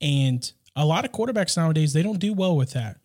[0.00, 2.98] And a lot of quarterbacks nowadays, they don't do well with that.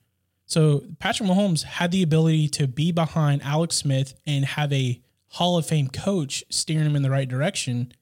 [0.45, 5.57] So Patrick Mahomes had the ability to be behind Alex Smith and have a Hall
[5.57, 7.93] of Fame coach steering him in the right direction.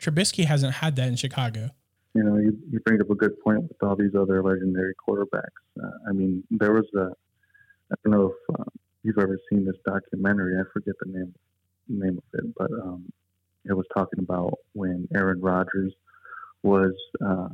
[0.00, 1.70] Trubisky hasn't had that in Chicago.
[2.14, 5.60] You know, you, you bring up a good point with all these other legendary quarterbacks.
[5.80, 7.12] Uh, I mean, there was a,
[7.92, 8.64] I don't know if uh,
[9.02, 10.58] you've ever seen this documentary.
[10.58, 11.34] I forget the name
[11.88, 13.12] name of it, but um,
[13.64, 15.92] it was talking about when Aaron Rodgers
[16.62, 16.92] was
[17.24, 17.48] uh,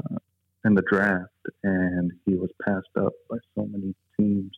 [0.64, 1.30] in the draft
[1.62, 4.52] and he was passed up by so many teams,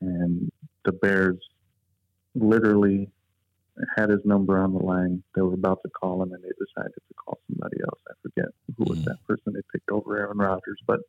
[0.00, 0.50] and
[0.84, 1.38] the Bears
[2.34, 3.10] literally
[3.96, 5.22] had his number on the line.
[5.34, 8.00] They were about to call him, and they decided to call somebody else.
[8.08, 11.00] I forget who was that person they picked over Aaron Rodgers, but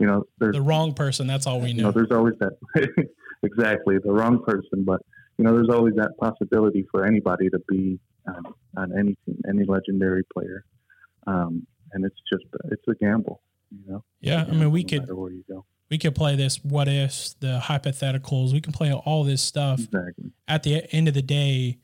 [0.00, 1.92] you know, there's The wrong person, that's all we you know, know.
[1.92, 2.52] there's always that
[3.42, 5.00] exactly the wrong person, but
[5.38, 8.42] you know, there's always that possibility for anybody to be on,
[8.76, 10.64] on any team, any legendary player,
[11.26, 13.40] um, and it's just it's a gamble,
[13.70, 14.04] you know.
[14.20, 15.64] Yeah, I mean, we no could where you go.
[15.90, 18.52] we could play this what ifs, the hypotheticals.
[18.52, 19.80] We can play all this stuff.
[19.80, 20.32] Exactly.
[20.48, 21.78] At the end of the day,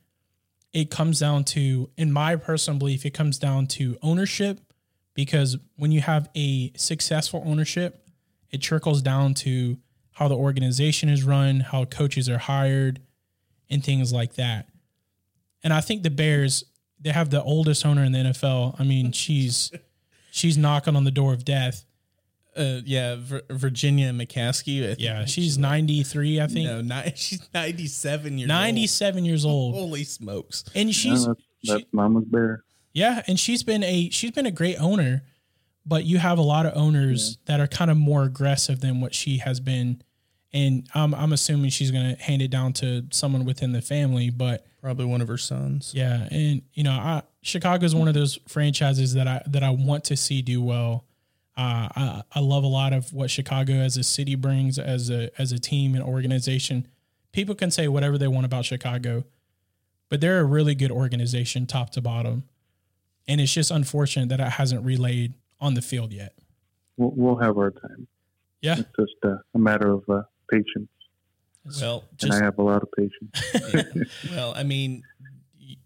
[0.72, 4.60] it comes down to, in my personal belief, it comes down to ownership.
[5.14, 8.05] Because when you have a successful ownership,
[8.50, 9.78] it trickles down to
[10.12, 13.00] how the organization is run, how coaches are hired,
[13.68, 14.68] and things like that.
[15.62, 16.64] And I think the Bears,
[17.00, 18.80] they have the oldest owner in the NFL.
[18.80, 19.72] I mean, she's
[20.30, 21.84] she's knocking on the door of death.
[22.56, 24.82] Uh, yeah, Vir- Virginia McCaskey.
[24.82, 26.64] I think Yeah, she's 93, I think.
[26.66, 29.74] no, ni- she's ninety seven years 97 years old.
[29.74, 29.84] old.
[29.88, 30.64] Holy smokes!
[30.74, 32.62] And No, she's that's, that's she- Mama's bear.
[32.94, 35.22] Yeah, and she's been a she's been a great owner,
[35.86, 39.14] but you have a lot of owners that are kind of more aggressive than what
[39.14, 40.02] she has been,
[40.52, 44.30] and I'm I'm assuming she's gonna hand it down to someone within the family.
[44.30, 45.92] But Probably one of her sons.
[45.94, 50.04] yeah, and you know, I, Chicago's one of those franchises that I that I want
[50.04, 51.04] to see do well.
[51.56, 55.30] Uh, I I love a lot of what Chicago as a city brings as a
[55.40, 56.86] as a team and organization.
[57.32, 59.24] People can say whatever they want about Chicago,
[60.08, 62.44] but they're a really good organization, top to bottom.
[63.28, 66.34] And it's just unfortunate that it hasn't relayed on the field yet.
[66.96, 68.06] We'll, we'll have our time.
[68.62, 70.88] Yeah, It's just uh, a matter of uh, patience,
[71.80, 74.10] Well, and I have a lot of patience.
[74.30, 75.02] well, I mean,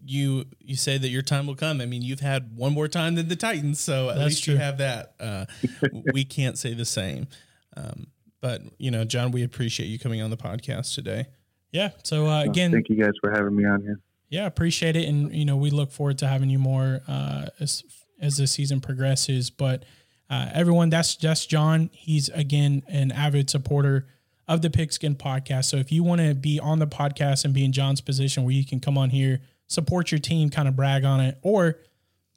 [0.03, 1.81] you you say that your time will come.
[1.81, 4.53] I mean, you've had one more time than the Titans, so at That's least true.
[4.53, 5.13] you have that.
[5.19, 5.45] Uh,
[6.13, 7.27] we can't say the same.
[7.75, 8.07] Um,
[8.39, 11.27] but you know, John, we appreciate you coming on the podcast today.
[11.71, 11.89] yeah.
[12.03, 13.99] So uh, again, Thank you guys for having me on here.
[14.29, 17.83] Yeah, appreciate it, and you know we look forward to having you more uh, as
[18.21, 19.49] as the season progresses.
[19.49, 19.83] But
[20.29, 21.89] uh, everyone, that's just John.
[21.93, 24.07] He's again an avid supporter
[24.47, 25.65] of the Pigskin Podcast.
[25.65, 28.53] So if you want to be on the podcast and be in John's position where
[28.53, 31.79] you can come on here, support your team, kind of brag on it, or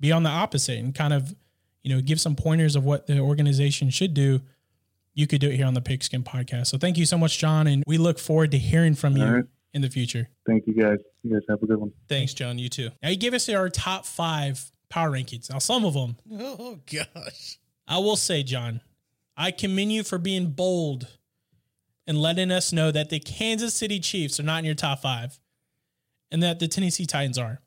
[0.01, 1.35] be on the opposite and kind of
[1.83, 4.41] you know give some pointers of what the organization should do.
[5.13, 6.67] You could do it here on the Pigskin Podcast.
[6.67, 9.33] So thank you so much, John, and we look forward to hearing from you All
[9.33, 9.45] right.
[9.73, 10.29] in the future.
[10.47, 10.99] Thank you guys.
[11.23, 11.93] You guys have a good one.
[12.09, 12.59] Thanks, John.
[12.59, 12.91] You too.
[13.03, 15.51] Now you give us our top five power rankings.
[15.51, 17.59] Now some of them, Oh gosh.
[17.89, 18.81] I will say, John,
[19.37, 21.09] I commend you for being bold
[22.07, 25.41] and letting us know that the Kansas City Chiefs are not in your top five,
[26.31, 27.61] and that the Tennessee Titans are.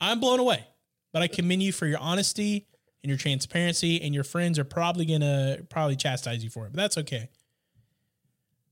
[0.00, 0.66] I'm blown away,
[1.12, 2.66] but I commend you for your honesty
[3.02, 4.00] and your transparency.
[4.02, 7.30] And your friends are probably gonna probably chastise you for it, but that's okay.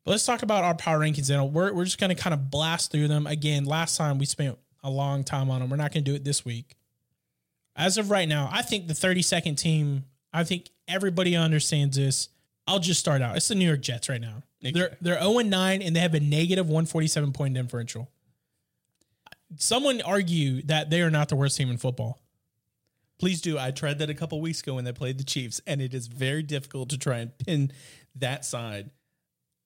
[0.04, 1.30] But let's talk about our power rankings.
[1.30, 3.64] And we're we're just gonna kind of blast through them again.
[3.64, 5.70] Last time we spent a long time on them.
[5.70, 6.76] We're not gonna do it this week.
[7.76, 10.04] As of right now, I think the 32nd team.
[10.32, 12.28] I think everybody understands this.
[12.66, 13.36] I'll just start out.
[13.36, 14.42] It's the New York Jets right now.
[14.60, 18.10] They're they're 0 9 and they have a negative 147 point differential.
[19.56, 22.20] Someone argue that they are not the worst team in football.
[23.18, 23.58] Please do.
[23.58, 26.06] I tried that a couple weeks ago when they played the Chiefs, and it is
[26.06, 27.72] very difficult to try and pin
[28.14, 28.90] that side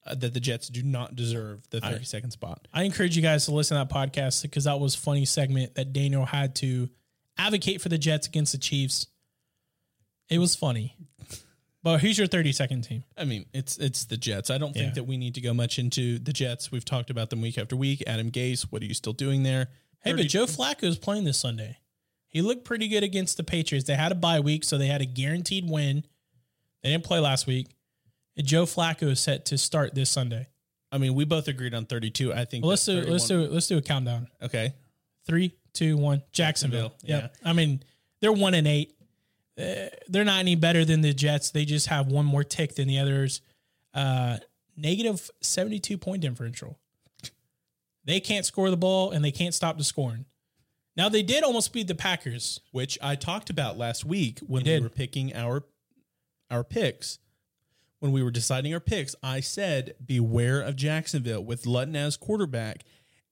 [0.07, 2.67] uh, that the Jets do not deserve the 32nd spot.
[2.73, 5.75] I encourage you guys to listen to that podcast because that was a funny segment
[5.77, 6.89] that Daniel had to
[7.39, 9.07] advocate for the Jets against the Chiefs.
[10.29, 10.97] It was funny.
[11.83, 13.05] But who's your 32nd team?
[13.17, 14.49] I mean, it's it's the Jets.
[14.49, 14.95] I don't think Yeah.
[14.95, 16.73] that we need to go much into the Jets.
[16.73, 18.03] We've talked about them week after week.
[18.07, 19.69] Adam Gase, what are you still doing there?
[20.03, 21.79] Hey, but Joe Flacco is playing this Sunday.
[22.29, 23.87] He looked pretty good against the Patriots.
[23.87, 26.05] They had a bye week, so they had a guaranteed win.
[26.83, 27.69] They didn't play last week.
[28.37, 30.49] And Joe Flacco is set to start this Sunday.
[30.91, 32.33] I mean, we both agreed on 32.
[32.33, 34.29] I think Well, let's do let's do let's do a countdown.
[34.43, 34.73] Okay.
[35.27, 36.23] Three, two, one.
[36.33, 36.91] Jacksonville.
[36.91, 37.37] Jacksonville, Yep.
[37.45, 37.83] I mean,
[38.21, 38.95] they're one and eight.
[39.59, 41.51] Uh, they're not any better than the Jets.
[41.51, 43.41] They just have one more tick than the others.
[43.93, 44.39] Uh,
[44.77, 46.79] negative seventy-two point differential.
[48.05, 50.25] They can't score the ball and they can't stop the scoring.
[50.97, 52.61] Now they did almost beat the Packers.
[52.73, 55.65] Which I talked about last week when we were picking our
[56.51, 57.19] our picks.
[58.01, 62.85] When we were deciding our picks, I said beware of Jacksonville with Lutton as quarterback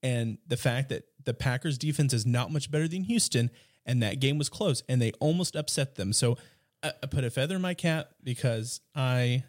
[0.03, 3.51] and the fact that the Packers defense is not much better than Houston
[3.87, 6.13] and that game was close and they almost upset them.
[6.13, 6.37] So
[6.83, 9.45] I, I put a feather in my cap because I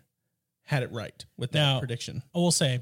[0.64, 2.24] had it right with that Now- prediction.
[2.34, 2.82] I will say,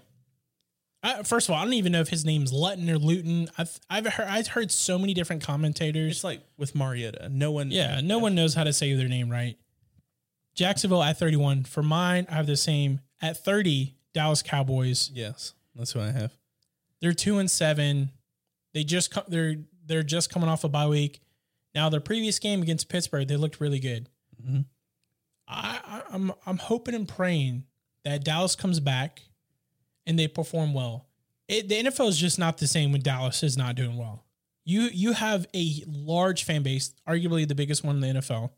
[1.03, 3.49] I, first of all, I don't even know if his name's Lutton or Luton.
[3.57, 6.11] I've I've heard I've heard so many different commentators.
[6.18, 7.27] It's like with Mariota.
[7.30, 9.57] No one Yeah, no one knows how to say their name right.
[10.53, 11.63] Jacksonville at 31.
[11.63, 12.99] For mine, I have the same.
[13.22, 15.09] At 30, Dallas Cowboys.
[15.13, 16.34] Yes, that's what I have.
[17.01, 18.11] They're 2 and 7.
[18.73, 21.19] They just co- they're they're just coming off a bye week.
[21.76, 24.10] Now their previous game against Pittsburgh, they looked really good.
[24.43, 24.65] Mhm.
[25.48, 27.65] I, I I'm I'm hoping and praying
[28.03, 29.22] that Dallas comes back
[30.06, 31.07] and they perform well.
[31.48, 34.26] It, the NFL is just not the same when Dallas is not doing well.
[34.64, 38.52] You you have a large fan base, arguably the biggest one in the NFL.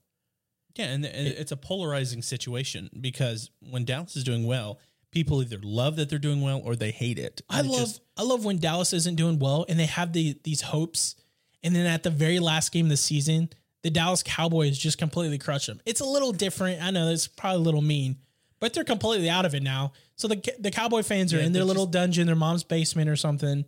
[0.75, 4.79] Yeah, and and it's a polarizing situation because when Dallas is doing well,
[5.13, 7.41] people either love that they're doing well or they hate it.
[7.49, 10.37] I it love just- I love when Dallas isn't doing well and they have the
[10.43, 11.15] these hopes,
[11.63, 13.49] and then at the very last game of the season,
[13.83, 15.81] the Dallas Cowboys just completely crush them.
[15.85, 16.81] It's a little different.
[16.81, 18.17] I know it's probably a little mean,
[18.59, 19.93] but they're completely out of it now.
[20.15, 23.09] So the the Cowboy fans are Yeah, in their little just- dungeon, their mom's basement
[23.09, 23.65] or something.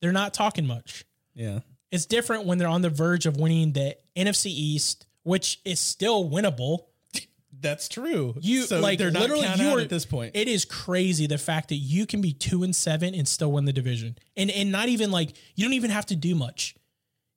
[0.00, 1.04] They're not talking much.
[1.34, 1.60] yeah.
[1.90, 6.28] It's different when they're on the verge of winning the NFC East, which is still
[6.28, 6.86] winnable.
[7.62, 8.34] That's true.
[8.40, 10.32] You so like they're not literally you are at this point.
[10.34, 13.64] It is crazy the fact that you can be two and seven and still win
[13.64, 16.74] the division, and and not even like you don't even have to do much.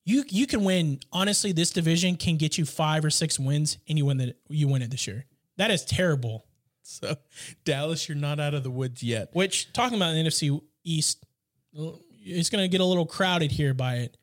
[0.03, 0.99] You you can win.
[1.11, 4.67] Honestly, this division can get you five or six wins, and you win the you
[4.67, 5.25] win it this year.
[5.57, 6.45] That is terrible.
[6.81, 7.15] so
[7.63, 9.29] Dallas, you're not out of the woods yet.
[9.33, 11.25] Which talking about the NFC East,
[11.73, 14.17] it's going to get a little crowded here by it.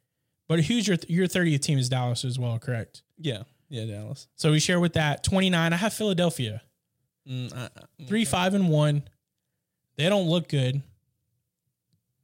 [0.48, 3.02] But who's your your 30th team is Dallas as well, correct?
[3.18, 3.42] Yeah,
[3.72, 4.28] yeah, Dallas.
[4.36, 5.72] So we share with that 29.
[5.72, 6.60] I have Philadelphia.
[7.26, 9.02] Mm, I- I- Three, five, and one.
[9.96, 10.82] They don't look good.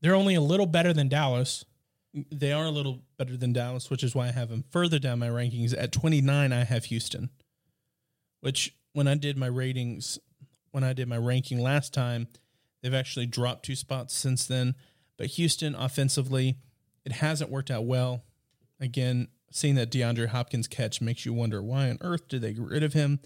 [0.03, 1.65] They're only a little better than Dallas.
[2.31, 5.19] They are a little better than Dallas, which is why I have them further down
[5.19, 5.75] my rankings.
[5.77, 7.31] At 29, I have Houston,
[8.41, 10.19] which when I did my ratings,
[10.73, 12.29] when I did my ranking last time,
[12.83, 14.75] they've actually dropped two spots since then.
[15.17, 16.57] But Houston, offensively,
[17.05, 18.23] it hasn't worked out well.
[18.81, 22.63] Again, seeing that DeAndre Hopkins catch makes you wonder why on earth did they get
[22.65, 23.21] rid of him?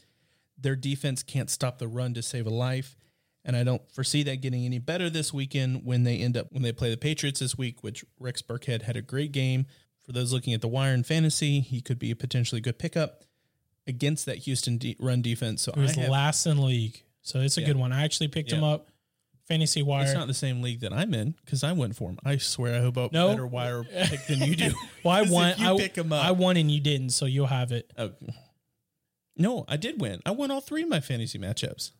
[0.59, 2.97] Their defense can't stop the run to save a life.
[3.45, 6.63] And I don't foresee that getting any better this weekend when they end up when
[6.63, 9.67] they play the Patriots this week, which Rex Burkhead had a great game.
[10.05, 13.25] For those looking at the wire in fantasy, he could be a potentially good pickup
[13.89, 15.63] against that Houston de- run defense.
[15.63, 17.03] So It was I have, last in the league.
[17.23, 17.69] So it's a Yeah.
[17.69, 17.93] good one.
[17.93, 18.89] I actually picked him up.
[19.49, 20.05] Fantasy wire.
[20.05, 22.19] it's not the same league that I'm in because I went for him.
[22.25, 23.29] I swear I hope a No.
[23.29, 24.73] better wire pick than you do.
[25.05, 25.55] well, I won.
[25.59, 26.25] you I, pick 'em up.
[26.25, 27.93] I won and you didn't, so you'll have it.
[27.99, 28.13] Oh.
[29.37, 30.21] No, I did win.
[30.27, 31.91] I won all three of my fantasy matchups.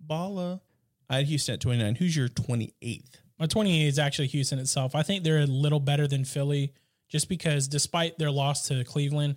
[0.00, 0.60] Bala.
[1.08, 1.94] I had Houston at 29.
[1.96, 3.20] Who's your 28th?
[3.38, 4.94] My 28 is actually Houston itself.
[4.94, 6.72] I think they're a little better than Philly
[7.08, 9.36] just because despite their loss to Cleveland,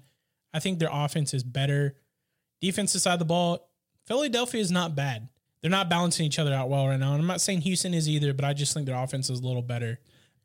[0.53, 1.97] I think their offense is better.
[2.61, 3.69] Defensive side of the ball,
[4.07, 5.27] Philadelphia is not bad.
[5.65, 7.13] They're not balancing each other out well right now.
[7.13, 9.43] And I'm not saying Houston is either, but I just think their offense is a
[9.43, 9.97] little better.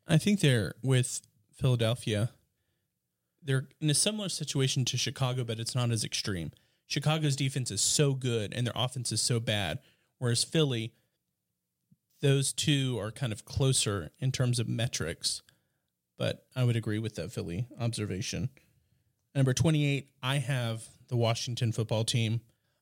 [0.07, 1.21] I think they're with
[1.53, 2.31] Philadelphia.
[3.43, 6.49] They're in a similar situation to Chicago, but it's not as extreme.
[6.87, 9.77] Chicago's defense is so good and their offense is so bad,
[10.17, 10.91] whereas Philly,
[12.21, 15.43] those two are kind of closer in terms of metrics.
[16.17, 18.49] But I would agree with that Philly observation.
[19.35, 22.41] Number 28, I have the Washington football team.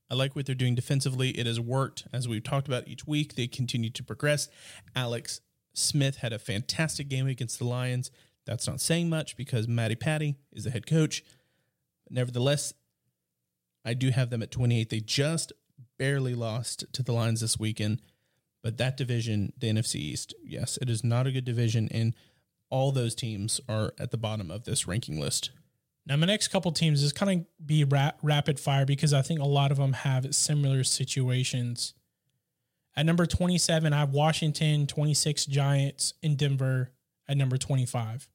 [0.10, 1.30] I like what they're doing defensively.
[1.31, 3.36] It has worked, as we've talked about each week.
[3.36, 4.49] They continue to progress.
[4.95, 5.41] Alex
[5.73, 8.11] Smith had a fantastic game against the Lions.
[8.45, 11.23] That's not saying much because Matty Patty is the head coach.
[12.10, 12.73] Nevertheless,
[13.86, 14.90] I do have them at 28.
[14.90, 15.53] They just
[15.98, 18.02] barely lost to the Lions this weekend.
[18.61, 21.88] But that division, the NFC East, yes, it is not a good division.
[21.91, 22.14] And
[22.69, 25.52] all those teams are at the bottom of this ranking list.
[26.10, 29.40] Now, my next couple teams is kind of be ra- rapid fire because I think
[29.40, 31.94] a lot of them have similar situations.
[32.98, 36.90] At number 27, I have Washington, 26 Giants, in Denver
[37.27, 38.27] at number 25.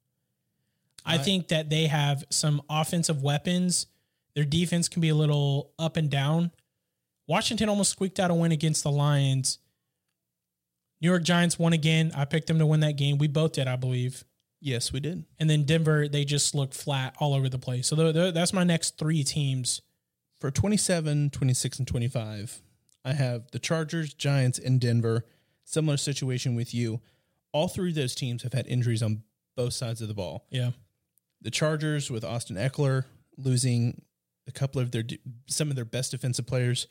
[1.05, 3.87] I think that they have some offensive weapons.
[4.35, 6.53] Their defense can be a little up and down.
[7.27, 9.59] Washington almost squeaked out a win against the Lions.
[11.03, 12.13] New York Giants won again.
[12.15, 13.19] I picked them to win that game.
[13.19, 14.25] We both did, I believe.
[14.65, 15.27] Yes, we did.
[15.39, 17.87] And then Denver, they just looked flat all over the place.
[17.87, 19.83] So th- th- that's my next three teams.
[20.41, 22.63] For 27, 26, and 25,
[23.05, 25.27] I have the Chargers, Giants, and Denver.
[25.65, 27.03] Similar situation with you.
[27.53, 29.23] All three of those teams have had injuries on
[29.55, 30.47] both sides of the ball.
[30.49, 30.71] Yeah.
[31.43, 33.05] The Chargers with Austin Ekeler
[33.37, 34.01] losing
[34.49, 35.05] a couple of their
[35.47, 36.87] some of their best defensive players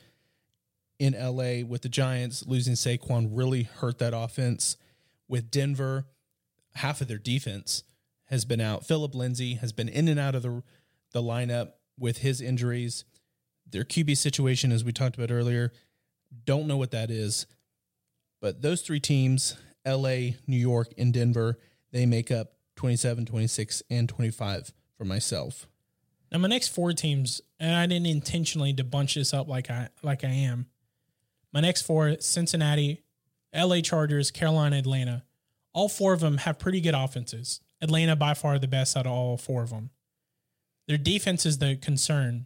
[0.99, 4.77] in LA with the Giants losing Saquon really hurt that offense.
[5.27, 6.05] With Denver,
[6.75, 7.83] half of their defense
[8.25, 8.85] has been out.
[8.85, 10.63] Philip Lindsay has been in and out of the
[11.11, 13.05] the lineup with his injuries.
[13.69, 15.71] Their QB situation, as we talked about earlier,
[16.45, 17.45] don't know what that is.
[18.41, 19.55] But those three teams,
[19.85, 21.59] LA, New York, and Denver,
[21.91, 25.67] they make up 27, 26, and 25 for myself.
[26.31, 29.89] Now my next four teams, and I didn't intentionally to bunch this up like I
[30.01, 30.65] like I am.
[31.53, 33.03] My next four: Cincinnati,
[33.53, 33.81] L.A.
[33.83, 35.23] Chargers, Carolina, Atlanta.
[35.73, 37.61] All four of them have pretty good offenses.
[37.81, 39.89] Atlanta by far the best out of all four of them.
[40.87, 42.45] Their defense is the concern,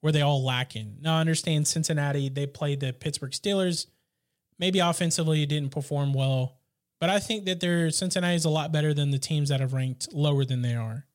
[0.00, 0.98] where they all lacking.
[1.00, 2.28] Now I understand Cincinnati.
[2.28, 3.86] They played the Pittsburgh Steelers.
[4.58, 6.58] Maybe offensively it didn't perform well,
[7.00, 9.72] but I think that their Cincinnati is a lot better than the teams that have
[9.72, 11.06] ranked lower than they are.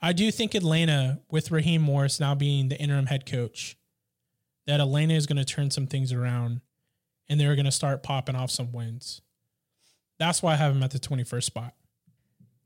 [0.00, 3.76] I do think Atlanta, with Raheem Morris now being the interim head coach,
[4.66, 6.62] that Atlanta is going to turn some things around
[7.28, 9.20] and they're going to start popping off some wins.
[10.18, 11.74] That's why I have him at the 21st spot.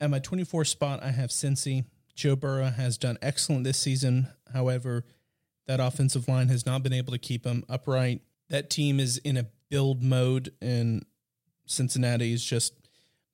[0.01, 1.85] At my 24th spot, I have Cincy.
[2.15, 4.29] Joe Burrow has done excellent this season.
[4.53, 5.05] However,
[5.67, 8.23] that offensive line has not been able to keep him upright.
[8.49, 11.05] That team is in a build mode, and
[11.67, 12.75] Cincinnati is just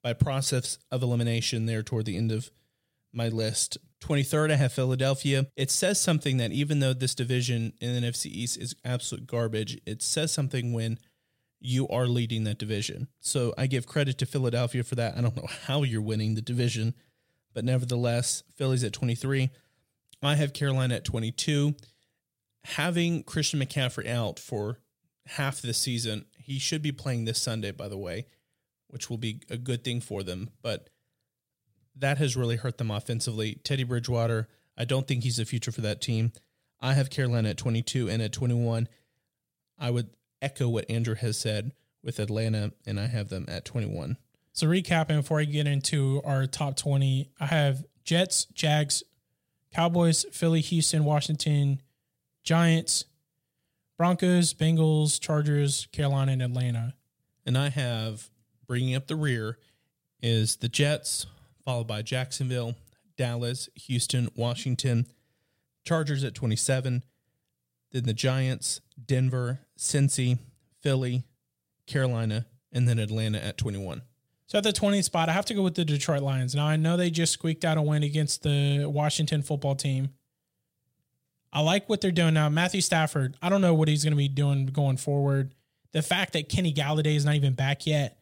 [0.02, 2.50] by process of elimination there toward the end of
[3.12, 3.78] my list.
[4.00, 5.46] 23rd, I have Philadelphia.
[5.56, 9.80] It says something that even though this division in the NFC East is absolute garbage,
[9.86, 10.98] it says something when
[11.64, 13.08] you are leading that division.
[13.20, 15.16] So I give credit to Philadelphia for that.
[15.16, 16.94] I don't know how you're winning the division,
[17.54, 19.50] but nevertheless, Philly's at 23.
[20.22, 21.74] I have Carolina at 22.
[22.64, 24.80] Having Christian McCaffrey out for
[25.26, 28.26] half the season, he should be playing this Sunday, by the way,
[28.88, 30.50] which will be a good thing for them.
[30.60, 30.90] But
[31.96, 33.54] that has really hurt them offensively.
[33.64, 36.32] Teddy Bridgewater, I don't think he's the future for that team.
[36.78, 38.86] I have Carolina at 22 and at 21.
[39.78, 40.10] I would
[40.44, 41.72] echo what Andrew has said
[42.02, 44.18] with Atlanta, and I have them at 21.
[44.52, 49.02] So recapping before I get into our top 20, I have Jets, Jags,
[49.74, 51.80] Cowboys, Philly, Houston, Washington,
[52.44, 53.06] Giants,
[53.96, 56.94] Broncos, Bengals, Chargers, Carolina, and Atlanta.
[57.46, 58.30] And I have
[58.66, 59.58] bringing up the rear
[60.22, 61.26] is the Jets,
[61.64, 62.74] followed by Jacksonville,
[63.16, 65.06] Dallas, Houston, Washington,
[65.84, 67.02] Chargers at 27,
[67.94, 70.38] then the Giants, Denver, Cincy,
[70.82, 71.22] Philly,
[71.86, 74.02] Carolina, and then Atlanta at 21.
[74.46, 76.56] So at the 20th spot, I have to go with the Detroit Lions.
[76.56, 80.10] Now I know they just squeaked out a win against the Washington football team.
[81.52, 82.48] I like what they're doing now.
[82.48, 85.54] Matthew Stafford, I don't know what he's going to be doing going forward.
[85.92, 88.18] The fact that Kenny Golladay is not even back yet,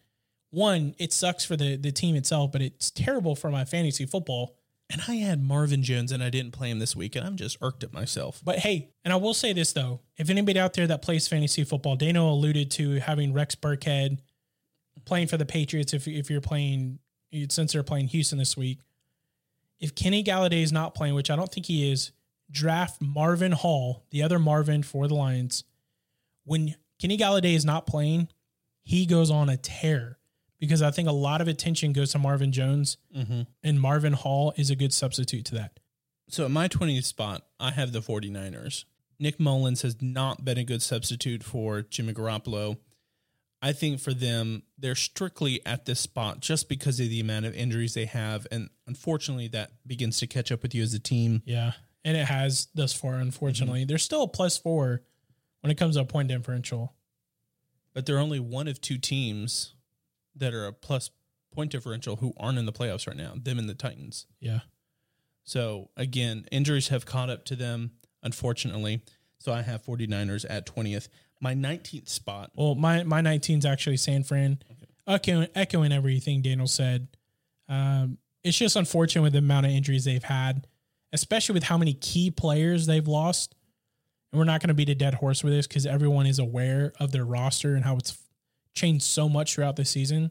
[0.50, 4.58] one, it sucks for the the team itself, but it's terrible for my fantasy football.
[4.92, 7.56] And I had Marvin Jones and I didn't play him this week, and I'm just
[7.62, 8.42] irked at myself.
[8.44, 11.64] But hey, and I will say this though: if anybody out there that plays fantasy
[11.64, 14.18] football, Dano alluded to having Rex Burkhead
[15.06, 15.94] playing for the Patriots.
[15.94, 16.98] If if you're playing,
[17.48, 18.80] since they're playing Houston this week,
[19.80, 22.12] if Kenny Golladay is not playing, which I don't think he is,
[22.50, 25.64] draft Marvin Hall, the other Marvin for the Lions.
[26.44, 28.28] When Kenny Golladay is not playing,
[28.82, 30.18] he goes on a tear
[30.62, 33.42] because I think a lot of attention goes to Marvin Jones, mm-hmm.
[33.64, 35.80] and Marvin Hall is a good substitute to that.
[36.28, 38.84] So at my 20th spot, I have the 49ers.
[39.18, 42.76] Nick Mullens has not been a good substitute for Jimmy Garoppolo.
[43.60, 47.56] I think for them, they're strictly at this spot just because of the amount of
[47.56, 48.46] injuries they have.
[48.52, 51.42] And unfortunately, that begins to catch up with you as a team.
[51.44, 51.72] Yeah,
[52.04, 53.14] and it has thus far.
[53.14, 53.88] Unfortunately, mm-hmm.
[53.88, 55.02] they're still a plus four
[55.62, 56.94] when it comes to a point differential.
[57.94, 59.74] But they're only one of two teams
[60.36, 61.10] that are a plus
[61.52, 64.26] point differential who aren't in the playoffs right now, them and the Titans.
[64.40, 64.60] Yeah,
[65.44, 67.92] So again, injuries have caught up to them,
[68.22, 69.02] unfortunately.
[69.38, 71.08] So I have 49ers at 20th.
[71.40, 74.58] My 19th spot, Well, my my 19 is actually San Fran.
[75.06, 77.08] Echoing, echoing everything Daniel said.
[77.68, 80.66] Um, it's just unfortunate with the amount of injuries they've had,
[81.12, 83.56] especially with how many key players they've lost.
[84.30, 86.92] And we're not going to beat a dead horse with this because everyone is aware
[87.00, 88.16] of their roster and how it's
[88.74, 90.30] changed so much throughout the season.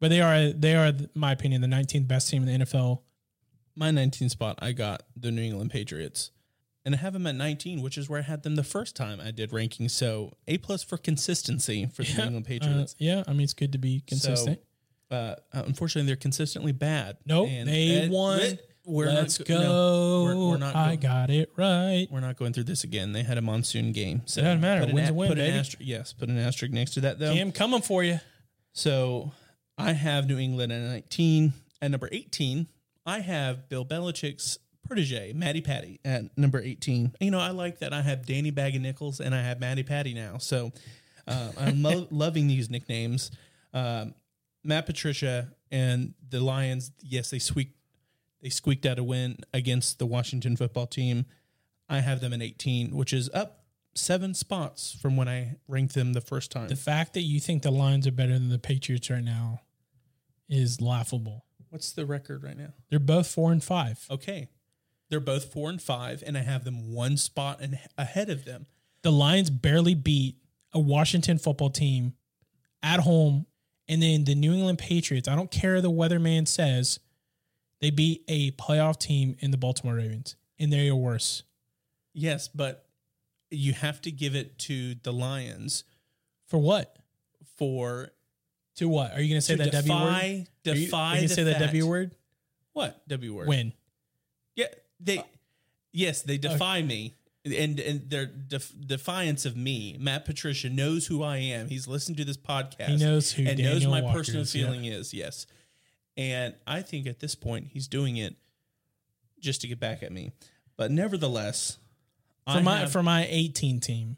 [0.00, 3.00] But they are they are, in my opinion, the 19th best team in the NFL.
[3.74, 6.30] my 19th spot, I got the New England Patriots.
[6.84, 9.20] And I have them at 19, which is where I had them the first time
[9.20, 9.90] I did rankings.
[9.90, 12.94] So A plus for consistency for the New England Uh, Patriots.
[12.98, 14.60] yeah, I mean it's good to be consistent.
[15.10, 17.18] So, uh, unfortunately, they're consistently bad.
[17.26, 18.58] nope, And- they and- won.
[18.88, 19.60] We're Let's go- go.
[19.60, 20.74] no, we're, we're not.
[20.74, 22.06] I go- got it right.
[22.10, 23.12] We're not going through this again.
[23.12, 24.22] They had a monsoon game.
[24.24, 24.80] So It doesn't matter.
[24.80, 25.76] Put an, Win's a win, put an asterisk.
[25.86, 27.34] Yes, put an asterisk next to that though.
[27.34, 28.18] Cam coming for you.
[28.72, 29.32] So
[29.76, 31.52] I have New England at 19.
[31.80, 32.66] At number 18,
[33.06, 37.12] I have Bill Belichick's protege, Matty Patty, at number 18.
[37.20, 39.82] You know, I like that I have Danny Bag of Nickels and I have Matty
[39.84, 40.38] Patty now.
[40.38, 40.72] So
[41.28, 43.30] uh, I'm lo- loving these nicknames.
[43.72, 44.14] Um,
[44.64, 47.76] Matt Patricia and the Lions, yes, they squeaked,
[48.42, 51.26] they squeaked out a win against the Washington football team.
[51.88, 56.12] I have them in 18, which is up seven spots from when I ranked them
[56.12, 56.68] the first time.
[56.68, 59.60] The fact that you think the Lions are better than the Patriots right now
[60.48, 61.44] is laughable.
[61.70, 62.72] What's the record right now?
[62.90, 64.06] They're both four and five.
[64.10, 64.48] Okay.
[65.10, 68.66] They're both four and five, and I have them one spot and ahead of them.
[69.02, 70.36] The Lions barely beat
[70.72, 72.14] a Washington football team
[72.82, 73.46] at home,
[73.88, 75.28] and then the New England Patriots.
[75.28, 77.00] I don't care the weatherman says.
[77.80, 81.44] They beat a playoff team in the Baltimore Ravens, and they're worse.
[82.12, 82.86] Yes, but
[83.50, 85.84] you have to give it to the Lions
[86.46, 86.96] For what?
[87.56, 88.10] for
[88.76, 89.12] To what?
[89.12, 90.46] Are you going to say to that W word?
[90.64, 92.14] defy Are you, you gonna the say that W word?
[92.72, 93.48] What W word?
[93.48, 93.72] Win.
[94.54, 94.66] Yeah,
[95.00, 95.18] they.
[95.18, 95.22] Uh,
[95.92, 97.14] yes, they defy me,
[97.44, 99.96] and and their def, defiance of me.
[99.98, 101.68] Matt Patricia knows who I am.
[101.68, 102.88] He's listened to this podcast.
[102.88, 104.64] He knows who and knows my Walker personal is, yeah.
[104.64, 105.12] feeling is.
[105.12, 105.46] Yes,
[106.18, 108.36] and I think at this point he's doing it
[109.40, 110.32] just to get back at me.
[110.76, 111.78] But nevertheless,
[112.46, 114.16] For I my have- for my 18 team,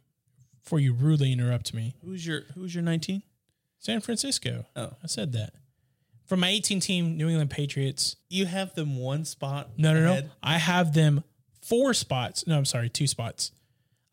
[0.62, 3.22] before you rudely interrupt me, who's your who's your nineteen?
[3.78, 4.66] San Francisco.
[4.76, 4.92] Oh.
[5.02, 5.54] I said that.
[6.26, 9.70] For my 18 team New England Patriots, You have them one spot.
[9.78, 10.28] no, no, no.
[10.42, 11.24] I have them
[11.62, 12.46] four spots.
[12.46, 13.52] No, I'm sorry, two spots.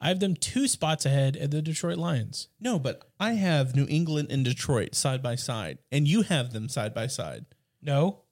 [0.02, 2.48] I have them two spots ahead of the Detroit Lions.
[2.60, 6.70] No, but I have New England and Detroit side by side, and you have them
[6.70, 7.46] side by side.
[7.82, 8.24] No,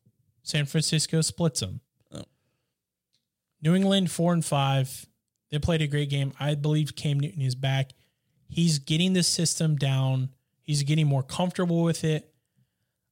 [0.43, 1.81] San Francisco splits them.
[2.13, 2.23] Oh.
[3.61, 5.05] New England four and five.
[5.51, 6.34] They played a great game.
[6.39, 7.91] I believe Cam Newton is back.
[8.47, 10.30] He's getting the system down.
[10.61, 12.34] He's getting more comfortable with it.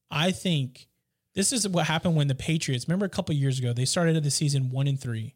[0.10, 0.88] I think
[1.34, 2.88] this is what happened when the Patriots.
[2.88, 5.36] Remember a couple years ago, they started the season one and three.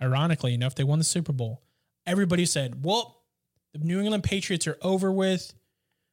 [0.00, 1.62] Ironically enough, they won the Super Bowl.
[2.06, 3.22] Everybody said, "Well,
[3.72, 5.54] the New England Patriots are over with.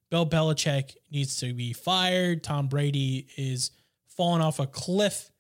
[0.10, 2.44] Bill Belichick needs to be fired.
[2.44, 3.72] Tom Brady is
[4.16, 5.32] falling off a cliff,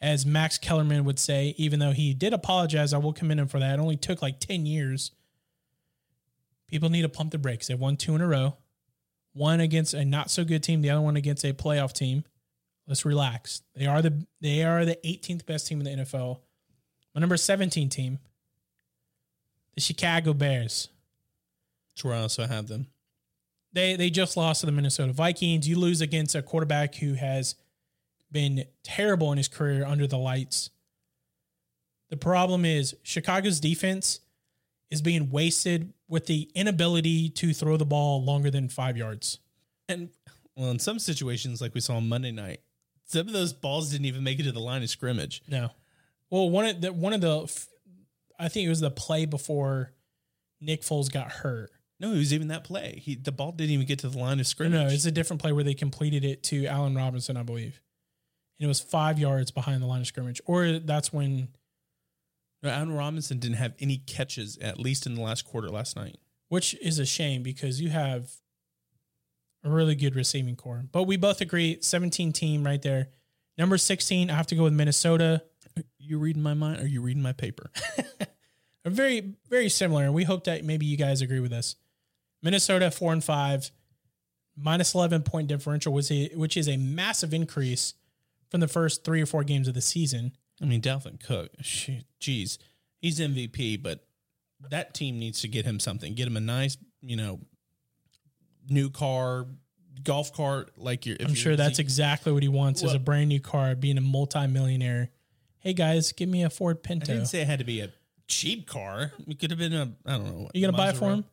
[0.00, 2.92] as Max Kellerman would say, even though he did apologize.
[2.92, 3.78] I will commend him for that.
[3.78, 5.10] It only took like 10 years.
[6.68, 7.66] People need to pump the brakes.
[7.66, 8.56] They've won two in a row,
[9.32, 12.24] one against a not so good team, the other one against a playoff team.
[12.86, 13.62] Let's relax.
[13.74, 16.40] They are the they are the 18th best team in the NFL.
[17.14, 18.18] My number 17 team,
[19.74, 20.88] the Chicago Bears.
[21.94, 22.86] That's where I also have them.
[23.72, 25.68] they they just lost to the Minnesota Vikings.
[25.68, 27.56] You lose against a quarterback who has
[28.30, 30.70] been terrible in his career under the lights.
[32.10, 34.20] The problem is Chicago's defense
[34.90, 39.38] is being wasted with the inability to throw the ball longer than five yards.
[39.88, 40.10] And
[40.56, 42.60] well, in some situations, like we saw on Monday night,
[43.04, 45.42] some of those balls didn't even make it to the line of scrimmage.
[45.48, 45.70] No.
[46.30, 47.66] Well, one of the one of the
[48.38, 49.92] I think it was the play before
[50.60, 51.70] Nick Foles got hurt.
[52.00, 53.00] No, it was even that play.
[53.02, 54.80] He the ball didn't even get to the line of scrimmage.
[54.80, 57.80] no, it's a different play where they completed it to Allen Robinson, I believe.
[58.58, 60.40] And it was five yards behind the line of scrimmage.
[60.46, 61.48] Or that's when
[62.62, 66.16] No, Allen Robinson didn't have any catches at least in the last quarter last night.
[66.48, 68.30] which is a shame because you have
[69.64, 70.84] a really good receiving corps.
[70.90, 73.08] But we both agree 17 team right there.
[73.56, 75.42] Number 16, I have to go with Minnesota.
[75.76, 76.78] Are You reading my mind?
[76.80, 77.70] Or are you reading my paper?
[78.84, 80.04] Very, very similar.
[80.04, 81.76] And we hope that maybe you guys agree with us.
[82.42, 83.70] Minnesota, four and five,
[84.56, 87.92] minus 11 point differential, was which is a massive increase
[88.50, 90.32] from the first three or four games of the season.
[90.60, 92.58] I mean, Dalvin Cook, shit, geez,
[93.00, 94.04] he's MVP, but
[94.70, 96.14] that team needs to get him something.
[96.14, 97.40] Get him a nice, you know,
[98.68, 99.46] new car,
[100.02, 100.72] golf cart.
[100.76, 103.74] Like you're, I'm you're- sure that's exactly what he wants is a brand new car,
[103.74, 105.10] being a multimillionaire.
[105.60, 107.12] Hey guys, give me a Ford Pinto.
[107.12, 107.92] I didn't say it had to be a
[108.26, 109.12] cheap car.
[109.26, 110.48] It could have been a, I don't know.
[110.54, 111.24] You gonna buy it for him?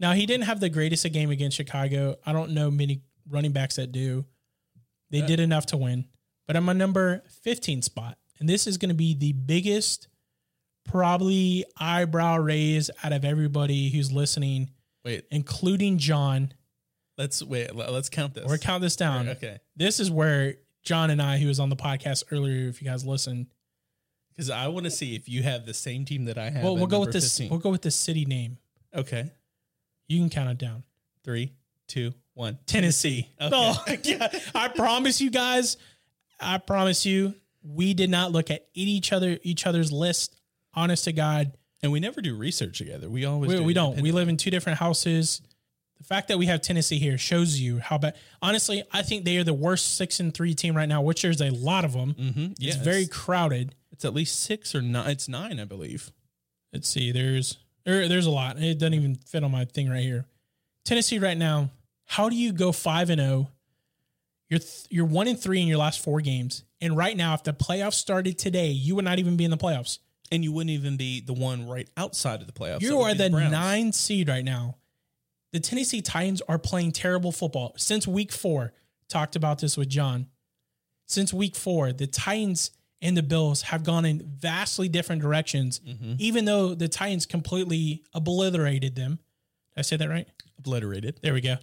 [0.00, 2.16] Now he didn't have the greatest of game against Chicago.
[2.26, 4.24] I don't know many running backs that do.
[5.10, 6.06] They uh, did enough to win,
[6.46, 10.08] but I'm a number 15 spot, and this is going to be the biggest,
[10.84, 14.70] probably eyebrow raise out of everybody who's listening,
[15.04, 16.52] Wait, including John.
[17.18, 17.74] let's wait.
[17.74, 18.46] let- Let's count this.
[18.46, 19.28] We're count this down.
[19.30, 22.88] Okay, This is where John and I, who was on the podcast earlier, if you
[22.88, 23.48] guys listen,
[24.30, 26.62] because I want to see if you have the same team that I have.
[26.62, 27.36] well, we'll go with this.
[27.38, 27.50] 15.
[27.50, 28.58] We'll go with the city name.
[28.94, 29.30] Okay,
[30.08, 30.84] You can count it down.
[31.24, 31.52] three,
[31.88, 32.58] two, one.
[32.66, 33.28] Tennessee.
[33.40, 34.28] Oh, yeah.
[34.54, 35.76] I promise you guys,
[36.40, 40.36] I promise you, we did not look at each other each other's list.
[40.74, 43.08] Honest to God, And we never do research together.
[43.08, 44.00] We always we, do we don't.
[44.02, 45.40] We live in two different houses.
[45.98, 48.14] The fact that we have Tennessee here shows you how bad.
[48.42, 51.40] Honestly, I think they are the worst six and three team right now, which there's
[51.40, 52.12] a lot of them.
[52.14, 52.50] Mhm.
[52.52, 52.76] It's Yes.
[52.76, 53.74] very crowded.
[53.90, 55.08] It's at least six or nine.
[55.08, 56.12] It's nine, I believe.
[56.74, 57.12] Let's see.
[57.12, 58.60] There's there, there's a lot.
[58.62, 60.26] It doesn't even fit on my thing right here.
[60.84, 61.70] Tennessee right now.
[62.04, 63.48] How do you go five and zero?
[64.48, 67.42] You're th- you're one in three in your last four games, and right now, if
[67.42, 69.98] the playoffs started today, you would not even be in the playoffs.
[70.32, 72.80] And you wouldn't even be the one right outside of the playoffs.
[72.82, 74.76] You are be the nine seed right now.
[75.52, 78.72] The Tennessee Titans are playing terrible football since week four.
[79.08, 80.26] Talked about this with John.
[81.06, 86.14] Since week four, the Titans and the Bills have gone in vastly different directions, Mm-hmm.
[86.18, 89.20] even though the Titans completely obliterated them.
[89.74, 90.26] Did I say that right?
[90.58, 91.20] obliterated.
[91.22, 91.56] There we go.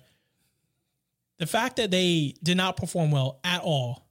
[1.40, 4.08] The fact that they did not perform well at all,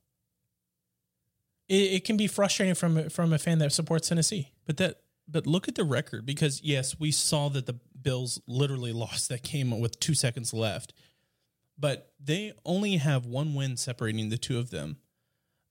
[1.68, 4.52] it, it can be frustrating from from a fan that supports Tennessee.
[4.66, 8.92] But that but look at the record because yes, we saw that the Bills literally
[8.92, 10.92] lost that game with 2 seconds left.
[11.78, 14.98] But they only have one win separating the two of them.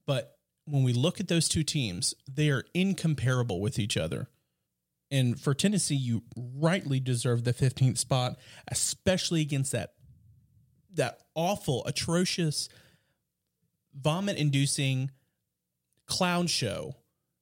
[0.05, 4.27] But when we look at those two teams, they are incomparable with each other.
[5.11, 8.37] And for Tennessee, you rightly deserve the 15th spot,
[8.69, 9.93] especially against that
[10.95, 12.69] that awful, atrocious,
[13.93, 15.11] vomit-inducing
[16.05, 16.95] clown show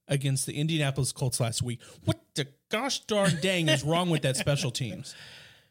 [0.07, 1.79] against the Indianapolis Colts last week.
[2.05, 5.15] What the gosh darn dang is wrong with that special teams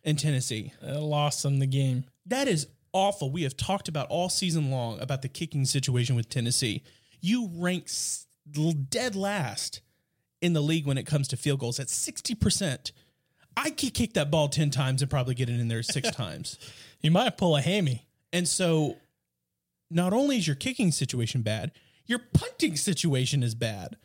[0.05, 0.73] in Tennessee?
[0.87, 2.05] Uh, lost them the game.
[2.27, 3.31] That is awful.
[3.31, 6.83] We have talked about all season long about the kicking situation with Tennessee.
[7.21, 7.89] You rank
[8.91, 9.81] dead last
[10.41, 12.93] in the league when it comes to field goals at 60%.
[13.65, 16.59] I could kick that ball 10 times and probably get it in there six times.
[17.01, 18.07] You might pull a hammy.
[18.33, 18.97] And so
[19.91, 21.73] not only is your kicking situation bad,
[22.07, 23.97] your punting situation is bad.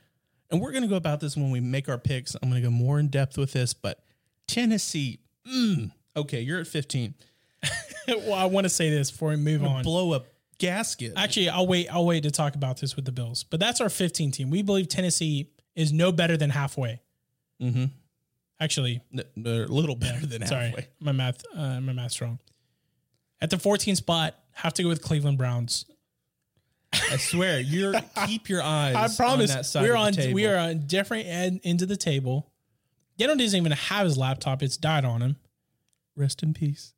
[0.49, 2.35] And we're going to go about this when we make our picks.
[2.35, 4.03] I'm going to go more in depth with this, but
[4.47, 7.13] Tennessee, mm, okay, you're at 15.
[8.07, 9.83] well, I want to say this before we move on.
[9.83, 10.23] Blow a
[10.59, 11.13] gasket.
[11.15, 11.87] Actually, I'll wait.
[11.91, 13.43] I'll wait to talk about this with the Bills.
[13.43, 14.49] But that's our 15 team.
[14.49, 17.01] We believe Tennessee is no better than halfway.
[17.61, 17.91] Mhm.
[18.59, 20.87] Actually, N- They're a little better than sorry, halfway.
[20.99, 22.39] my math, uh, my math's wrong.
[23.41, 25.85] At the 14 spot, have to go with Cleveland Browns.
[26.93, 27.93] I swear, you're
[28.27, 28.95] keep your eyes.
[28.95, 32.51] I promise on that side we're on we are on different end into the table.
[33.17, 35.35] Dano doesn't even have his laptop; it's died on him.
[36.15, 36.93] Rest in peace.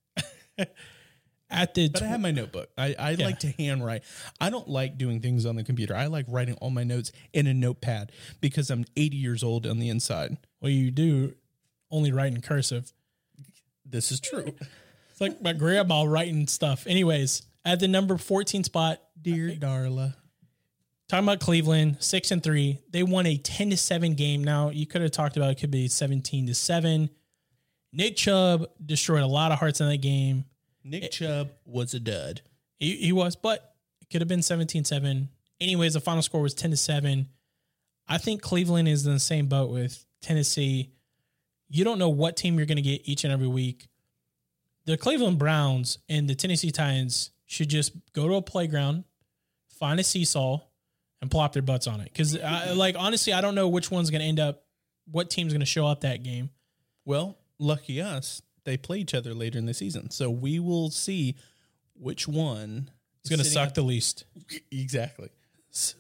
[1.50, 2.70] At the But I have my notebook.
[2.78, 3.26] I, I Yeah.
[3.26, 4.04] like to handwrite.
[4.42, 5.96] I don't like doing things on the computer.
[5.96, 8.12] I like writing all my notes in a notepad
[8.42, 10.38] because I'm 80 years old on the inside.
[10.60, 11.34] well, you do
[11.92, 12.92] only write in cursive.
[13.86, 14.54] This is true.
[15.12, 16.86] It's like my grandma writing stuff.
[16.88, 20.14] Anyways, at the number 14 spot, Dear Darla.
[21.08, 22.80] talking about Cleveland, six and three.
[22.90, 24.44] They won a 10 to 7 game.
[24.44, 27.10] Now, you could have talked about it could be 17 to 7.
[27.94, 30.46] Nick Chubb destroyed a lot of hearts in that game.
[30.84, 31.08] Nick eh.
[31.08, 32.42] Chubb was a dud.
[32.78, 35.30] He, he was, but it could have been 17 7.
[35.62, 37.28] Anyways, the final score was 10 to 7.
[38.08, 40.92] I think Cleveland is in the same boat with Tennessee.
[41.70, 43.88] You don't know what team you're going to get each and every week.
[44.86, 49.04] The Cleveland Browns and the Tennessee Titans should just go to a playground,
[49.80, 50.60] find a seesaw,
[51.22, 52.10] and plop their butts on it.
[52.14, 52.38] Because,
[52.76, 54.64] like, honestly, I don't know which one's going to end up,
[55.10, 56.52] what team's going to show up that game.
[57.04, 60.12] Well, lucky us, they play each other later in the season.
[60.12, 61.36] So we will see
[61.96, 62.90] which one
[63.24, 64.26] is going to suck the least.
[64.72, 65.30] Exactly.
[65.78, 65.98] So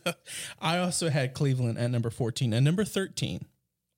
[0.61, 3.45] I also had Cleveland at number 14 and number 13.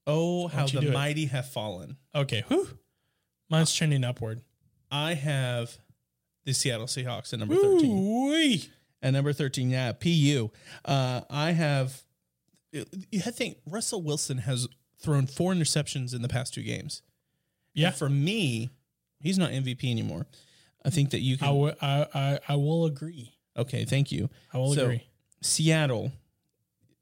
[0.08, 0.94] Oh, how the do it?
[0.94, 1.98] mighty have fallen.
[2.16, 2.44] Okay.
[2.48, 2.68] Whew.
[3.50, 4.42] Mine's trending upward.
[4.90, 5.78] I have
[6.46, 7.92] the Seattle Seahawks at number 13.
[7.92, 8.70] Ooh-wee.
[9.04, 10.50] At number 13, yeah, PU.
[10.86, 12.02] Uh, I have,
[12.74, 14.68] I think Russell Wilson has
[15.00, 17.04] thrown four interceptions in the past two games.
[17.74, 17.88] Yeah.
[17.90, 18.70] And for me,
[19.22, 20.26] he's not MVP anymore.
[20.84, 23.34] I think that you can I, w- I, I, I will agree.
[23.58, 24.30] okay, thank you.
[24.54, 25.04] I will So, agree.
[25.42, 26.12] Seattle,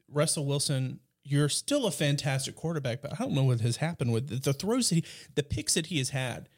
[0.08, 4.28] Russell Wilson, you're still a fantastic quarterback, but I don't know what has happened with
[4.28, 5.04] the, the throws that he,
[5.34, 6.48] the picks that he has had.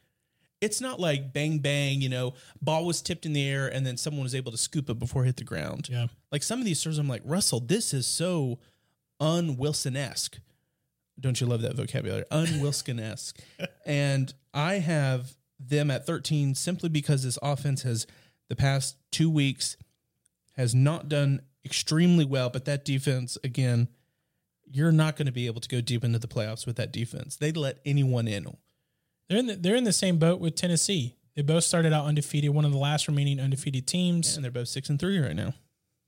[0.61, 3.97] It's not like bang bang, you know, ball was tipped in the air and then
[3.97, 5.89] someone was able to scoop it before it hit the ground.
[5.89, 6.09] Yeah.
[6.31, 8.59] Like some of these throws, I'm like Russell, this is so
[9.21, 10.39] un Wilson esque.
[11.19, 12.25] Don't you love that vocabulary?
[12.31, 13.41] Un Wilson esque.
[13.87, 18.07] and I have them at 13 simply because this offense has
[18.49, 19.77] the past two weeks
[20.57, 23.89] has not done extremely well, but that defense, again,
[24.71, 27.37] you're not going to be able to go deep into the playoffs with that defense.
[27.37, 28.57] They'd let anyone in.
[29.29, 31.17] They're in the, they're in the same boat with Tennessee.
[31.37, 34.35] They both started out undefeated, one of the last remaining undefeated teams.
[34.35, 35.55] And they're both six and three right now.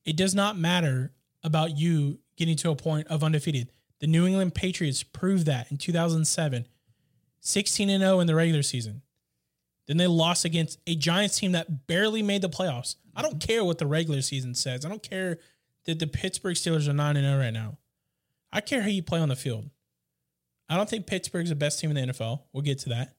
[0.05, 1.13] It does not matter
[1.45, 3.71] about you getting to a point of undefeated.
[4.01, 6.67] The New England Patriots proved that in 2007,
[7.41, 9.03] 16 and 0 in the regular season.
[9.87, 12.97] Then they lost against a Giants team that barely made the playoffs.
[13.15, 14.85] I don't care what the regular season says.
[14.85, 15.39] I don't care
[15.85, 17.77] that the Pittsburgh Steelers are 9 and 0 right now.
[18.53, 19.71] I care how you play on the field.
[20.69, 22.43] I don't think Pittsburgh's the best team in the NFL.
[22.53, 23.17] We'll get to that.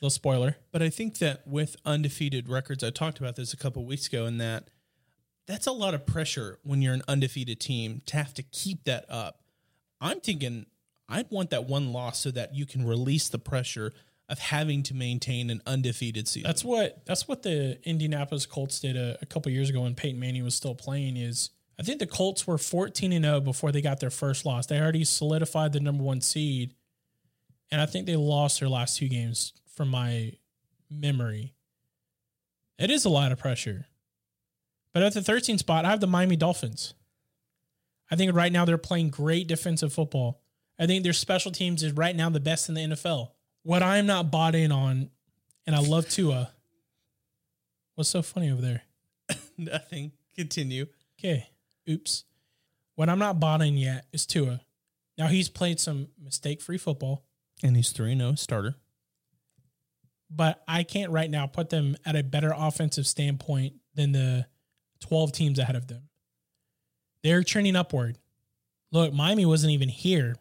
[0.00, 0.56] Little spoiler.
[0.72, 4.26] But I think that with undefeated records, I talked about this a couple weeks ago,
[4.26, 4.70] and that
[5.46, 9.04] that's a lot of pressure when you're an undefeated team to have to keep that
[9.08, 9.40] up.
[10.00, 10.66] I'm thinking
[11.08, 13.92] I'd want that one loss so that you can release the pressure
[14.28, 16.46] of having to maintain an undefeated season.
[16.46, 20.20] That's what that's what the Indianapolis Colts did a, a couple years ago when Peyton
[20.20, 21.16] Manning was still playing.
[21.16, 21.50] Is
[21.80, 24.66] I think the Colts were fourteen and zero before they got their first loss.
[24.66, 26.74] They already solidified the number one seed,
[27.70, 30.34] and I think they lost their last two games from my
[30.90, 31.54] memory.
[32.78, 33.86] It is a lot of pressure,
[34.92, 36.92] but at the 13 spot, I have the Miami Dolphins.
[38.10, 40.42] I think right now they're playing great defensive football.
[40.78, 43.30] I think their special teams is right now the best in the NFL.
[43.62, 45.08] What I'm not bought in on,
[45.66, 46.50] and I love Tua.
[47.94, 48.82] What's so funny over there?
[49.56, 50.12] nothing.
[50.36, 50.86] Continue.
[51.18, 51.49] Okay.
[51.88, 52.24] Oops.
[52.94, 54.60] What I'm not in yet is Tua.
[55.16, 57.24] Now he's played some mistake free football,
[57.62, 58.76] And he's 3 0 starter.
[60.30, 64.46] but I can't right now put them at a better offensive standpoint than the
[65.00, 66.08] 12 teams ahead of them.
[67.22, 68.18] They're trending upward.
[68.92, 70.36] Look, Miami wasn't even here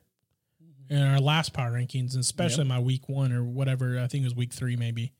[0.90, 4.00] in our last power rankings, especially my week one or whatever.
[4.00, 5.14] I think it was week three, maybe.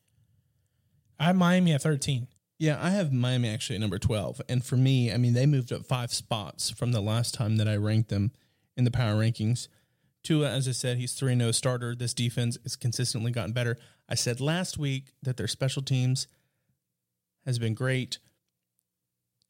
[1.18, 2.28] I have Miami at 13.
[2.60, 4.42] Yeah, I have Miami actually at number 12.
[4.46, 7.66] And for me, I mean, they moved up five spots from the last time that
[7.66, 8.32] I ranked them
[8.76, 9.68] in the power rankings.
[10.22, 11.94] Tua, as I said, he's 3 0 starter.
[11.94, 13.78] This defense has consistently gotten better.
[14.10, 16.26] I said last week that their special teams
[17.46, 18.18] has been great.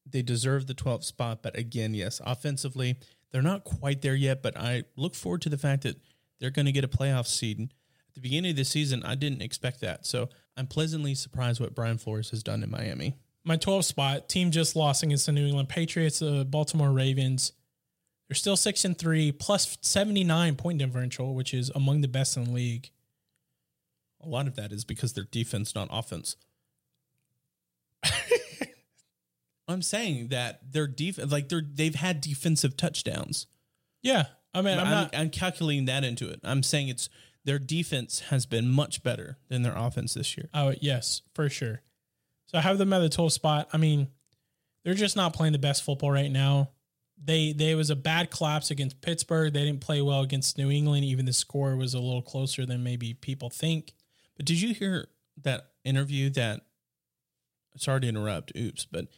[0.09, 1.43] They deserve the 12th spot.
[1.43, 2.95] But again, yes, offensively,
[3.33, 4.41] they're not quite there yet.
[4.41, 5.97] But I look forward to the fact that
[6.39, 7.75] they're going to get a playoff seed.
[8.11, 10.05] At the beginning of the season, I didn't expect that.
[10.05, 13.15] So I'm pleasantly surprised what Brian Flores has done in Miami.
[13.45, 17.53] My 12th spot, team just lost against the New England Patriots, the Baltimore Ravens.
[18.29, 22.47] They're still 6 and 3, plus 79 point differential, which is among the best in
[22.47, 22.91] the league.
[24.21, 26.35] A lot of that is because their defense, not offense.
[29.69, 33.47] I'm saying that their defense, like they're they've had defensive touchdowns.
[34.03, 34.25] Yeah.
[34.53, 35.17] I mean, I'm, I'm, not.
[35.17, 36.41] I'm calculating that into it.
[36.43, 37.09] I'm saying it's
[37.45, 40.49] their defense has been much better than their offense this year.
[40.53, 41.83] Oh, yes, for sure.
[42.47, 43.69] So I have them at the 12th spot.
[43.73, 44.09] I mean,
[44.85, 46.71] they're just not playing the best football right now.
[47.23, 49.53] They they was a bad collapse against Pittsburgh.
[49.53, 51.05] They didn't play well against New England.
[51.05, 53.93] Even the score was a little closer than maybe people think.
[54.37, 55.07] But did you hear
[55.43, 56.63] that interview that
[57.77, 59.09] sorry to interrupt, oops, but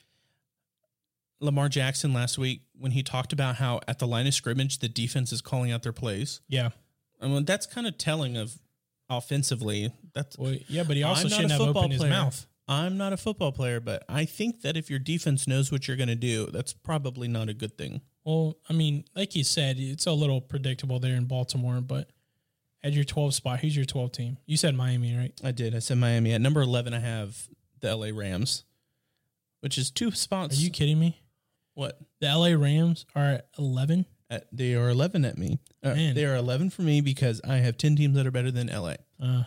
[1.41, 4.89] Lamar Jackson last week when he talked about how at the line of scrimmage the
[4.89, 6.41] defense is calling out their plays.
[6.49, 6.71] Yeah.
[7.23, 8.59] I mean that's kind of telling of
[9.09, 9.93] offensively.
[10.15, 12.11] That's Well, yeah, but he also I'm shouldn't have opened his player.
[12.11, 12.47] mouth.
[12.69, 15.97] I'm not a football player, but I think that if your defense knows what you're
[15.97, 18.01] going to do, that's probably not a good thing.
[18.25, 22.11] Well, I mean, like you said, it's a little predictable there in Baltimore, but
[22.85, 24.39] at your 12 spot, who's your 12 team?
[24.47, 25.33] You said Miami, right?
[25.43, 25.75] I did.
[25.75, 26.33] I said Miami.
[26.33, 27.49] At number 11, I have
[27.81, 28.65] the LA Rams,
[29.61, 30.59] which is two spots.
[30.59, 31.21] Are you kidding me?
[31.75, 31.99] what?
[32.21, 34.07] The LA Rams are at 11.
[34.33, 35.59] At, they are 11 at me.
[35.83, 36.15] Uh, Man.
[36.15, 38.95] they are 11 for me because I have 10 teams that are better than LA.
[39.23, 39.43] Uh,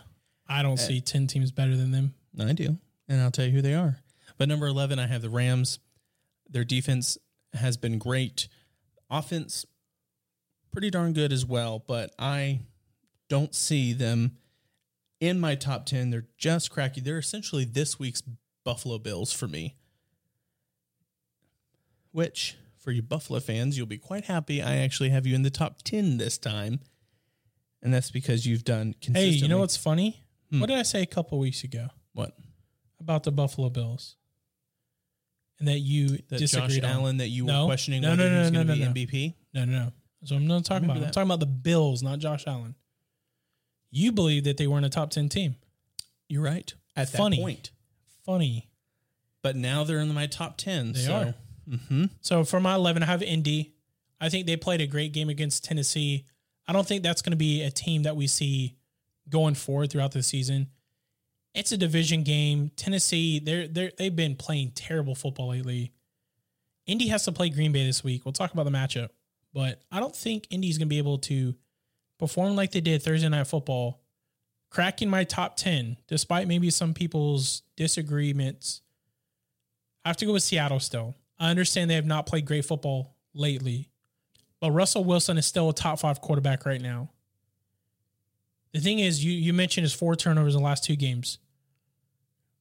[0.48, 2.14] I don't see 10 teams better than them.
[2.38, 2.78] I do.
[3.08, 3.98] And I'll tell you who they are.
[4.38, 5.80] But number 11, I have the Rams.
[6.48, 7.18] Their defense
[7.52, 8.46] has been great.
[9.10, 9.66] Offense,
[10.70, 11.82] pretty darn good as well.
[11.84, 12.60] But I
[13.28, 14.36] don't see them
[15.18, 16.10] in my top 10.
[16.10, 17.00] They're just cracky.
[17.00, 18.22] They're essentially this week's
[18.62, 19.74] Buffalo Bills for me.
[22.12, 22.56] Which,
[22.86, 24.62] for you Buffalo fans, you'll be quite happy.
[24.62, 26.78] I actually have you in the top 10 this time.
[27.82, 30.24] And that's because you've done Hey, you know what's funny?
[30.52, 30.60] Hmm.
[30.60, 32.38] What did I say a couple weeks ago What?
[33.00, 34.14] about the Buffalo Bills?
[35.58, 36.96] And that you That disagreed Josh on.
[37.00, 37.62] Allen that you No.
[37.62, 39.06] were questioning No, whether no, he was no, going to no, be no.
[39.08, 39.34] MVP?
[39.52, 39.92] No, no, no.
[40.20, 40.94] That's what I'm not talking about.
[40.94, 42.76] Remember I'm talking about the Bills, not Josh Allen.
[43.90, 45.56] You believe that they weren't a top 10 team.
[46.28, 46.72] You're right.
[46.94, 47.38] At Funny.
[47.38, 47.70] that point.
[48.24, 48.68] Funny.
[49.42, 50.92] But now they're in my top 10.
[50.92, 51.14] They so.
[51.16, 51.34] are.
[51.68, 52.04] Mm-hmm.
[52.20, 53.74] So for my 11, I have Indy.
[54.20, 56.26] I think they played a great game against Tennessee.
[56.66, 58.76] I don't think that's going to be a team that we see
[59.28, 60.68] going forward throughout the season.
[61.54, 62.70] It's a division game.
[62.76, 65.92] Tennessee, they're they are they've been playing terrible football lately.
[66.86, 68.24] Indy has to play Green Bay this week.
[68.24, 69.08] We'll talk about the matchup,
[69.52, 71.54] but I don't think Indy's going to be able to
[72.18, 74.00] perform like they did Thursday night football,
[74.70, 78.82] cracking my top 10 despite maybe some people's disagreements.
[80.04, 81.14] I have to go with Seattle still.
[81.38, 83.90] I understand they have not played great football lately,
[84.60, 87.10] but Russell Wilson is still a top five quarterback right now.
[88.72, 91.38] The thing is, you you mentioned his four turnovers in the last two games.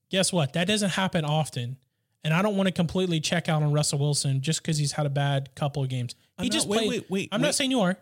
[0.09, 0.53] Guess what?
[0.53, 1.77] That doesn't happen often,
[2.23, 5.05] and I don't want to completely check out on Russell Wilson just because he's had
[5.05, 6.15] a bad couple of games.
[6.39, 6.89] He I'm just not- wait, played.
[7.01, 7.47] wait, wait, I'm wait.
[7.47, 7.97] not saying you are.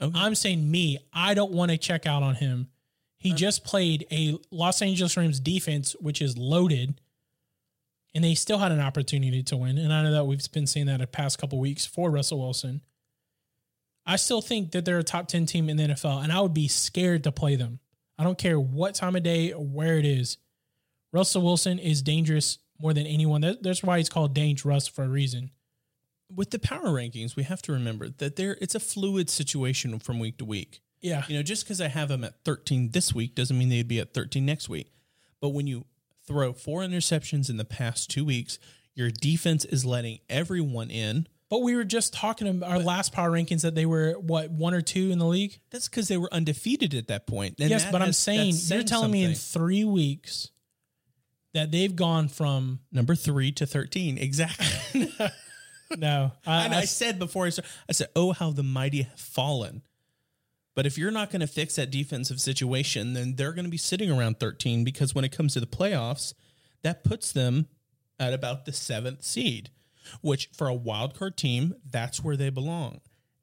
[0.00, 0.18] Okay.
[0.18, 0.98] I'm saying me.
[1.12, 2.68] I don't want to check out on him.
[3.18, 7.00] He uh, just played a Los Angeles Rams defense, which is loaded,
[8.14, 9.78] and they still had an opportunity to win.
[9.78, 12.80] And I know that we've been seeing that the past couple weeks for Russell Wilson.
[14.06, 16.54] I still think that they're a top 10 team in the NFL, and I would
[16.54, 17.78] be scared to play them.
[18.18, 20.38] I don't care what time of day or where it is.
[21.12, 23.42] Russell Wilson is dangerous more than anyone.
[23.42, 25.50] That- That's why he's called Dangerous for a reason.
[26.34, 30.18] With the power rankings, we have to remember that there it's a fluid situation from
[30.18, 30.80] week to week.
[31.00, 31.24] Yeah.
[31.28, 34.00] You know, just because I have them at 13 this week doesn't mean they'd be
[34.00, 34.90] at 13 next week.
[35.40, 35.86] But when you
[36.28, 38.58] throw four interceptions in the past two weeks,
[38.94, 41.26] your defense is letting everyone in.
[41.50, 44.74] But we were just talking about our last power rankings that they were, what, one
[44.74, 45.58] or two in the league?
[45.70, 47.54] That's because they were undefeated at that point.
[47.58, 50.50] And yes, that but I'm saying you're telling me in three weeks
[51.54, 54.18] that they've gone from number three to 13.
[54.18, 55.10] Exactly.
[55.96, 56.32] no.
[56.46, 59.18] I, and I- I said before I started, I said, "Oh, how the mighty have
[59.18, 59.80] fallen."
[60.78, 63.76] But if you're not going to fix that defensive situation, then they're going to be
[63.76, 66.34] sitting around 13 because when it comes to the playoffs,
[66.84, 67.66] that puts them
[68.20, 69.70] at about the seventh seed,
[70.20, 73.00] which for a wild card team, that's where they belong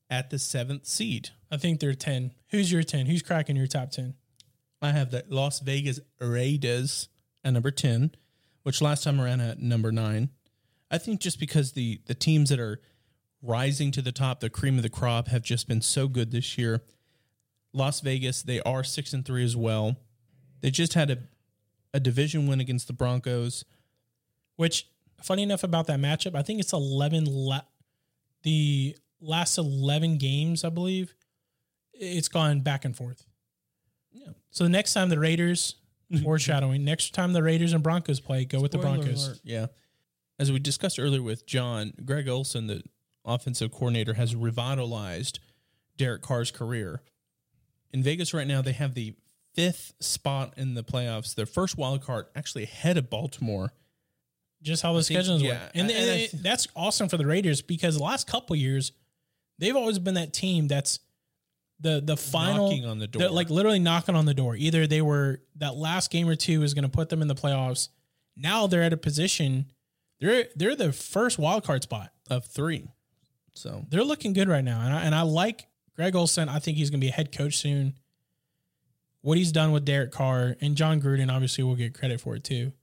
[0.09, 1.31] at the seventh seed.
[1.51, 2.31] I think they're ten.
[2.51, 3.05] Who's your ten?
[3.05, 4.13] Who's cracking your top ten?
[4.81, 7.09] I have the Las Vegas Raiders
[7.43, 8.11] at number 10
[8.63, 10.29] which last time around at number nine.
[10.89, 12.79] I think just because the the teams that are
[13.41, 16.57] rising to the top, the cream of the crop, have just been so good this
[16.57, 16.81] year.
[17.75, 19.97] Las Vegas, they are six and three as well.
[20.61, 21.17] They just had a
[21.95, 23.63] a division win against the Broncos.
[24.57, 24.89] Which,
[25.23, 27.61] funny enough about that matchup, I think it's 11, la-
[28.43, 31.13] the last 11 games, I believe,
[31.93, 33.25] it's gone back and forth.
[34.11, 34.31] Yeah.
[34.51, 35.75] So the next time the Raiders,
[36.23, 39.27] foreshadowing, next time the Raiders and Broncos play, go with the Broncos.
[39.27, 39.39] alert.
[39.45, 39.67] Yeah.
[40.37, 42.83] As we discussed earlier with John, Greg Olson, the
[43.23, 45.39] offensive coordinator, has revitalized
[45.95, 47.01] Derek Carr's career.
[47.91, 49.15] In Vegas right now, they have the
[49.53, 51.35] fifth spot in the playoffs.
[51.35, 53.71] Their first wild card actually ahead of Baltimore.
[54.61, 55.71] Just how the schedules yeah, work.
[55.75, 58.91] And, I and th- that's awesome for the Raiders because the last couple years,
[59.59, 60.99] they've always been that team that's
[61.79, 63.29] the the final Knocking on the door.
[63.29, 64.55] like literally knocking on the door.
[64.55, 67.35] Either they were that last game or two is going to put them in the
[67.35, 67.89] playoffs.
[68.35, 69.67] Now they're at a position
[70.19, 72.11] they're they're the first wild card spot.
[72.29, 72.87] Of three.
[73.53, 76.49] So They're looking good right now, and I, and I like Greg Olson.
[76.49, 77.93] I think he's going to be a head coach soon.
[79.21, 82.43] What he's done with Derek Carr and Jon Gruden, obviously, will get credit for it
[82.43, 82.73] too.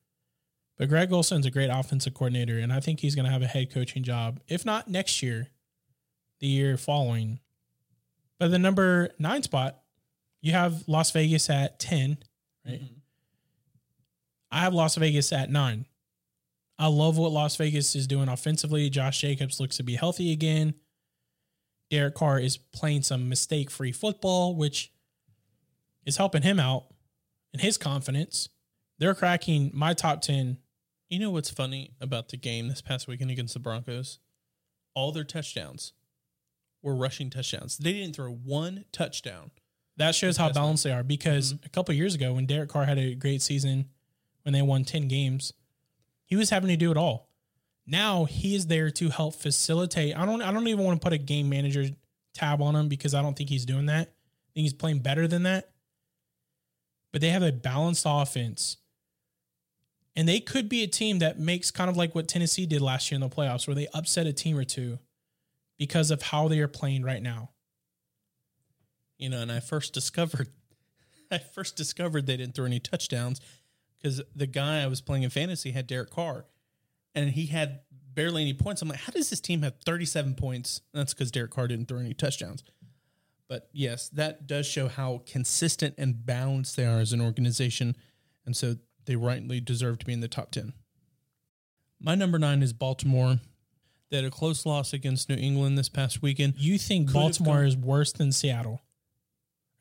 [0.76, 3.46] But Greg Olson's a great offensive coordinator, and I think he's going to have a
[3.46, 5.48] head coaching job, if not next year,
[6.40, 7.38] the year following.
[8.40, 9.78] But the number nine spot,
[10.40, 12.18] you have Las Vegas at 10,
[12.66, 12.80] right?
[12.80, 12.94] Mm-hmm.
[14.50, 15.86] I have Las Vegas at nine.
[16.78, 18.90] I love what Las Vegas is doing offensively.
[18.90, 20.74] Josh Jacobs looks to be healthy again.
[21.92, 24.90] Derek Carr is playing some mistake free football, which
[26.06, 26.84] is helping him out
[27.52, 28.48] in his confidence.
[28.98, 30.56] They're cracking my top 10.
[31.10, 34.20] you know what's funny about the game this past weekend against the Broncos?
[34.94, 35.92] All their touchdowns
[36.80, 37.76] were rushing touchdowns.
[37.76, 39.50] They didn't throw one touchdown.
[39.98, 41.66] That shows how balanced they are because mm-hmm.
[41.66, 43.90] a couple years ago, when Derek Carr had a great season,
[44.44, 45.52] when they won 10 games,
[46.24, 47.28] he was having to do it all.
[47.86, 50.16] Now he is there to help facilitate.
[50.16, 51.88] I don't I don't even want to put a game manager
[52.34, 54.08] tab on him because I don't think he's doing that.
[54.08, 55.70] I think he's playing better than that.
[57.12, 58.78] But they have a balanced offense.
[60.14, 63.10] And they could be a team that makes kind of like what Tennessee did last
[63.10, 64.98] year in the playoffs, where they upset a team or two
[65.78, 67.50] because of how they are playing right now.
[69.18, 70.48] you know, and I first discovered,
[71.30, 73.40] I first discovered they didn't throw any touchdowns
[73.98, 76.44] because the guy I was playing in fantasy had Derek Carr,
[77.14, 77.80] and he had
[78.14, 78.82] barely any points.
[78.82, 80.80] I'm like, how does this team have 37 points?
[80.92, 82.62] And that's because Derek Carr didn't throw any touchdowns.
[83.48, 87.96] But yes, that does show how consistent and balanced they are as an organization,
[88.46, 90.72] and so they rightly deserve to be in the top 10.
[92.00, 93.40] My number nine is Baltimore.
[94.10, 96.54] They had a close loss against New England this past weekend.
[96.58, 98.80] You think Could Baltimore is worse than Seattle?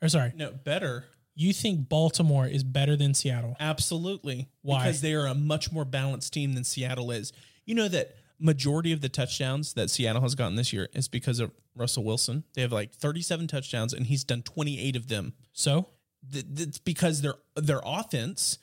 [0.02, 1.04] Or sorry, No, better.
[1.34, 3.56] You think Baltimore is better than Seattle?
[3.58, 4.48] Absolutely.
[4.62, 4.84] Why?
[4.84, 7.32] Because they are a much more balanced team than Seattle is.
[7.64, 11.38] You know that majority of the touchdowns that Seattle has gotten this year is because
[11.40, 12.44] of Russell Wilson.
[12.54, 15.32] They have like 37 touchdowns and he's done 28 of them.
[15.52, 15.86] So
[16.32, 18.58] It's because their their offense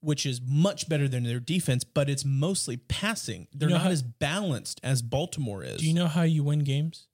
[0.00, 3.48] which is much better than their defense, but it's mostly passing.
[3.52, 5.80] They're know not how- as balanced as Baltimore is.
[5.80, 7.08] do you know how you win games?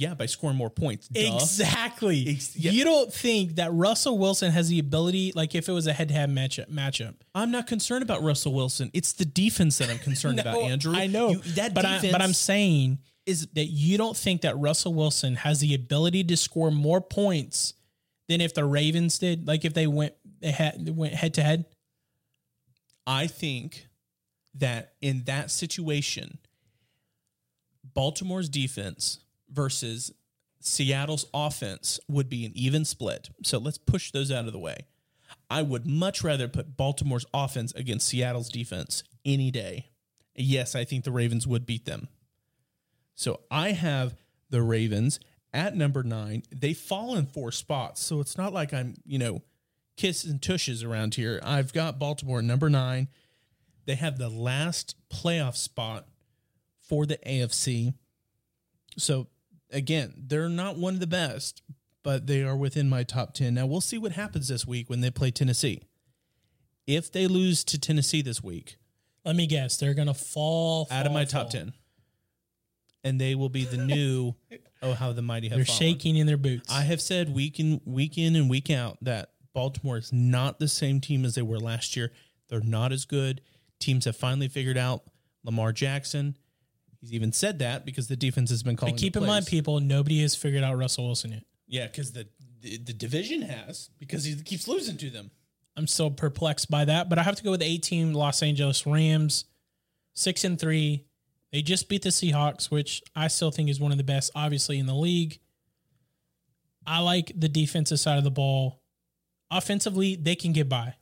[0.00, 1.08] Yeah, by scoring more points.
[1.08, 1.20] Duh.
[1.42, 2.28] Exactly.
[2.28, 2.70] Ex- yeah.
[2.70, 6.30] You don't think that Russell Wilson has the ability, like if it was a head-to-head
[6.30, 7.16] matchup, matchup.
[7.34, 8.92] I'm not concerned about Russell Wilson.
[8.94, 10.94] It's the defense that I'm concerned about, Andrew.
[10.94, 14.56] I know You- that but I, but I'm saying is that you don't think that
[14.56, 17.74] Russell Wilson has the ability to score more points
[18.28, 21.42] than if the Ravens did, like if they went they had they went head to
[21.42, 21.64] head.
[23.04, 23.88] I think
[24.54, 26.38] that in that situation,
[27.94, 29.18] Baltimore's defense
[29.50, 30.12] versus
[30.60, 33.30] Seattle's offense would be an even split.
[33.44, 34.86] So let's push those out of the way.
[35.50, 39.90] I would much rather put Baltimore's offense against Seattle's defense any day.
[40.34, 42.08] Yes, I think the Ravens would beat them.
[43.14, 44.14] So I have
[44.50, 45.20] the Ravens
[45.52, 46.42] at number nine.
[46.54, 48.00] They fall in four spots.
[48.00, 49.42] So it's not like I'm, you know,
[49.96, 51.40] kiss and tushes around here.
[51.42, 53.08] I've got Baltimore at number nine.
[53.86, 56.06] They have the last playoff spot
[56.80, 57.94] for the AFC.
[58.96, 59.26] So
[59.70, 61.62] again, they're not one of the best,
[62.02, 63.54] but they are within my top 10.
[63.54, 65.82] Now we'll see what happens this week when they play Tennessee.
[66.86, 68.76] If they lose to Tennessee this week,
[69.24, 71.72] Let me guess, they're gonna fall, out of fall, my top 10,
[73.04, 74.34] and they will be the new,
[74.82, 75.78] oh, how the mighty have They're fallen.
[75.78, 76.72] shaking in their boots.
[76.72, 80.68] I have said week in week in and week out that Baltimore is not the
[80.68, 82.12] same team as they were last year.
[82.48, 83.40] They're not as good.
[83.80, 85.02] Teams have finally figured out
[85.44, 86.36] Lamar Jackson.
[87.00, 88.94] He's even said that because the defense has been calling.
[88.94, 91.44] but keep in mind, people, nobody has figured out Russell Wilson yet.
[91.66, 92.26] Yeah, because the,
[92.60, 95.30] the the division has because he keeps losing to them.
[95.76, 98.42] I'm still perplexed by that, but I have to go with the eight team Los
[98.42, 99.44] Angeles Rams,
[100.14, 101.04] six and three.
[101.52, 104.78] They just beat the Seahawks, which I still think is one of the best, obviously,
[104.78, 105.38] in the league.
[106.86, 108.82] I like the defensive side of the ball.
[109.50, 110.94] Offensively, they can get by.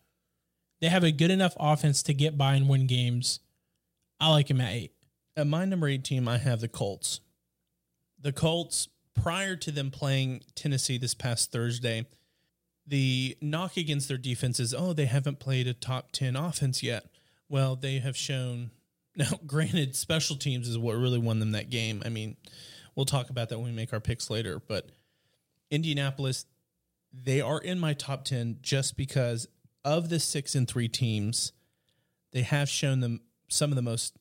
[0.80, 3.40] They have a good enough offense to get by and win games.
[4.20, 4.92] I like him at eight.
[5.36, 7.20] At my number eight team, I have the Colts.
[8.18, 12.06] The Colts, prior to them playing Tennessee this past Thursday,
[12.86, 17.04] the knock against their defense is, oh, they haven't played a top 10 offense yet.
[17.48, 18.70] Well, they have shown.
[19.18, 22.02] Now, granted, special teams is what really won them that game.
[22.04, 22.36] I mean,
[22.94, 24.60] we'll talk about that when we make our picks later.
[24.68, 24.90] But
[25.70, 26.44] Indianapolis,
[27.14, 29.48] they are in my top 10 just because
[29.86, 31.52] of the six and three teams,
[32.32, 34.18] they have shown them some of the most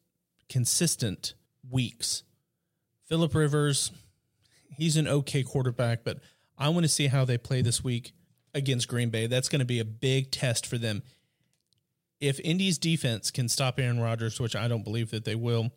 [0.50, 1.34] consistent
[1.70, 2.24] weeks.
[3.08, 3.92] Philip Rivers,
[4.70, 6.20] he's an okay quarterback, but
[6.58, 8.14] I want to see how they play this week
[8.54, 9.28] against Green Bay.
[9.28, 11.04] That's going to be a big test for them.
[12.20, 15.72] If Indy's defense can stop Aaron Rodgers, which I don't believe that they will,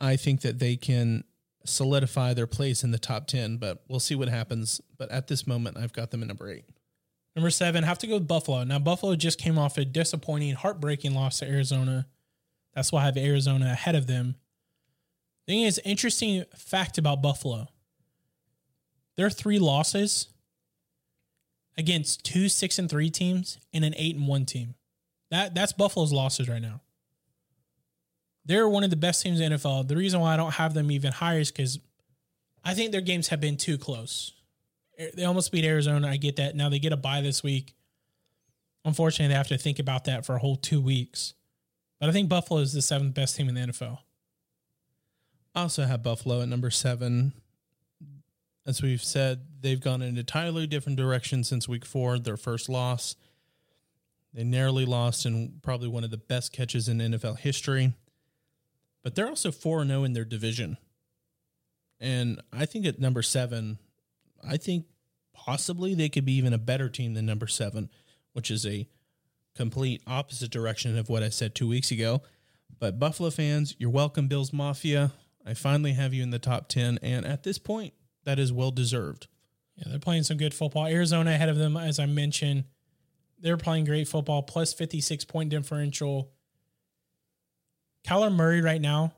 [0.00, 1.24] I think that they can
[1.64, 4.80] solidify their place in the top 10, but we'll see what happens.
[4.96, 6.64] But at this moment, I've got them at number eight.
[7.36, 8.64] Number seven, have to go with Buffalo.
[8.64, 12.06] Now, Buffalo just came off a disappointing, heartbreaking loss to Arizona.
[12.74, 14.36] That's why I have Arizona ahead of them.
[15.46, 17.68] Thing is, interesting fact about Buffalo
[19.20, 20.28] their three losses
[21.76, 24.74] against two six and three teams and an eight and one team.
[25.30, 26.80] That that's Buffalo's losses right now.
[28.46, 29.88] They're one of the best teams in the NFL.
[29.88, 31.78] The reason why I don't have them even higher is because
[32.64, 34.32] I think their games have been too close.
[35.14, 36.08] They almost beat Arizona.
[36.08, 36.56] I get that.
[36.56, 37.74] Now they get a bye this week.
[38.86, 41.34] Unfortunately, they have to think about that for a whole two weeks.
[42.00, 43.98] But I think Buffalo is the seventh best team in the NFL.
[45.54, 47.34] I also have Buffalo at number seven.
[48.66, 52.68] As we've said, they've gone in an entirely different direction since week four, their first
[52.68, 53.16] loss.
[54.32, 57.92] They narrowly lost in probably one of the best catches in NFL history.
[59.02, 60.78] But they're also 4 0 in their division.
[61.98, 63.78] And I think at number seven,
[64.46, 64.86] I think
[65.34, 67.90] possibly they could be even a better team than number seven,
[68.32, 68.88] which is a
[69.54, 72.22] complete opposite direction of what I said two weeks ago.
[72.78, 75.12] But Buffalo fans, you're welcome, Bills Mafia.
[75.46, 76.98] I finally have you in the top 10.
[77.02, 77.92] And at this point,
[78.24, 79.26] that is well deserved.
[79.76, 80.86] Yeah, they're playing some good football.
[80.86, 82.64] Arizona ahead of them, as I mentioned.
[83.38, 86.30] They're playing great football, plus 56 point differential.
[88.06, 89.14] Kyler Murray right now,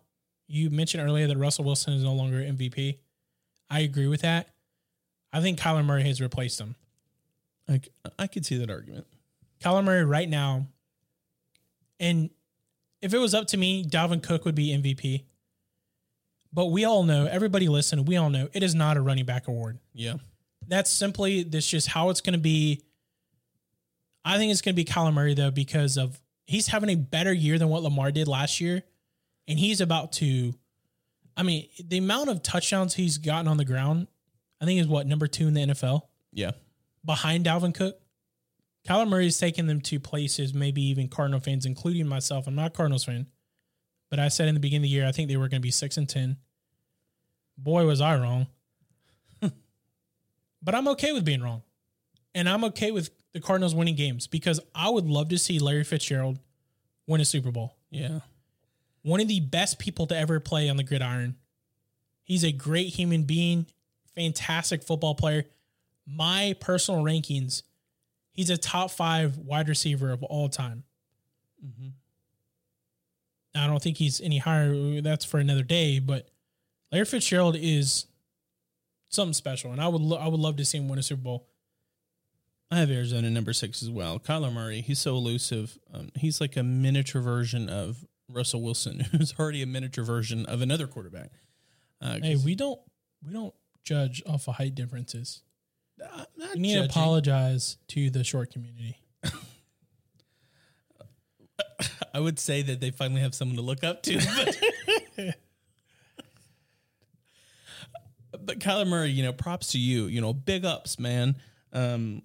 [0.47, 2.99] you mentioned earlier that Russell Wilson is no longer MVP.
[3.71, 4.49] I agree with that.
[5.33, 6.77] I think Kyler Murray has replaced him.
[7.69, 7.81] I,
[8.19, 9.07] I could see that argument.
[9.63, 10.67] Kyler Murray right now,
[12.01, 12.31] and
[13.01, 15.25] if it was up to me, Dalvin Cook would be MVP.
[16.53, 19.49] But we all know, everybody listen, we all know it is not a running back
[19.49, 19.79] award.
[19.95, 20.15] Yeah.
[20.69, 22.83] That's simply this just how it's going to be.
[24.25, 27.33] I think it's going to be Kyler Murray though because of he's having a better
[27.33, 28.83] year than what Lamar did last year,
[29.49, 30.55] and he's about to.
[31.37, 34.07] I mean, the amount of touchdowns he's gotten on the ground,
[34.61, 36.03] I think is what number two in the NFL
[36.33, 36.51] Yeah.
[37.05, 37.99] behind Dalvin Cook.
[38.87, 42.47] Kyler Murray's taken them to places maybe even Cardinal fans, including myself.
[42.47, 43.27] I'm not a Cardinals fan,
[44.11, 45.67] but I said in the beginning of the year I think they were going to
[45.67, 46.37] be six and ten.
[47.57, 48.49] Boy, was I wrong.
[50.63, 51.63] but I'm okay with being wrong,
[52.35, 55.85] and I'm okay with the Cardinals winning games because I would love to see Larry
[55.85, 56.39] Fitzgerald
[57.07, 57.77] win a Super Bowl.
[57.91, 58.21] Yeah.
[59.03, 61.37] One of the best people to ever play on the gridiron.
[62.25, 63.67] He's a great human being,
[64.15, 65.45] fantastic football player.
[66.07, 67.63] My personal rankings,
[68.33, 70.85] he's a top five wide receiver of all time.
[73.55, 75.01] I don't think he's any higher.
[75.01, 75.99] That's for another day.
[75.99, 76.29] But
[76.91, 78.07] Larry Fitzgerald is
[79.09, 81.23] something special, and I would lo- I would love to see him win a Super
[81.23, 81.47] Bowl.
[82.71, 84.19] I have Arizona number six as well.
[84.19, 85.79] Kyler Murray, he's so elusive.
[85.93, 90.63] Um, he's like a miniature version of Russell Wilson, who's already a miniature version of
[90.63, 91.31] another quarterback.
[92.01, 92.81] Uh, Hey, we don't
[93.25, 93.55] we don't
[93.85, 95.43] judge off of height differences.
[96.01, 96.91] I'm not We need to judging.
[96.91, 98.99] apologize to the short community.
[102.15, 104.19] I would say that they finally have someone to look up to.
[105.17, 105.37] But,
[108.45, 110.07] but Kyler Murray, you know, props to you.
[110.07, 111.37] You know, big ups, man,
[111.73, 112.23] um,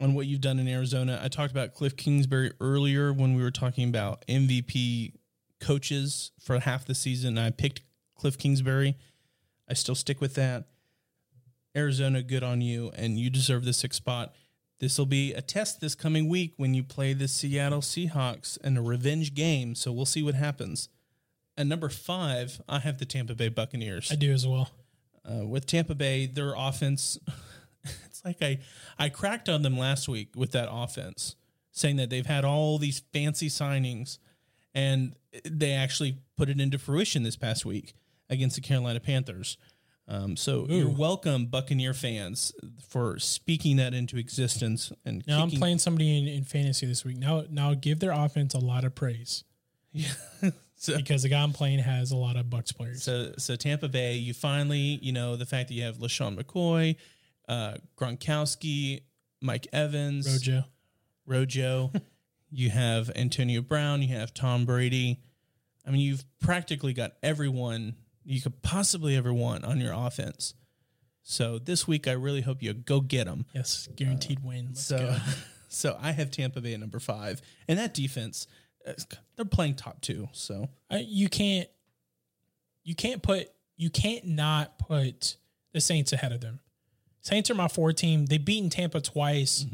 [0.00, 1.20] on what you've done in Arizona.
[1.22, 5.12] I talked about Cliff Kingsbury earlier when we were talking about MVP
[5.60, 7.38] coaches for half the season.
[7.38, 7.80] I picked
[8.16, 8.96] Cliff Kingsbury.
[9.68, 10.64] I still stick with that.
[11.76, 14.34] Arizona, good on you, and you deserve the sixth spot.
[14.80, 18.76] This will be a test this coming week when you play the Seattle Seahawks in
[18.76, 19.74] a revenge game.
[19.74, 20.88] So we'll see what happens.
[21.56, 24.10] At number five, I have the Tampa Bay Buccaneers.
[24.10, 24.70] I do as well.
[25.24, 27.18] Uh, with Tampa Bay, their offense,
[28.04, 28.58] it's like I
[28.98, 31.36] I cracked on them last week with that offense,
[31.70, 34.18] saying that they've had all these fancy signings,
[34.74, 35.14] and
[35.44, 37.94] they actually put it into fruition this past week
[38.28, 39.56] against the Carolina Panthers.
[40.06, 42.52] Um, so you're welcome, Buccaneer fans,
[42.88, 44.92] for speaking that into existence.
[45.04, 47.16] And Now I'm playing somebody in, in fantasy this week.
[47.16, 49.44] Now, now give their offense a lot of praise
[50.76, 53.02] So, because the guy I'm playing has a lot of Bucs players.
[53.02, 56.96] so so Tampa Bay, you finally, you know, the fact that you have LeSean McCoy,
[57.48, 59.02] uh, Gronkowski,
[59.40, 60.64] Mike Evans, Rojo.
[61.24, 61.92] Rojo,
[62.50, 65.20] you have Antonio Brown, you have Tom Brady.
[65.86, 67.94] I mean, you've practically got everyone
[68.24, 70.54] you could possibly ever want on your offense.
[71.22, 73.46] So this week, I really hope you go get them.
[73.54, 74.66] Yes, guaranteed win.
[74.68, 75.16] Let's So, go.
[75.68, 78.46] so I have Tampa Bay at number five, and that defense,
[78.86, 78.92] uh,
[79.36, 80.28] they're playing top two.
[80.32, 81.68] So I, you can't
[82.82, 85.36] you can't put you can't not put
[85.72, 86.60] the Saints ahead of them.
[87.20, 88.26] Saints are my four team.
[88.26, 89.64] They've beaten Tampa twice.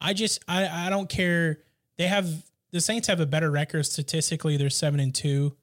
[0.00, 1.58] I just I I don't care.
[1.98, 2.28] They have
[2.70, 4.56] the Saints have a better record statistically.
[4.56, 5.56] They're seven and two.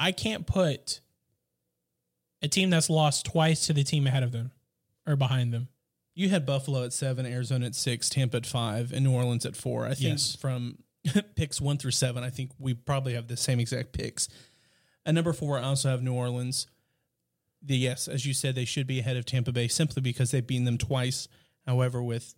[0.00, 1.00] I can't put
[2.42, 4.50] a team that's lost twice to the team ahead of them
[5.06, 5.68] or behind them.
[6.14, 9.56] you had Buffalo at seven, Arizona at six, Tampa at five, and New Orleans at
[9.56, 9.84] four.
[9.86, 10.36] I think Yes.
[10.36, 10.78] from
[11.36, 14.28] picks one through seven, I think we probably have the same exact picks.
[15.06, 16.66] At number four, I also have New Orleans.
[17.62, 20.46] The yes, as you said, they should be ahead of Tampa Bay simply because they've
[20.46, 21.28] beaten them twice.
[21.66, 22.34] However, with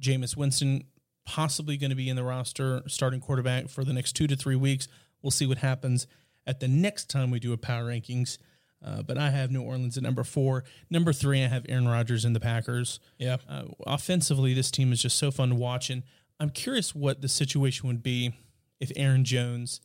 [0.00, 0.84] Jameis Winston
[1.26, 4.56] possibly going to be in the roster, starting quarterback for the next two to three
[4.56, 4.88] weeks,
[5.22, 6.06] we'll see what happens
[6.50, 8.36] at the next time we do a power rankings.
[8.84, 10.64] Uh, but I have New Orleans at number four.
[10.88, 12.98] Number three, I have Aaron Rodgers and the Packers.
[13.18, 13.36] Yeah.
[13.48, 16.02] Uh, offensively, this team is just so fun to watch, and
[16.40, 18.32] I'm curious what the situation would be
[18.80, 19.80] if Aaron Jones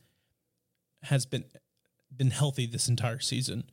[1.03, 1.43] has been
[2.15, 3.65] been healthy this entire season,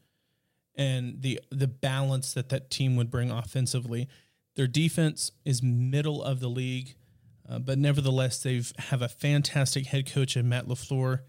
[0.74, 4.08] and the the balance that that team would bring offensively.
[4.56, 6.96] Their defense is middle of the league,
[7.48, 11.20] uh, but nevertheless, they've have a fantastic head coach in Matt LaFleur,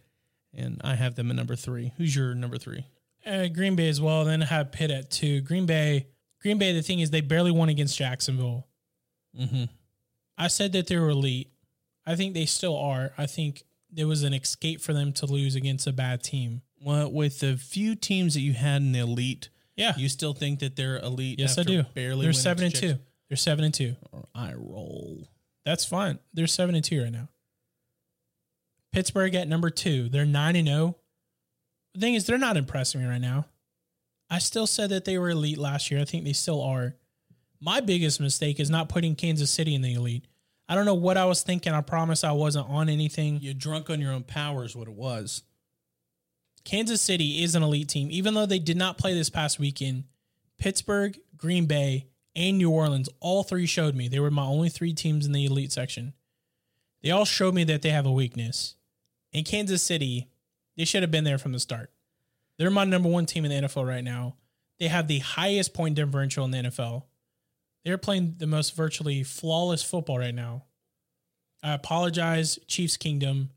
[0.53, 1.93] and I have them at number three.
[1.97, 2.85] Who's your number three?
[3.25, 4.25] Uh, Green Bay as well.
[4.25, 5.41] Then I have Pitt at two.
[5.41, 6.07] Green Bay.
[6.41, 6.73] Green Bay.
[6.73, 8.67] The thing is, they barely won against Jacksonville.
[9.39, 9.65] Mm-hmm.
[10.37, 11.49] I said that they were elite.
[12.05, 13.13] I think they still are.
[13.17, 16.61] I think there was an escape for them to lose against a bad team.
[16.81, 19.93] Well, with the few teams that you had in the elite, Yeah.
[19.95, 21.39] you still think that they're elite.
[21.39, 21.83] yes, I do.
[21.93, 22.99] Barely, They're seven and to two.
[23.29, 23.95] They're seven and two.
[24.35, 25.29] I roll.
[25.65, 26.19] That's fine.
[26.33, 27.29] They're seven and two right now.
[28.93, 30.07] Pittsburgh at number two.
[30.07, 30.95] They're nine and zero.
[31.93, 33.45] The thing is, they're not impressing me right now.
[34.29, 35.99] I still said that they were elite last year.
[35.99, 36.95] I think they still are.
[37.59, 40.25] My biggest mistake is not putting Kansas City in the elite.
[40.69, 41.73] I don't know what I was thinking.
[41.73, 43.39] I promise I wasn't on anything.
[43.41, 45.43] You're drunk on your own power, is what it was.
[46.63, 50.05] Kansas City is an elite team, even though they did not play this past weekend.
[50.57, 54.93] Pittsburgh, Green Bay, and New Orleans, all three showed me they were my only three
[54.93, 56.13] teams in the elite section.
[57.01, 58.75] They all showed me that they have a weakness.
[59.33, 60.29] In Kansas City,
[60.77, 61.91] they should have been there from the start.
[62.57, 64.35] They're my number one team in the NFL right now.
[64.79, 67.03] They have the highest point differential in the NFL.
[67.83, 70.63] They're playing the most virtually flawless football right now.
[71.61, 73.49] I apologize, Chiefs Kingdom.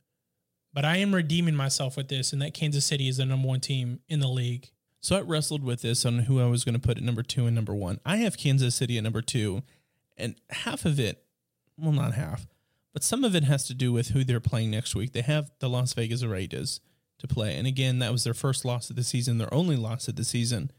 [0.73, 3.61] But I am redeeming myself with this, and that Kansas City is the number one
[3.61, 4.71] team in the league.
[5.01, 7.47] So I wrestled with this on who I was going to put at number two
[7.47, 7.99] and number one.
[8.05, 9.63] I have Kansas City at number two,
[10.17, 11.25] and half of it,
[11.79, 12.47] well, not half,
[12.97, 15.13] but some of it has to do with who they're playing next week.
[15.13, 16.81] They have the Las Vegas Raiders
[17.19, 17.55] to play.
[17.55, 20.25] And again, that was their first loss of the season, their only loss of the
[20.25, 20.71] season.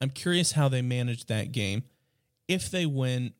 [0.00, 1.82] I'm curious how they manage that game.
[2.46, 3.32] If they win,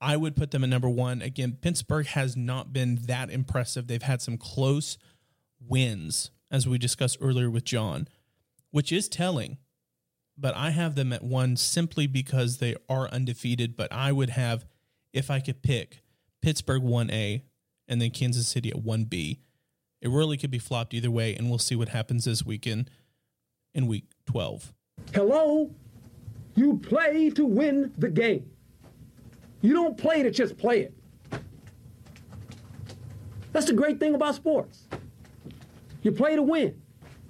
[0.00, 1.20] I would put them at number one.
[1.20, 3.88] Again, Pittsburgh has not been that impressive.
[3.88, 4.96] They've had some close
[5.58, 8.06] wins, as we discussed earlier with John,
[8.70, 9.58] which is telling.
[10.36, 13.76] But I have them at one simply because they are undefeated.
[13.76, 14.66] But I would have,
[15.12, 16.04] if I could pick,
[16.42, 17.42] Pittsburgh 1A
[17.88, 19.38] and then Kansas City at 1B.
[20.00, 22.90] It really could be flopped either way, and we'll see what happens this weekend
[23.74, 24.72] in week 12.
[25.12, 25.70] Hello?
[26.54, 28.48] You play to win the game.
[29.60, 30.94] You don't play to just play it.
[33.52, 34.86] That's the great thing about sports.
[36.02, 36.80] You play to win.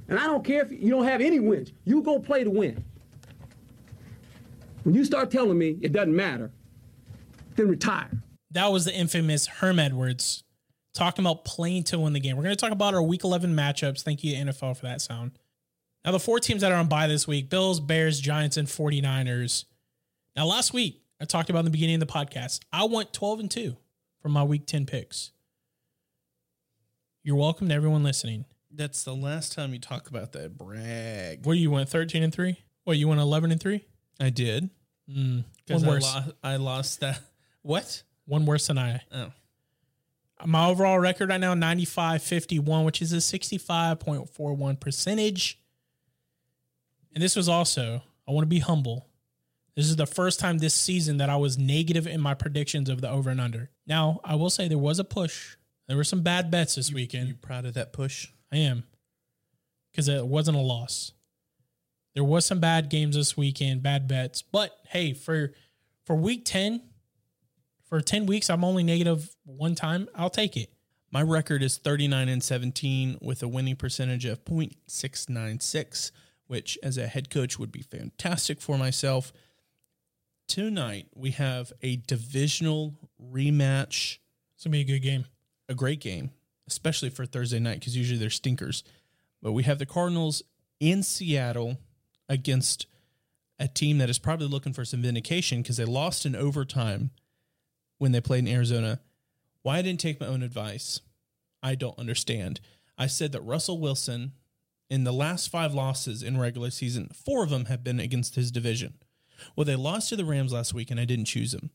[0.08, 1.72] And I don't care if you don't have any wins.
[1.84, 2.82] You go play to win.
[4.84, 6.50] When you start telling me it doesn't matter,
[7.56, 8.10] then retire.
[8.50, 10.42] That was the infamous Herm Edwards
[10.94, 12.36] talking about playing to win the game.
[12.36, 14.02] We're going to talk about our week 11 matchups.
[14.02, 15.32] Thank you, NFL, for that sound.
[16.04, 19.64] Now, the four teams that are on bye this week Bills, Bears, Giants, and 49ers.
[20.34, 23.40] Now, last week, I talked about in the beginning of the podcast, I went 12
[23.40, 23.76] and 2
[24.22, 25.32] for my week 10 picks.
[27.22, 28.46] You're welcome to everyone listening.
[28.70, 30.56] That's the last time you talk about that.
[30.56, 31.44] Brag.
[31.44, 32.56] What you went 13 and 3?
[32.84, 33.84] What you went 11 and 3?
[34.20, 34.70] I did.
[35.12, 36.14] Hmm, because One I, worse.
[36.14, 37.20] lo- I lost that.
[37.62, 38.02] What?
[38.28, 39.00] One worse than I.
[39.12, 39.32] Oh.
[40.46, 45.58] My overall record right now, 95 51, which is a 65.41 percentage.
[47.14, 49.08] And this was also, I want to be humble.
[49.74, 53.00] This is the first time this season that I was negative in my predictions of
[53.00, 53.70] the over and under.
[53.86, 55.56] Now, I will say there was a push.
[55.86, 57.28] There were some bad bets this weekend.
[57.28, 58.28] You proud of that push?
[58.52, 58.84] I am.
[59.90, 61.12] Because it wasn't a loss.
[62.14, 64.42] There was some bad games this weekend, bad bets.
[64.42, 65.54] But hey, for
[66.04, 66.82] for week 10,
[67.88, 70.08] for 10 weeks, I'm only negative one time.
[70.14, 70.72] I'll take it.
[71.10, 76.10] My record is 39 and 17 with a winning percentage of 0.696,
[76.46, 79.32] which as a head coach would be fantastic for myself.
[80.46, 84.18] Tonight, we have a divisional rematch,
[84.54, 85.24] It's gonna be a good game.
[85.70, 86.30] a great game,
[86.66, 88.82] especially for Thursday night because usually they're stinkers.
[89.42, 90.42] But we have the Cardinals
[90.80, 91.76] in Seattle
[92.26, 92.86] against
[93.58, 97.10] a team that is probably looking for some vindication because they lost in overtime
[97.98, 99.00] when they played in Arizona.
[99.62, 101.00] Why I didn't take my own advice,
[101.62, 102.60] I don't understand.
[102.96, 104.32] I said that Russell Wilson,
[104.88, 108.50] in the last five losses in regular season, four of them have been against his
[108.50, 108.94] division.
[109.54, 111.70] Well, they lost to the Rams last week, and I didn't choose him.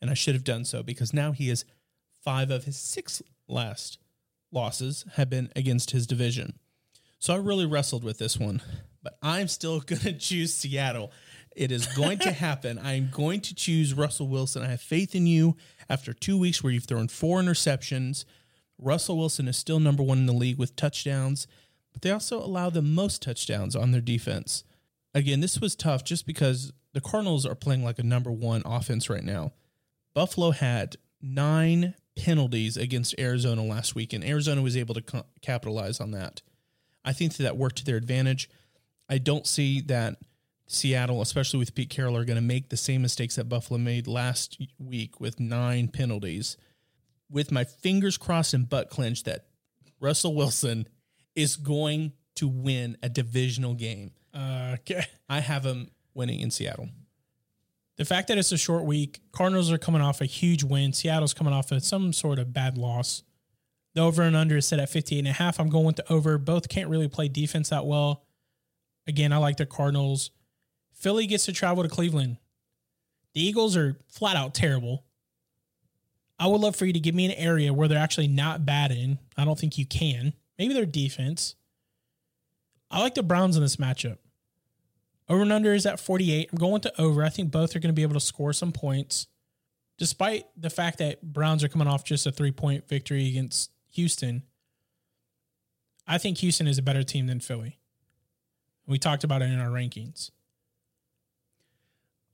[0.00, 1.64] And I should have done so because now he is
[2.22, 3.98] five of his six last
[4.52, 6.58] losses have been against his division.
[7.18, 8.60] So I really wrestled with this one,
[9.02, 11.10] but I'm still going to choose Seattle.
[11.54, 12.78] It is going to happen.
[12.78, 14.62] I'm going to choose Russell Wilson.
[14.62, 15.56] I have faith in you
[15.88, 18.24] after two weeks where you've thrown four interceptions.
[18.78, 21.46] Russell Wilson is still number one in the league with touchdowns,
[21.92, 24.64] but they also allow the most touchdowns on their defense.
[25.14, 29.08] Again, this was tough just because the Cardinals are playing like a number one offense
[29.08, 29.52] right now.
[30.12, 36.00] Buffalo had nine penalties against Arizona last week, and Arizona was able to co- capitalize
[36.00, 36.42] on that.
[37.04, 38.48] I think that, that worked to their advantage.
[39.08, 40.16] I don't see that
[40.66, 44.06] Seattle, especially with Pete Carroll, are going to make the same mistakes that Buffalo made
[44.06, 46.56] last week with nine penalties.
[47.30, 49.46] With my fingers crossed and butt clenched that
[50.00, 50.88] Russell Wilson
[51.34, 54.12] is going to win a divisional game.
[54.32, 55.04] Uh, okay.
[55.28, 56.88] I have him winning in Seattle.
[57.96, 60.92] The fact that it's a short week, Cardinals are coming off a huge win.
[60.92, 63.22] Seattle's coming off of some sort of bad loss.
[63.94, 65.60] The over and under is set at 58 and a half.
[65.60, 66.36] I'm going with the over.
[66.36, 68.24] Both can't really play defense that well.
[69.06, 70.30] Again, I like the Cardinals.
[70.94, 72.38] Philly gets to travel to Cleveland.
[73.34, 75.04] The Eagles are flat out terrible.
[76.38, 78.90] I would love for you to give me an area where they're actually not bad
[78.90, 79.18] in.
[79.36, 80.32] I don't think you can.
[80.58, 81.54] Maybe their defense.
[82.90, 84.18] I like the Browns in this matchup.
[85.28, 86.50] Over and under is at 48.
[86.52, 87.24] I'm going to over.
[87.24, 89.26] I think both are going to be able to score some points.
[89.96, 94.42] Despite the fact that Browns are coming off just a three point victory against Houston,
[96.06, 97.78] I think Houston is a better team than Philly.
[98.86, 100.30] We talked about it in our rankings.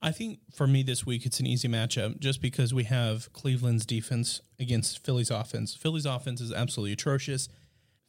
[0.01, 3.85] I think for me this week it's an easy matchup just because we have Cleveland's
[3.85, 5.75] defense against Philly's offense.
[5.75, 7.49] Philly's offense is absolutely atrocious.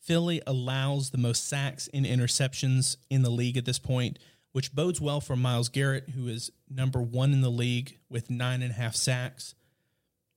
[0.01, 4.19] Philly allows the most sacks and interceptions in the league at this point,
[4.53, 8.63] which bodes well for Myles Garrett, who is number one in the league with nine
[8.63, 9.55] and a half sacks.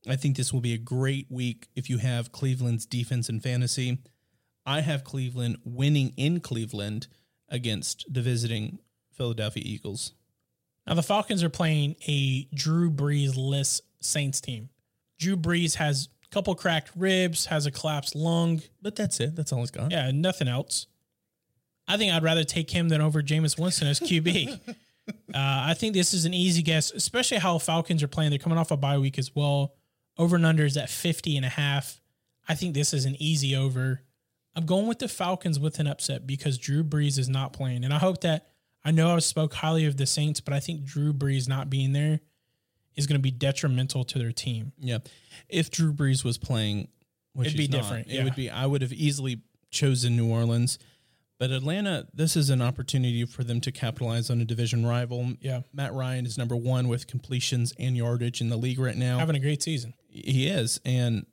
[0.06, 3.98] I think this will be a great week if you have Cleveland's defense in fantasy.
[4.64, 7.08] I have Cleveland winning in Cleveland
[7.48, 8.78] against the visiting
[9.10, 10.12] Philadelphia Eagles.
[10.86, 14.68] Now, the Falcons are playing a Drew Brees less Saints team.
[15.18, 18.62] Drew Brees has a couple cracked ribs, has a collapsed lung.
[18.82, 19.34] But that's it.
[19.34, 19.90] That's all he's got.
[19.90, 20.86] Yeah, nothing else.
[21.88, 24.60] I think I'd rather take him than over Jameis Winston as QB.
[24.68, 24.72] uh,
[25.34, 28.30] I think this is an easy guess, especially how Falcons are playing.
[28.30, 29.74] They're coming off a bye week as well.
[30.18, 32.00] Over and under is at 50 and a half.
[32.48, 34.02] I think this is an easy over.
[34.54, 37.84] I'm going with the Falcons with an upset because Drew Brees is not playing.
[37.84, 38.48] And I hope that
[38.86, 41.92] I know I spoke highly of the Saints, but I think Drew Brees not being
[41.92, 42.20] there
[42.94, 44.72] is going to be detrimental to their team.
[44.78, 44.98] Yeah.
[45.48, 46.86] If Drew Brees was playing,
[47.32, 48.48] which It'd be not, different, It would be.
[48.48, 49.40] I would have easily
[49.70, 50.78] chosen New Orleans,
[51.36, 52.06] but Atlanta.
[52.14, 55.32] This is an opportunity for them to capitalize on a division rival.
[55.40, 55.62] Yeah.
[55.72, 59.18] Matt Ryan is number one with completions and yardage in the league right now.
[59.18, 59.94] Having a great season.
[60.08, 61.26] he is, and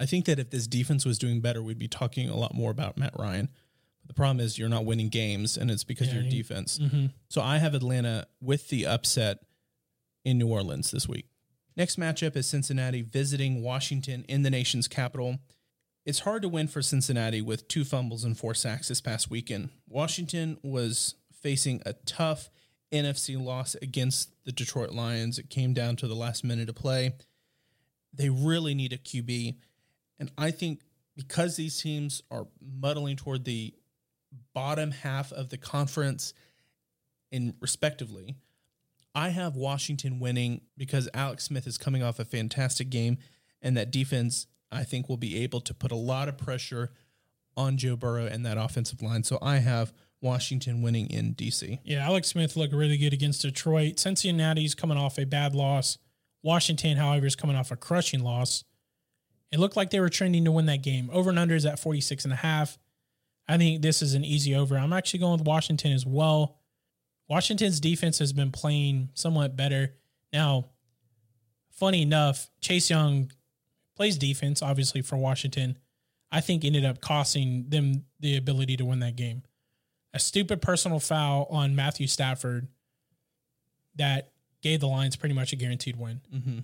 [0.00, 2.72] I think that if this defense was doing better, we'd be talking a lot more
[2.72, 3.50] about Matt Ryan.
[4.12, 6.78] The problem is you're not winning games, and it's because of your defense.
[6.78, 7.06] Mm-hmm.
[7.30, 9.38] So I have Atlanta with the upset
[10.22, 11.24] in New Orleans this week.
[11.78, 15.38] Next matchup is Cincinnati visiting Washington in the nation's capital.
[16.04, 19.70] It's hard to win for Cincinnati with two fumbles and four sacks this past weekend.
[19.88, 22.50] Washington was facing a tough
[22.92, 25.38] NFC loss against the Detroit Lions.
[25.38, 27.14] It came down to the last minute of play.
[28.12, 29.56] They really need a QB.
[30.18, 30.82] And I think
[31.16, 33.72] because these teams are muddling toward the
[34.54, 36.34] bottom half of the conference
[37.30, 38.36] in respectively,
[39.14, 43.18] I have Washington winning because Alex Smith is coming off a fantastic game,
[43.60, 46.90] and that defense I think will be able to put a lot of pressure
[47.56, 49.24] on Joe Burrow and that offensive line.
[49.24, 49.92] So I have
[50.22, 51.80] Washington winning in DC.
[51.84, 53.98] Yeah, Alex Smith looked really good against Detroit.
[53.98, 55.98] Cincinnati's coming off a bad loss.
[56.42, 58.64] Washington, however, is coming off a crushing loss.
[59.50, 61.10] It looked like they were trending to win that game.
[61.12, 62.78] Over and under is at 46 and a half.
[63.48, 64.76] I think this is an easy over.
[64.76, 66.58] I'm actually going with Washington as well.
[67.28, 69.94] Washington's defense has been playing somewhat better.
[70.32, 70.66] Now,
[71.70, 73.30] funny enough, Chase Young
[73.96, 75.78] plays defense, obviously, for Washington.
[76.30, 79.42] I think ended up costing them the ability to win that game.
[80.14, 82.68] A stupid personal foul on Matthew Stafford
[83.96, 84.32] that
[84.62, 86.20] gave the Lions pretty much a guaranteed win.
[86.34, 86.58] Mm-hmm.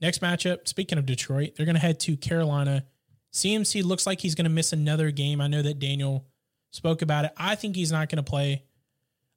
[0.00, 2.84] Next matchup, speaking of Detroit, they're going to head to Carolina.
[3.32, 5.40] CMC looks like he's going to miss another game.
[5.40, 6.26] I know that Daniel
[6.70, 7.32] spoke about it.
[7.36, 8.64] I think he's not going to play.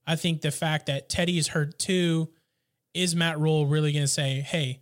[0.05, 2.29] I think the fact that Teddy is hurt too
[2.93, 4.81] is Matt Rhule really going to say, hey,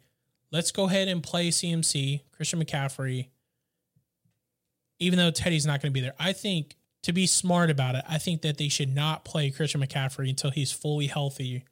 [0.51, 3.27] let's go ahead and play CMC, Christian McCaffrey,
[4.99, 6.15] even though Teddy's not going to be there.
[6.19, 9.81] I think to be smart about it, I think that they should not play Christian
[9.81, 11.63] McCaffrey until he's fully healthy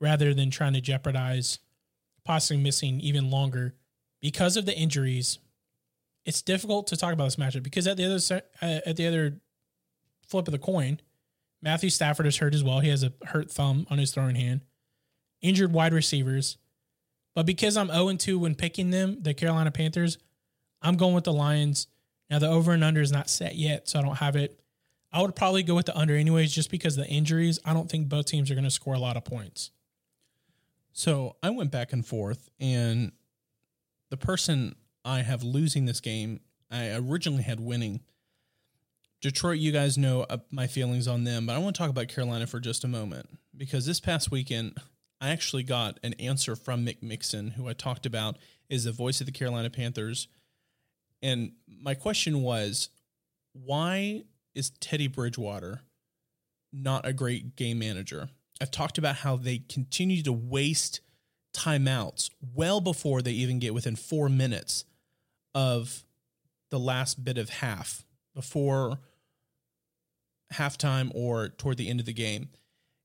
[0.00, 1.58] rather than trying to jeopardize
[2.24, 3.74] possibly missing even longer
[4.20, 5.38] because of the injuries.
[6.30, 9.40] It's difficult to talk about this matchup because at the other uh, at the other
[10.28, 11.00] flip of the coin,
[11.60, 12.78] Matthew Stafford is hurt as well.
[12.78, 14.60] He has a hurt thumb on his throwing hand.
[15.42, 16.56] Injured wide receivers.
[17.34, 20.18] But because I'm 0 2 when picking them, the Carolina Panthers,
[20.80, 21.88] I'm going with the Lions.
[22.30, 24.60] Now, the over and under is not set yet, so I don't have it.
[25.12, 27.58] I would probably go with the under anyways, just because the injuries.
[27.64, 29.72] I don't think both teams are going to score a lot of points.
[30.92, 33.10] So I went back and forth, and
[34.10, 36.40] the person I have losing this game,
[36.70, 38.00] I originally had winning.
[39.20, 42.08] Detroit, you guys know uh, my feelings on them, but I want to talk about
[42.08, 44.78] Carolina for just a moment because this past weekend,
[45.20, 48.38] I actually got an answer from Mick Mixon, who I talked about
[48.70, 50.28] is the voice of the Carolina Panthers.
[51.22, 52.88] And my question was,
[53.52, 54.24] why
[54.54, 55.82] is Teddy Bridgewater
[56.72, 58.30] not a great game manager?
[58.60, 61.00] I've talked about how they continue to waste
[61.52, 64.84] timeouts well before they even get within four minutes
[65.54, 66.04] of
[66.70, 68.04] the last bit of half
[68.34, 68.98] before
[70.52, 72.48] halftime or toward the end of the game.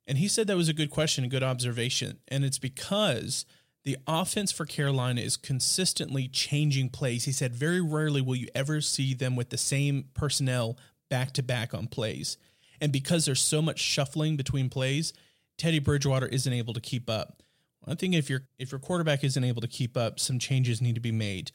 [0.08, 2.20] And he said that was a good question, a good observation.
[2.28, 3.46] And it's because
[3.84, 7.26] the offense for Carolina is consistently changing plays.
[7.26, 10.78] He said very rarely will you ever see them with the same personnel
[11.10, 12.38] back to back on plays.
[12.82, 15.14] And because there's so much shuffling between plays,
[15.58, 17.42] Teddy Bridgewater isn't able to keep up.
[17.88, 20.96] I think if your if your quarterback isn't able to keep up, some changes need
[20.96, 21.52] to be made.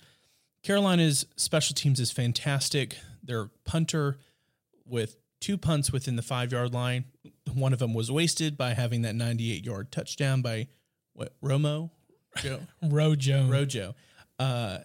[0.63, 2.97] Carolina's special teams is fantastic.
[3.23, 4.19] Their punter
[4.85, 7.05] with two punts within the five yard line.
[7.53, 10.69] One of them was wasted by having that 98 yard touchdown by
[11.15, 11.91] what Romo,
[12.37, 13.95] Joe, Rojo, Rojo.
[14.39, 14.79] Uh,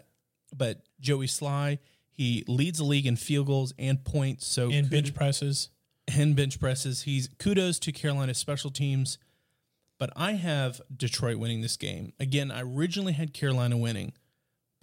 [0.56, 1.80] but Joey Slye,
[2.12, 4.48] he leads the league in field goals and points.
[4.48, 5.70] So and bench presses.
[6.18, 7.04] and bench presses.
[7.04, 9.18] He's kudos to Carolina's special teams.
[9.98, 12.12] But I have Detroit winning this game.
[12.20, 14.12] Again, I originally had Carolina winning,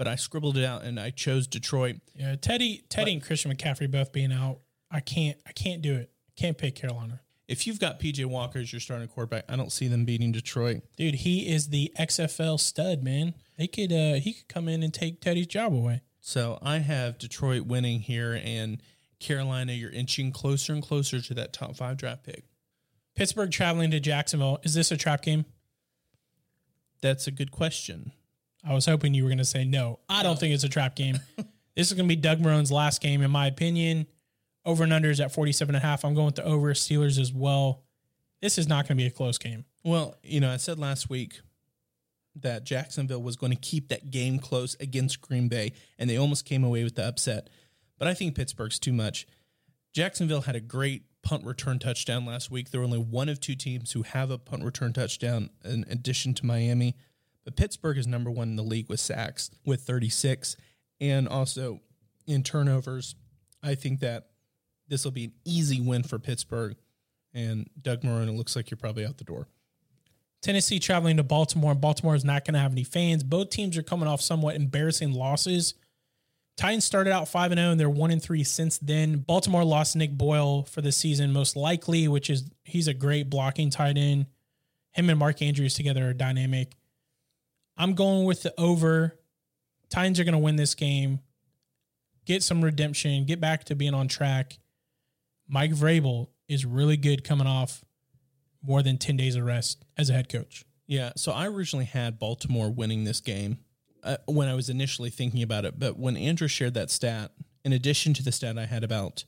[0.02, 1.98] but I scribbled it out and I chose Detroit.
[2.16, 4.58] Yeah, Teddy, Teddy, and Christian McCaffrey both being out.
[4.90, 6.10] I can't, I can't do it.
[6.34, 9.86] Can't pick Carolina, If you've got PJ Walker as your starting quarterback, I don't see
[9.86, 10.82] them beating Detroit.
[10.96, 11.14] dude.
[11.14, 13.34] He is the XFL stud, man.
[13.56, 16.00] They could, uh he could come in and take Teddy's job away.
[16.18, 18.82] So I have Detroit winning here and
[19.20, 22.42] Carolina, you're inching closer and closer to that top five draft pick.
[23.14, 24.58] Pittsburgh traveling to Jacksonville.
[24.64, 25.44] Is this a trap game?
[27.02, 28.10] That's a good question.
[28.64, 29.98] I was hoping you were going to say no.
[30.08, 31.18] I don't think it's a trap game.
[31.76, 34.06] this is going to be Doug Marrone's last game, in my opinion.
[34.64, 36.04] Over and under is at 47 and a half.
[36.04, 37.82] I'm going with the over Steelers as well.
[38.40, 39.64] This is not going to be a close game.
[39.84, 41.40] Well, you know, I said last week
[42.36, 46.44] that Jacksonville was going to keep that game close against Green Bay, and they almost
[46.44, 47.50] came away with the upset.
[47.98, 49.26] But I think Pittsburgh's too much.
[49.92, 52.70] Jacksonville had a great punt return touchdown last week.
[52.70, 56.46] They're only one of two teams who have a punt return touchdown in addition to
[56.46, 56.96] Miami.
[57.44, 60.56] But Pittsburgh is number one in the league with sacks with 36
[61.00, 61.80] and also
[62.26, 63.14] in turnovers.
[63.62, 64.28] I think that
[64.88, 66.76] this will be an easy win for Pittsburgh.
[67.34, 69.48] And Doug Marrone, it looks like you're probably out the door.
[70.42, 71.74] Tennessee traveling to Baltimore.
[71.74, 73.22] Baltimore is not going to have any fans.
[73.22, 75.74] Both teams are coming off somewhat embarrassing losses.
[76.56, 79.18] Titans started out 5 and 0 and they're 1 and 3 since then.
[79.18, 83.70] Baltimore lost Nick Boyle for the season most likely, which is he's a great blocking
[83.70, 84.26] tight end.
[84.92, 86.74] Him and Mark Andrews together are dynamic.
[87.76, 89.18] I'm going with the over.
[89.90, 91.20] Titans are going to win this game.
[92.24, 94.58] Get some redemption, get back to being on track.
[95.48, 97.84] Mike Vrabel is really good coming off
[98.62, 100.64] more than 10 days of rest as a head coach.
[100.86, 103.58] Yeah, so I originally had Baltimore winning this game
[104.04, 107.32] uh, when I was initially thinking about it, but when Andrew shared that stat,
[107.64, 109.24] in addition to the stat I had about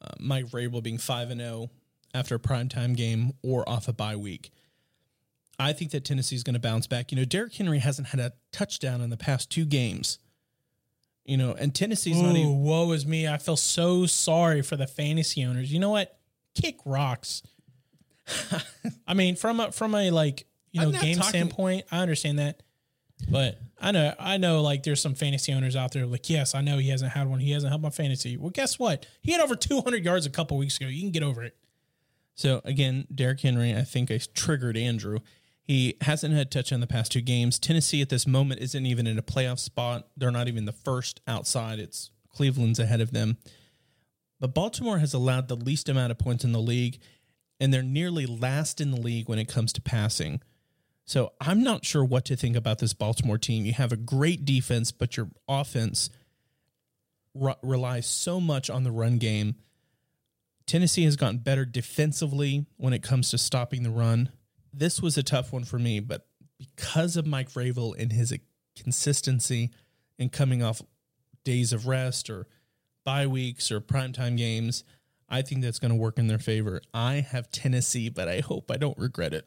[0.00, 1.70] uh, Mike Vrabel being five and zero
[2.14, 4.50] after a primetime game or off a bye week,
[5.62, 7.12] I think that Tennessee is going to bounce back.
[7.12, 10.18] You know, Derrick Henry hasn't had a touchdown in the past two games.
[11.24, 12.58] You know, and Tennessee's Ooh, not even.
[12.62, 13.28] woe is me.
[13.28, 15.72] I feel so sorry for the fantasy owners.
[15.72, 16.18] You know what?
[16.54, 17.42] Kick rocks.
[19.06, 22.62] I mean, from a from a like you know game talking- standpoint, I understand that,
[23.30, 26.60] but I know I know like there's some fantasy owners out there like yes, I
[26.60, 27.40] know he hasn't had one.
[27.40, 28.36] He hasn't helped my fantasy.
[28.36, 29.06] Well, guess what?
[29.22, 30.86] He had over 200 yards a couple weeks ago.
[30.86, 31.56] You can get over it.
[32.34, 35.18] So again, Derrick Henry, I think I triggered Andrew.
[35.62, 37.58] He hasn't had a touch in the past two games.
[37.58, 40.08] Tennessee at this moment isn't even in a playoff spot.
[40.16, 41.78] They're not even the first outside.
[41.78, 43.36] It's Cleveland's ahead of them.
[44.40, 46.98] But Baltimore has allowed the least amount of points in the league,
[47.60, 50.40] and they're nearly last in the league when it comes to passing.
[51.04, 53.64] So I'm not sure what to think about this Baltimore team.
[53.64, 56.10] You have a great defense, but your offense
[57.34, 59.56] re- relies so much on the run game.
[60.66, 64.30] Tennessee has gotten better defensively when it comes to stopping the run.
[64.72, 66.26] This was a tough one for me, but
[66.58, 68.32] because of Mike Vrabel and his
[68.76, 69.70] consistency
[70.18, 70.82] in coming off
[71.44, 72.46] days of rest or
[73.04, 74.84] bye weeks or primetime games,
[75.28, 76.80] I think that's going to work in their favor.
[76.92, 79.46] I have Tennessee, but I hope I don't regret it.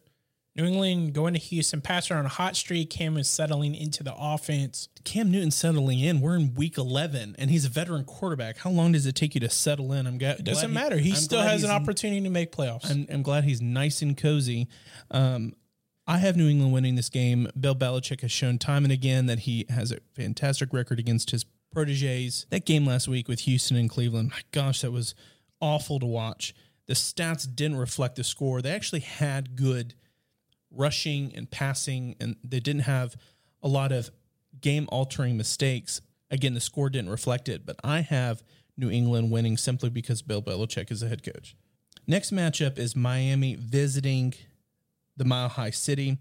[0.56, 2.90] New England going to Houston, passing on a hot streak.
[2.90, 4.88] Cam is settling into the offense.
[5.04, 6.22] Cam Newton settling in.
[6.22, 8.60] We're in week 11 and he's a veteran quarterback.
[8.60, 10.08] How long does it take you to settle in?
[10.08, 10.98] I'm glad It doesn't glad matter.
[10.98, 12.90] He I'm still has an opportunity to make playoffs.
[12.90, 14.70] I'm, I'm glad he's nice and cozy.
[15.12, 15.54] Um,
[16.08, 17.50] I have New England winning this game.
[17.60, 21.46] Bill Belichick has shown time and again that he has a fantastic record against his
[21.74, 22.46] proteges.
[22.50, 25.16] That game last week with Houston and Cleveland, my gosh, that was
[25.60, 26.54] awful to watch.
[26.88, 28.62] The stats didn't reflect the score.
[28.62, 29.96] They actually had good
[30.76, 33.16] rushing and passing, and they didn't have
[33.64, 34.12] a lot of
[34.62, 36.02] game altering mistakes.
[36.30, 38.44] Again, the score didn't reflect it, but I have
[38.78, 41.56] New England winning simply because Bill Belichick is the head coach.
[42.08, 44.34] Next matchup is Miami visiting
[45.18, 46.18] the Mile High City.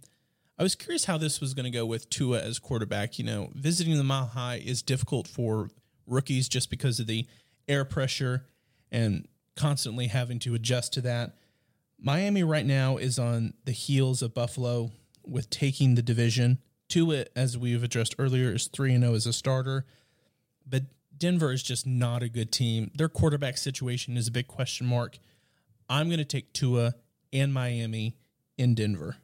[0.59, 3.19] I was curious how this was going to go with Tua as quarterback.
[3.19, 5.69] You know, visiting the Mile High is difficult for
[6.07, 7.27] rookies just because of the
[7.69, 8.47] air pressure
[8.91, 9.27] and
[9.57, 11.37] constantly having to adjust to that.
[12.05, 14.93] Miami right now is on the heels of Buffalo
[15.27, 16.59] with taking the division.
[16.87, 19.87] Tua, as we've addressed earlier, is 3 0 as a starter.
[20.67, 20.83] But
[21.17, 22.91] Denver is just not a good team.
[22.95, 25.19] Their quarterback situation is a big question mark.
[25.89, 26.95] I'm going to take Tua
[27.33, 28.19] and Miami
[28.59, 29.17] in Denver.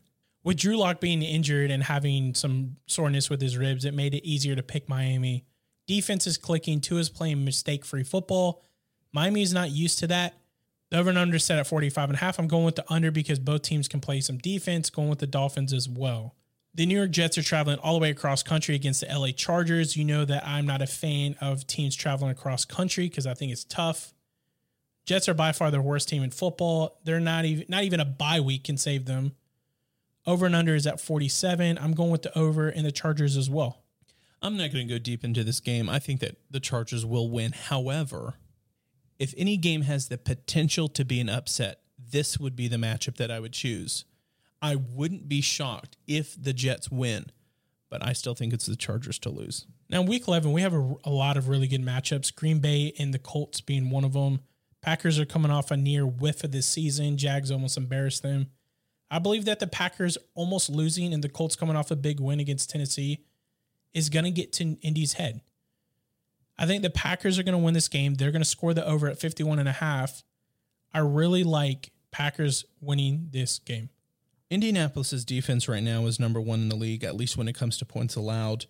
[0.42, 4.26] with Drew Lock being injured and having some soreness with his ribs, it made it
[4.26, 5.44] easier to pick Miami.
[5.86, 6.80] Defense is clicking.
[6.80, 8.64] Tua's playing mistake free football.
[9.12, 10.39] Miami is not used to that.
[10.90, 12.38] The over and under set at 45 and a half.
[12.38, 15.26] I'm going with the under because both teams can play some defense, going with the
[15.26, 16.34] Dolphins as well.
[16.74, 19.96] The New York Jets are traveling all the way across country against the LA Chargers.
[19.96, 23.50] You know that I'm not a fan of teams traveling across country because I think
[23.52, 24.12] it's tough.
[25.04, 27.00] Jets are by far the worst team in football.
[27.04, 29.32] They're not even not even a bye week can save them.
[30.26, 31.78] Over and under is at 47.
[31.78, 33.82] I'm going with the over and the Chargers as well.
[34.42, 35.88] I'm not going to go deep into this game.
[35.88, 37.52] I think that the Chargers will win.
[37.52, 38.34] However,
[39.20, 43.18] if any game has the potential to be an upset, this would be the matchup
[43.18, 44.06] that I would choose.
[44.62, 47.26] I wouldn't be shocked if the Jets win,
[47.90, 49.66] but I still think it's the Chargers to lose.
[49.90, 52.34] Now, week 11, we have a, a lot of really good matchups.
[52.34, 54.40] Green Bay and the Colts being one of them.
[54.80, 57.18] Packers are coming off a near whiff of this season.
[57.18, 58.46] Jags almost embarrassed them.
[59.10, 62.40] I believe that the Packers almost losing and the Colts coming off a big win
[62.40, 63.26] against Tennessee
[63.92, 65.42] is going to get to Indy's head.
[66.60, 68.14] I think the Packers are going to win this game.
[68.14, 70.22] They're going to score the over at 51 and a half.
[70.92, 73.88] I really like Packers winning this game.
[74.50, 77.78] Indianapolis's defense right now is number one in the league, at least when it comes
[77.78, 78.66] to points allowed.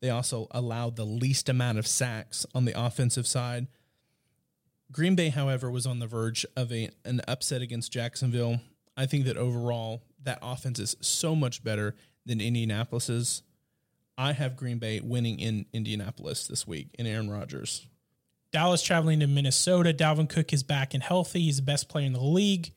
[0.00, 3.68] They also allowed the least amount of sacks on the offensive side.
[4.90, 8.60] Green Bay, however, was on the verge of a, an upset against Jacksonville.
[8.96, 11.94] I think that overall, that offense is so much better
[12.26, 13.42] than Indianapolis's.
[14.18, 17.86] I have Green Bay winning in Indianapolis this week in Aaron Rodgers.
[18.50, 19.94] Dallas traveling to Minnesota.
[19.94, 21.42] Dalvin Cook is back and healthy.
[21.42, 22.72] He's the best player in the league.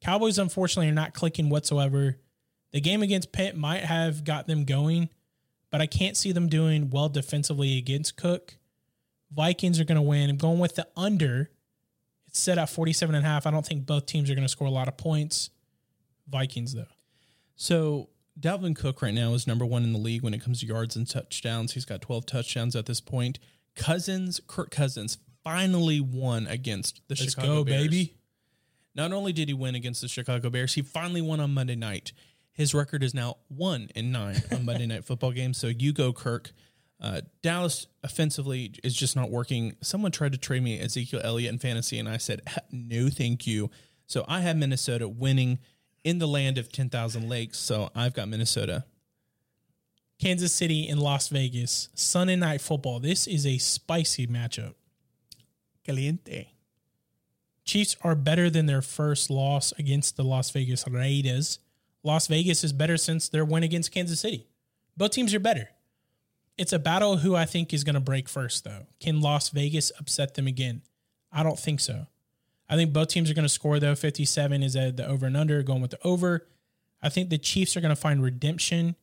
[0.00, 2.18] Cowboys, unfortunately, are not clicking whatsoever.
[2.70, 5.08] The game against Pitt might have got them going,
[5.70, 8.56] but I can't see them doing well defensively against Cook.
[9.32, 10.30] Vikings are going to win.
[10.30, 11.50] I'm going with the under.
[12.28, 13.46] It's set at 47 and a half.
[13.46, 15.50] I don't think both teams are going to score a lot of points.
[16.28, 16.86] Vikings, though.
[17.56, 20.66] So Dalvin Cook right now is number one in the league when it comes to
[20.66, 21.72] yards and touchdowns.
[21.72, 23.38] He's got 12 touchdowns at this point.
[23.76, 27.82] Cousins, Kirk Cousins, finally won against the Let's Chicago go, Bears.
[27.84, 28.14] baby.
[28.94, 32.12] Not only did he win against the Chicago Bears, he finally won on Monday night.
[32.52, 35.58] His record is now one in nine on Monday Night Football games.
[35.58, 36.52] So you go, Kirk.
[37.00, 39.76] Uh, Dallas offensively is just not working.
[39.82, 43.70] Someone tried to trade me Ezekiel Elliott in fantasy, and I said no, thank you.
[44.06, 45.58] So I have Minnesota winning
[46.04, 47.58] in the land of ten thousand lakes.
[47.58, 48.84] So I've got Minnesota.
[50.20, 53.00] Kansas City and Las Vegas, Sunday night football.
[53.00, 54.74] This is a spicy matchup.
[55.84, 56.52] Caliente.
[57.64, 61.58] Chiefs are better than their first loss against the Las Vegas Raiders.
[62.02, 64.46] Las Vegas is better since their win against Kansas City.
[64.96, 65.70] Both teams are better.
[66.56, 68.86] It's a battle who I think is going to break first, though.
[69.00, 70.82] Can Las Vegas upset them again?
[71.32, 72.06] I don't think so.
[72.68, 73.94] I think both teams are going to score, though.
[73.94, 76.46] 57 is at the over and under, going with the over.
[77.02, 78.96] I think the Chiefs are going to find redemption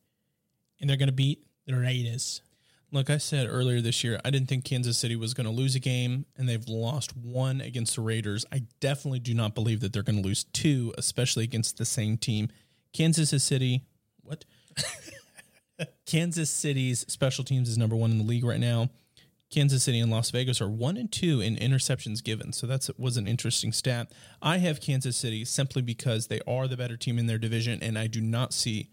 [0.80, 2.42] and they're going to beat the Raiders.
[2.90, 5.74] Look, I said earlier this year, I didn't think Kansas City was going to lose
[5.74, 8.44] a game, and they've lost one against the Raiders.
[8.52, 12.18] I definitely do not believe that they're going to lose two, especially against the same
[12.18, 12.50] team.
[12.92, 13.86] Kansas City,
[14.22, 14.44] what?
[16.06, 18.90] Kansas City's special teams is number one in the league right now.
[19.52, 22.52] Kansas City and Las Vegas are one and two in interceptions given.
[22.52, 24.10] So that was an interesting stat.
[24.40, 27.98] I have Kansas City simply because they are the better team in their division, and
[27.98, 28.90] I do not see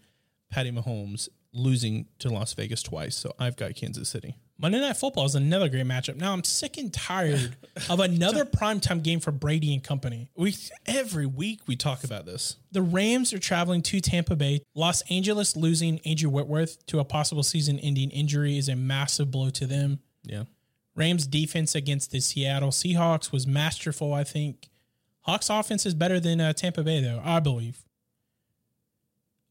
[0.50, 3.16] Patty Mahomes losing to Las Vegas twice.
[3.16, 4.36] So I've got Kansas City.
[4.58, 6.16] Monday Night Football is another great matchup.
[6.16, 7.56] Now I'm sick and tired
[7.88, 10.30] of another primetime game for Brady and company.
[10.36, 10.54] We
[10.84, 12.56] every week we talk about this.
[12.70, 14.60] The Rams are traveling to Tampa Bay.
[14.74, 19.66] Los Angeles losing Andrew Whitworth to a possible season-ending injury is a massive blow to
[19.66, 20.00] them.
[20.24, 20.44] Yeah.
[20.94, 24.68] Rams defense against the Seattle Seahawks was masterful, I think.
[25.22, 27.84] Hawks offense is better than uh, Tampa Bay though, I believe.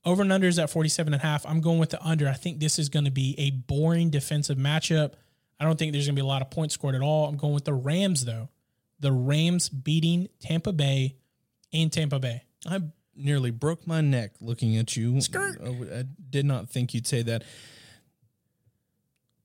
[0.05, 1.45] Over and under is at 47 and a half.
[1.45, 2.27] I'm going with the under.
[2.27, 5.13] I think this is going to be a boring defensive matchup.
[5.59, 7.27] I don't think there's going to be a lot of points scored at all.
[7.27, 8.49] I'm going with the Rams though.
[8.99, 11.15] The Rams beating Tampa Bay
[11.71, 12.43] in Tampa Bay.
[12.67, 12.81] I
[13.15, 15.19] nearly broke my neck looking at you.
[15.21, 15.59] Skirt.
[15.61, 17.43] I did not think you'd say that.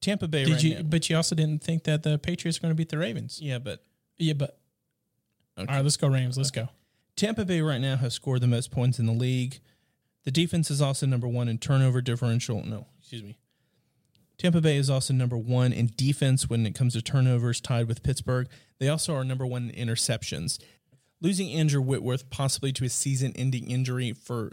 [0.05, 0.45] Tampa Bay.
[0.45, 0.75] Did right you?
[0.77, 3.41] now- But you also didn't think that the Patriots are going to beat the Ravens.
[3.43, 3.83] yeah, but
[4.19, 4.59] Yeah, but
[5.57, 6.37] all right, let's go Rams.
[6.37, 6.69] Let's go.
[7.17, 9.61] Tampa Bay right now has scored the most points in the league.
[10.25, 12.63] The defense is also number one in turnover differential.
[12.65, 13.39] No, excuse me.
[14.37, 18.03] Tampa Bay is also number one in defense when it comes to turnovers, tied with
[18.03, 18.49] Pittsburgh.
[18.81, 20.59] They also are number one in interceptions.
[21.21, 24.53] Losing Andrew Whitworth possibly to a season ending injury for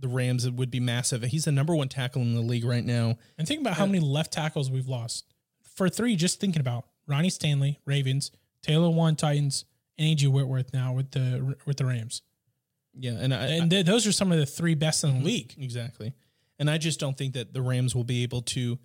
[0.00, 1.22] the Rams would be massive.
[1.22, 3.18] He's the number one tackle in the league right now.
[3.38, 5.26] And think about how many left tackles we've lost.
[5.74, 8.30] For three, just thinking about Ronnie Stanley, Ravens,
[8.62, 9.64] Taylor Lewan, Titans,
[9.98, 10.28] and A.J.
[10.28, 12.22] Whitworth now with the with the Rams.
[12.94, 15.54] Yeah, and I, And th- those are some of the three best in the league.
[15.58, 16.14] Exactly.
[16.58, 18.78] And I just don't think that the Rams will be able to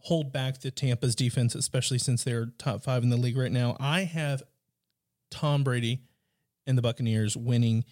[0.00, 3.76] hold back the Tampa's defense, especially since they're top five in the league right now.
[3.80, 4.42] I have
[5.30, 6.02] Tom Brady
[6.66, 7.84] and the Buccaneers winning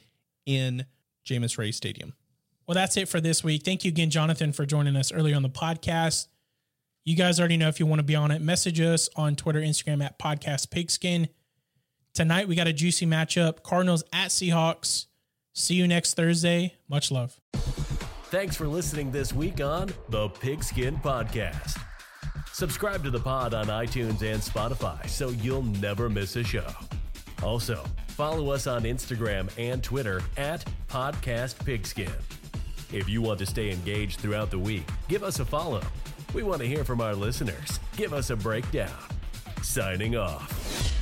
[0.47, 0.87] in
[1.27, 2.15] Jameis Ray Stadium.
[2.67, 3.63] Well, that's it for this week.
[3.65, 6.27] Thank you again, Jonathan, for joining us earlier on the podcast.
[7.05, 9.61] You guys already know if you want to be on it, message us on Twitter,
[9.61, 11.29] Instagram at Podcast Pigskin.
[12.15, 15.07] Tonight we got a juicy matchup: Cardinals at Seahawks.
[15.53, 16.75] See you next Thursday.
[16.89, 17.39] Much love.
[18.31, 21.81] Thanks for listening this week on the Pigskin Podcast.
[22.53, 26.67] Subscribe to the pod on iTunes and Spotify so you'll never miss a show.
[27.43, 32.11] Also, follow us on Instagram and Twitter at Podcast Pigskin.
[32.97, 35.83] If you want to stay engaged throughout the week, give us a follow.
[36.33, 37.79] We want to hear from our listeners.
[37.95, 38.91] Give us a breakdown.
[39.63, 40.96] Signing off.